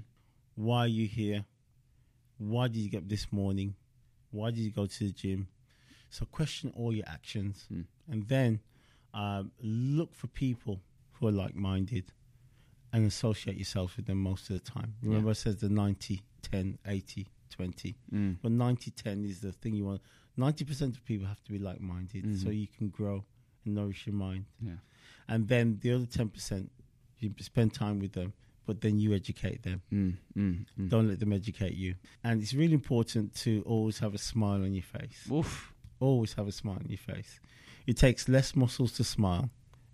Why 0.56 0.78
are 0.80 0.88
you 0.88 1.06
here? 1.06 1.44
Why 2.38 2.66
did 2.68 2.78
you 2.78 2.90
get 2.90 2.98
up 2.98 3.08
this 3.08 3.28
morning? 3.32 3.76
Why 4.32 4.50
did 4.50 4.60
you 4.60 4.70
go 4.72 4.86
to 4.86 4.98
the 5.04 5.12
gym? 5.12 5.48
So 6.10 6.26
question 6.26 6.72
all 6.76 6.92
your 6.92 7.06
actions, 7.08 7.66
Mm. 7.72 7.84
and 8.10 8.28
then 8.28 8.60
um, 9.14 9.52
look 9.60 10.14
for 10.14 10.26
people 10.28 10.80
who 11.12 11.28
are 11.28 11.32
like-minded, 11.32 12.12
and 12.92 13.06
associate 13.06 13.56
yourself 13.56 13.96
with 13.96 14.06
them 14.06 14.18
most 14.18 14.50
of 14.50 14.62
the 14.62 14.70
time. 14.70 14.94
Remember, 15.02 15.30
I 15.30 15.32
said 15.34 15.58
the 15.60 15.68
90, 15.68 16.22
10, 16.42 16.78
80, 16.86 17.26
20. 17.50 17.96
Mm. 18.12 18.36
But 18.42 18.52
90 18.52 18.90
10 18.90 19.24
is 19.24 19.40
the 19.40 19.52
thing 19.52 19.74
you 19.74 19.86
want. 19.86 20.02
90% 20.38 20.96
of 20.96 21.04
people 21.04 21.26
have 21.26 21.42
to 21.44 21.52
be 21.52 21.58
like-minded, 21.58 22.40
so 22.40 22.50
you 22.50 22.66
can 22.66 22.88
grow 22.88 23.24
and 23.64 23.74
nourish 23.74 24.06
your 24.06 24.14
mind. 24.14 24.46
Yeah. 24.60 24.72
And 25.28 25.48
then 25.48 25.78
the 25.80 25.92
other 25.92 26.06
10%, 26.06 26.68
you 27.18 27.34
spend 27.40 27.74
time 27.74 27.98
with 27.98 28.12
them, 28.12 28.32
but 28.66 28.80
then 28.80 28.98
you 28.98 29.14
educate 29.14 29.62
them. 29.62 29.82
Mm, 29.92 30.16
mm, 30.36 30.66
mm. 30.78 30.88
Don't 30.88 31.08
let 31.08 31.20
them 31.20 31.32
educate 31.32 31.74
you. 31.74 31.94
And 32.24 32.42
it's 32.42 32.54
really 32.54 32.74
important 32.74 33.34
to 33.36 33.62
always 33.66 33.98
have 33.98 34.14
a 34.14 34.18
smile 34.18 34.62
on 34.62 34.72
your 34.72 34.82
face. 34.82 35.28
Oof. 35.30 35.72
Always 36.00 36.34
have 36.34 36.48
a 36.48 36.52
smile 36.52 36.76
on 36.76 36.88
your 36.88 36.98
face. 36.98 37.40
It 37.86 37.96
takes 37.96 38.28
less 38.28 38.54
muscles 38.54 38.92
to 38.92 39.04
smile 39.04 39.50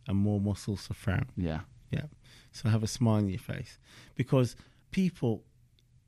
and 0.07 0.17
more 0.17 0.41
muscles 0.41 0.87
to 0.89 0.95
frown. 0.95 1.27
Yeah. 1.37 1.61
Yeah. 1.91 2.05
So 2.53 2.69
have 2.69 2.83
a 2.83 2.89
smile 2.89 3.17
on 3.17 3.29
your 3.29 3.39
face 3.39 3.79
because 4.15 4.57
people 4.91 5.45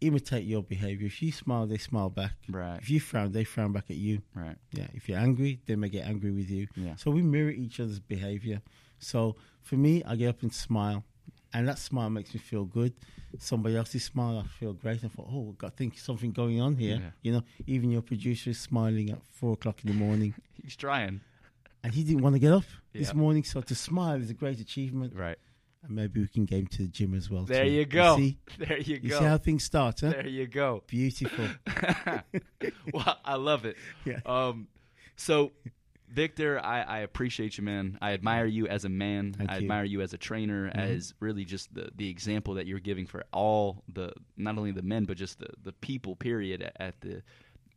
imitate 0.00 0.44
your 0.44 0.62
behavior. 0.62 1.06
If 1.06 1.22
you 1.22 1.32
smile, 1.32 1.66
they 1.66 1.78
smile 1.78 2.10
back. 2.10 2.32
Right. 2.48 2.78
If 2.80 2.90
you 2.90 3.00
frown, 3.00 3.32
they 3.32 3.44
frown 3.44 3.72
back 3.72 3.84
at 3.90 3.96
you. 3.96 4.22
Right. 4.34 4.56
Yeah. 4.72 4.86
If 4.94 5.08
you're 5.08 5.18
angry, 5.18 5.60
they 5.66 5.76
may 5.76 5.88
get 5.88 6.06
angry 6.06 6.30
with 6.32 6.50
you. 6.50 6.66
Yeah. 6.74 6.96
So 6.96 7.10
we 7.10 7.22
mirror 7.22 7.50
each 7.50 7.80
other's 7.80 8.00
behavior. 8.00 8.62
So 8.98 9.36
for 9.62 9.76
me, 9.76 10.02
I 10.04 10.16
get 10.16 10.28
up 10.28 10.42
and 10.42 10.52
smile, 10.52 11.04
and 11.52 11.68
that 11.68 11.78
smile 11.78 12.10
makes 12.10 12.34
me 12.34 12.40
feel 12.40 12.64
good. 12.64 12.94
Somebody 13.38 13.76
else's 13.76 14.04
smile, 14.04 14.38
I 14.38 14.48
feel 14.48 14.72
great. 14.72 15.04
I 15.04 15.08
thought, 15.08 15.28
oh, 15.30 15.54
I 15.62 15.68
think 15.68 15.98
something 15.98 16.32
going 16.32 16.60
on 16.60 16.76
here. 16.76 16.96
Yeah. 16.96 17.10
You 17.22 17.32
know, 17.32 17.42
even 17.66 17.90
your 17.90 18.02
producer 18.02 18.50
is 18.50 18.58
smiling 18.58 19.10
at 19.10 19.18
four 19.32 19.52
o'clock 19.52 19.84
in 19.84 19.90
the 19.90 19.96
morning, 19.96 20.34
He's 20.62 20.76
trying. 20.76 21.20
And 21.82 21.94
he 21.94 22.04
didn't 22.04 22.22
want 22.22 22.34
to 22.34 22.38
get 22.40 22.52
up 22.52 22.64
Yeah. 22.92 23.00
this 23.00 23.14
morning. 23.14 23.44
So 23.44 23.60
to 23.60 23.74
smile 23.74 24.20
is 24.20 24.30
a 24.30 24.34
great 24.34 24.60
achievement, 24.60 25.14
Right. 25.14 25.38
and 25.82 25.92
maybe 25.94 26.20
we 26.20 26.28
can 26.28 26.44
get 26.44 26.58
him 26.60 26.66
to 26.68 26.82
the 26.82 26.88
gym 26.88 27.14
as 27.14 27.30
well. 27.30 27.44
There 27.44 27.64
too. 27.64 27.70
you 27.70 27.84
go. 27.86 28.16
see, 28.16 28.38
There 28.58 28.78
you 28.78 28.98
you 29.02 29.10
go. 29.10 29.18
see 29.18 29.24
how 29.24 29.38
things 29.38 29.64
start, 29.64 30.00
huh? 30.00 30.10
there 30.10 30.26
you 30.26 30.46
go. 30.46 30.82
Beautiful. 30.86 31.46
well, 32.92 33.18
I 33.24 33.34
love 33.36 33.64
it. 33.64 33.76
Yeah. 34.04 34.20
Um, 34.26 34.68
so, 35.16 35.52
Victor, 36.08 36.58
I, 36.58 36.80
I 36.82 36.98
appreciate 37.00 37.56
you, 37.58 37.62
man. 37.64 37.98
I 38.00 38.12
admire 38.14 38.46
you 38.46 38.66
as 38.66 38.84
a 38.84 38.88
man. 38.88 39.32
Thank 39.32 39.50
I 39.50 39.54
you. 39.54 39.58
Mm-hmm. 39.58 39.64
admire 39.64 39.84
you 39.84 40.00
as 40.00 40.12
a 40.12 40.18
trainer, 40.18 40.70
as 40.74 41.14
really 41.20 41.44
just 41.44 41.72
the, 41.74 41.90
the 41.94 42.08
example 42.08 42.54
that 42.54 42.66
you're 42.66 42.80
giving 42.80 43.06
for 43.06 43.22
all 43.32 43.84
the 43.92 44.12
not 44.36 44.56
only 44.58 44.72
the 44.72 44.82
men 44.82 45.04
but 45.04 45.16
just 45.16 45.38
the, 45.38 45.48
the 45.62 45.72
people. 45.72 46.16
Period 46.16 46.62
at, 46.62 46.76
at 46.80 47.00
the 47.00 47.22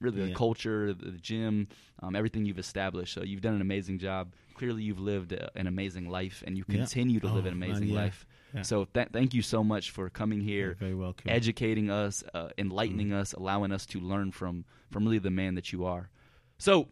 really 0.03 0.27
the 0.29 0.35
culture, 0.35 0.93
the, 0.93 1.11
gym, 1.11 1.67
um, 2.01 2.15
everything 2.15 2.45
you've 2.45 2.59
established. 2.59 3.13
So 3.13 3.23
you've 3.23 3.41
done 3.41 3.55
an 3.55 3.61
amazing 3.61 3.97
job. 3.99 4.33
Clearly, 4.55 4.83
you've 4.83 4.99
lived 4.99 5.31
a, 5.33 5.49
an 5.57 5.65
amazing 5.67 6.09
life, 6.09 6.43
and 6.45 6.55
you 6.57 6.63
Yeah. 6.67 6.75
continue 6.77 7.19
to 7.21 7.27
live 7.27 7.45
Oh, 7.45 7.49
an 7.49 7.57
man, 7.59 7.69
amazing 7.71 7.89
yeah. 7.89 7.95
life. 8.03 8.25
Yeah. 8.53 8.61
So 8.61 8.85
th- 8.85 9.07
thank 9.11 9.33
you 9.33 9.41
so 9.41 9.63
much 9.63 9.89
for 9.89 10.09
coming 10.11 10.41
here 10.41 10.67
You're 10.67 10.75
very 10.75 10.93
welcome. 10.95 11.31
educating 11.31 11.89
us, 11.89 12.23
uh, 12.35 12.49
enlightening 12.59 13.09
Mm. 13.09 13.21
us, 13.21 13.33
allowing 13.33 13.71
us 13.71 13.85
to 13.87 13.99
learn 13.99 14.31
from 14.31 14.65
from 14.91 15.05
really 15.05 15.17
the 15.17 15.31
man 15.31 15.55
that 15.55 15.73
you 15.73 15.85
are. 15.85 16.09
So, 16.59 16.87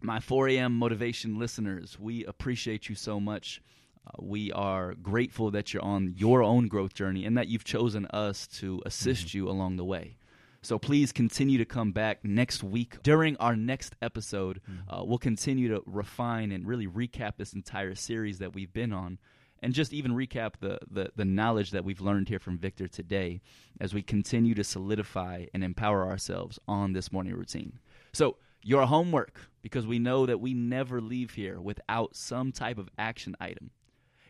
my 0.00 0.18
4 0.18 0.48
a.m. 0.48 0.76
motivation 0.76 1.38
listeners, 1.38 1.96
we 2.00 2.24
appreciate 2.24 2.88
you 2.88 2.96
so 2.96 3.20
much. 3.20 3.60
Uh, 4.06 4.10
we 4.20 4.50
are 4.52 4.94
grateful 4.94 5.50
that 5.52 5.72
you're 5.72 5.84
on 5.84 6.14
your 6.16 6.42
own 6.42 6.66
growth 6.66 6.94
journey 6.94 7.24
and 7.24 7.36
that 7.38 7.46
you've 7.46 7.62
chosen 7.64 8.06
us 8.06 8.46
to 8.58 8.82
assist 8.84 9.28
Mm-hmm. 9.28 9.38
you 9.38 9.48
along 9.48 9.76
the 9.76 9.84
way. 9.84 10.16
So 10.62 10.78
please 10.78 11.12
continue 11.12 11.58
to 11.58 11.64
come 11.64 11.92
back 11.92 12.24
next 12.24 12.62
week. 12.64 13.02
During 13.02 13.36
our 13.36 13.56
next 13.56 13.94
episode, 14.02 14.60
Mm-hmm. 14.68 14.94
uh, 14.94 15.04
we'll 15.04 15.18
continue 15.18 15.68
to 15.68 15.82
refine 15.86 16.50
and 16.52 16.66
really 16.66 16.86
recap 16.86 17.36
this 17.36 17.52
entire 17.52 17.94
series 17.94 18.38
that 18.38 18.54
we've 18.54 18.72
been 18.72 18.92
on 18.92 19.18
and 19.62 19.72
just 19.72 19.92
even 19.92 20.12
recap 20.12 20.54
the, 20.60 20.78
the, 20.90 21.10
the 21.16 21.24
knowledge 21.24 21.70
that 21.72 21.84
we've 21.84 22.00
learned 22.00 22.28
here 22.28 22.38
from 22.38 22.58
Victor 22.58 22.86
today 22.88 23.40
as 23.80 23.92
we 23.94 24.02
continue 24.02 24.54
to 24.54 24.64
solidify 24.64 25.46
and 25.54 25.64
empower 25.64 26.06
ourselves 26.06 26.58
on 26.68 26.92
this 26.92 27.10
morning 27.12 27.34
routine. 27.34 27.78
So, 28.12 28.36
your 28.62 28.86
homework, 28.86 29.40
because 29.62 29.86
we 29.86 29.98
know 30.00 30.26
that 30.26 30.40
we 30.40 30.52
never 30.54 31.00
leave 31.00 31.32
here 31.32 31.60
without 31.60 32.16
some 32.16 32.50
type 32.52 32.78
of 32.78 32.88
action 32.98 33.36
item, 33.40 33.70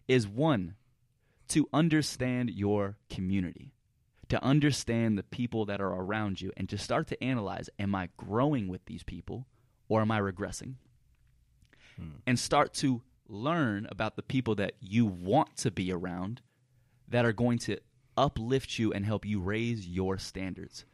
is 0.07 0.29
one, 0.29 0.75
to 1.49 1.67
understand 1.73 2.51
your 2.51 2.97
community, 3.11 3.73
to 4.29 4.43
understand 4.45 5.17
the 5.17 5.23
people 5.23 5.65
that 5.67 5.81
are 5.81 5.93
around 5.93 6.41
you, 6.41 6.53
and 6.57 6.69
to 6.69 6.79
start 6.79 7.09
to 7.09 7.23
analyze 7.23 7.71
am 7.79 7.95
I 7.95 8.09
growing 8.17 8.69
with 8.69 8.85
these 8.87 9.03
people 9.03 9.47
or 9.89 10.01
am 10.01 10.11
I 10.11 10.21
regressing? 10.21 10.75
Hmm. 11.97 12.11
And 12.27 12.39
start 12.39 12.75
to 12.75 13.03
learn 13.29 13.87
about 13.91 14.17
the 14.17 14.23
people 14.23 14.55
that 14.57 14.73
you 14.81 15.07
want 15.07 15.57
to 15.59 15.71
be 15.71 15.93
around 15.93 16.41
that 17.09 17.25
are 17.25 17.33
going 17.33 17.59
to 17.59 17.79
uplift 18.17 18.79
you 18.79 18.93
and 18.93 19.05
help 19.05 19.25
you 19.25 19.41
raise 19.41 19.87
your 19.87 20.19
standards. 20.19 20.85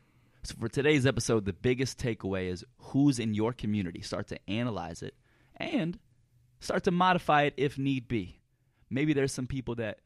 So, 0.42 0.54
for 0.60 0.68
today's 0.68 1.06
episode, 1.06 1.46
the 1.46 1.52
biggest 1.52 1.98
takeaway 1.98 2.50
is 2.50 2.64
who's 2.78 3.18
in 3.18 3.34
your 3.34 3.52
community. 3.52 4.02
Start 4.02 4.28
to 4.28 4.50
analyze 4.50 5.02
it 5.02 5.14
and 5.56 5.98
start 6.60 6.84
to 6.84 6.90
modify 6.90 7.44
it 7.44 7.54
if 7.56 7.78
need 7.78 8.08
be. 8.08 8.40
Maybe 8.90 9.12
there's 9.12 9.32
some 9.32 9.46
people 9.46 9.76
that 9.76 10.00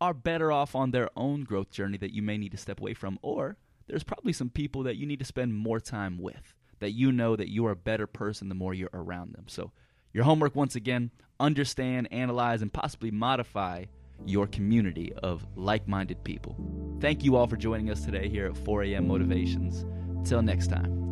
are 0.00 0.14
better 0.14 0.52
off 0.52 0.74
on 0.74 0.90
their 0.90 1.10
own 1.16 1.44
growth 1.44 1.70
journey 1.70 1.98
that 1.98 2.12
you 2.12 2.22
may 2.22 2.38
need 2.38 2.52
to 2.52 2.58
step 2.58 2.80
away 2.80 2.94
from, 2.94 3.18
or 3.22 3.56
there's 3.86 4.04
probably 4.04 4.32
some 4.32 4.50
people 4.50 4.82
that 4.84 4.96
you 4.96 5.06
need 5.06 5.18
to 5.18 5.24
spend 5.24 5.54
more 5.54 5.80
time 5.80 6.18
with 6.18 6.54
that 6.80 6.90
you 6.90 7.12
know 7.12 7.36
that 7.36 7.48
you 7.48 7.66
are 7.66 7.70
a 7.70 7.76
better 7.76 8.06
person 8.06 8.48
the 8.48 8.54
more 8.54 8.74
you're 8.74 8.90
around 8.92 9.32
them. 9.34 9.44
So, 9.48 9.72
your 10.12 10.24
homework 10.24 10.54
once 10.54 10.76
again 10.76 11.10
understand, 11.38 12.08
analyze, 12.10 12.62
and 12.62 12.72
possibly 12.72 13.10
modify 13.10 13.84
your 14.24 14.46
community 14.46 15.12
of 15.22 15.46
like 15.56 15.86
minded 15.86 16.24
people. 16.24 16.56
Thank 17.00 17.24
you 17.24 17.36
all 17.36 17.46
for 17.46 17.56
joining 17.56 17.90
us 17.90 18.04
today 18.04 18.28
here 18.28 18.46
at 18.46 18.56
4 18.56 18.84
a.m. 18.84 19.08
Motivations. 19.08 19.84
Till 20.26 20.42
next 20.42 20.68
time. 20.68 21.06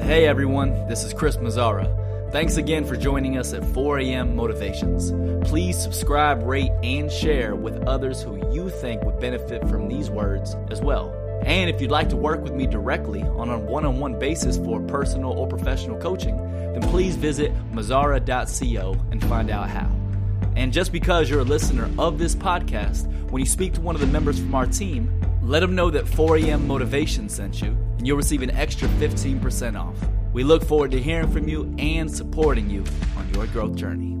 Hey 0.00 0.26
everyone, 0.26 0.88
this 0.88 1.04
is 1.04 1.12
Chris 1.12 1.36
Mazzara. 1.36 2.09
Thanks 2.32 2.58
again 2.58 2.84
for 2.84 2.96
joining 2.96 3.38
us 3.38 3.52
at 3.52 3.64
4 3.64 3.98
a.m. 3.98 4.36
Motivations. 4.36 5.10
Please 5.48 5.76
subscribe, 5.76 6.44
rate, 6.44 6.70
and 6.84 7.10
share 7.10 7.56
with 7.56 7.82
others 7.88 8.22
who 8.22 8.36
you 8.52 8.70
think 8.70 9.02
would 9.02 9.18
benefit 9.18 9.68
from 9.68 9.88
these 9.88 10.10
words 10.10 10.54
as 10.70 10.80
well. 10.80 11.12
And 11.44 11.68
if 11.68 11.80
you'd 11.80 11.90
like 11.90 12.08
to 12.10 12.16
work 12.16 12.40
with 12.40 12.52
me 12.52 12.68
directly 12.68 13.22
on 13.24 13.50
a 13.50 13.58
one 13.58 13.84
on 13.84 13.98
one 13.98 14.16
basis 14.16 14.58
for 14.58 14.80
personal 14.82 15.32
or 15.32 15.48
professional 15.48 15.98
coaching, 15.98 16.36
then 16.72 16.82
please 16.82 17.16
visit 17.16 17.52
mazzara.co 17.72 18.96
and 19.10 19.24
find 19.24 19.50
out 19.50 19.68
how. 19.68 19.90
And 20.54 20.72
just 20.72 20.92
because 20.92 21.28
you're 21.28 21.40
a 21.40 21.44
listener 21.44 21.90
of 21.98 22.20
this 22.20 22.36
podcast, 22.36 23.10
when 23.32 23.40
you 23.40 23.46
speak 23.46 23.72
to 23.72 23.80
one 23.80 23.96
of 23.96 24.00
the 24.00 24.06
members 24.06 24.38
from 24.38 24.54
our 24.54 24.66
team, 24.66 25.12
let 25.42 25.60
them 25.60 25.74
know 25.74 25.90
that 25.90 26.04
4am 26.04 26.66
Motivation 26.66 27.28
sent 27.28 27.62
you, 27.62 27.68
and 27.98 28.06
you'll 28.06 28.16
receive 28.16 28.42
an 28.42 28.50
extra 28.50 28.88
15% 28.88 29.78
off. 29.78 29.96
We 30.32 30.44
look 30.44 30.64
forward 30.64 30.90
to 30.92 31.00
hearing 31.00 31.30
from 31.30 31.48
you 31.48 31.74
and 31.78 32.10
supporting 32.10 32.70
you 32.70 32.84
on 33.16 33.32
your 33.34 33.46
growth 33.46 33.74
journey. 33.74 34.19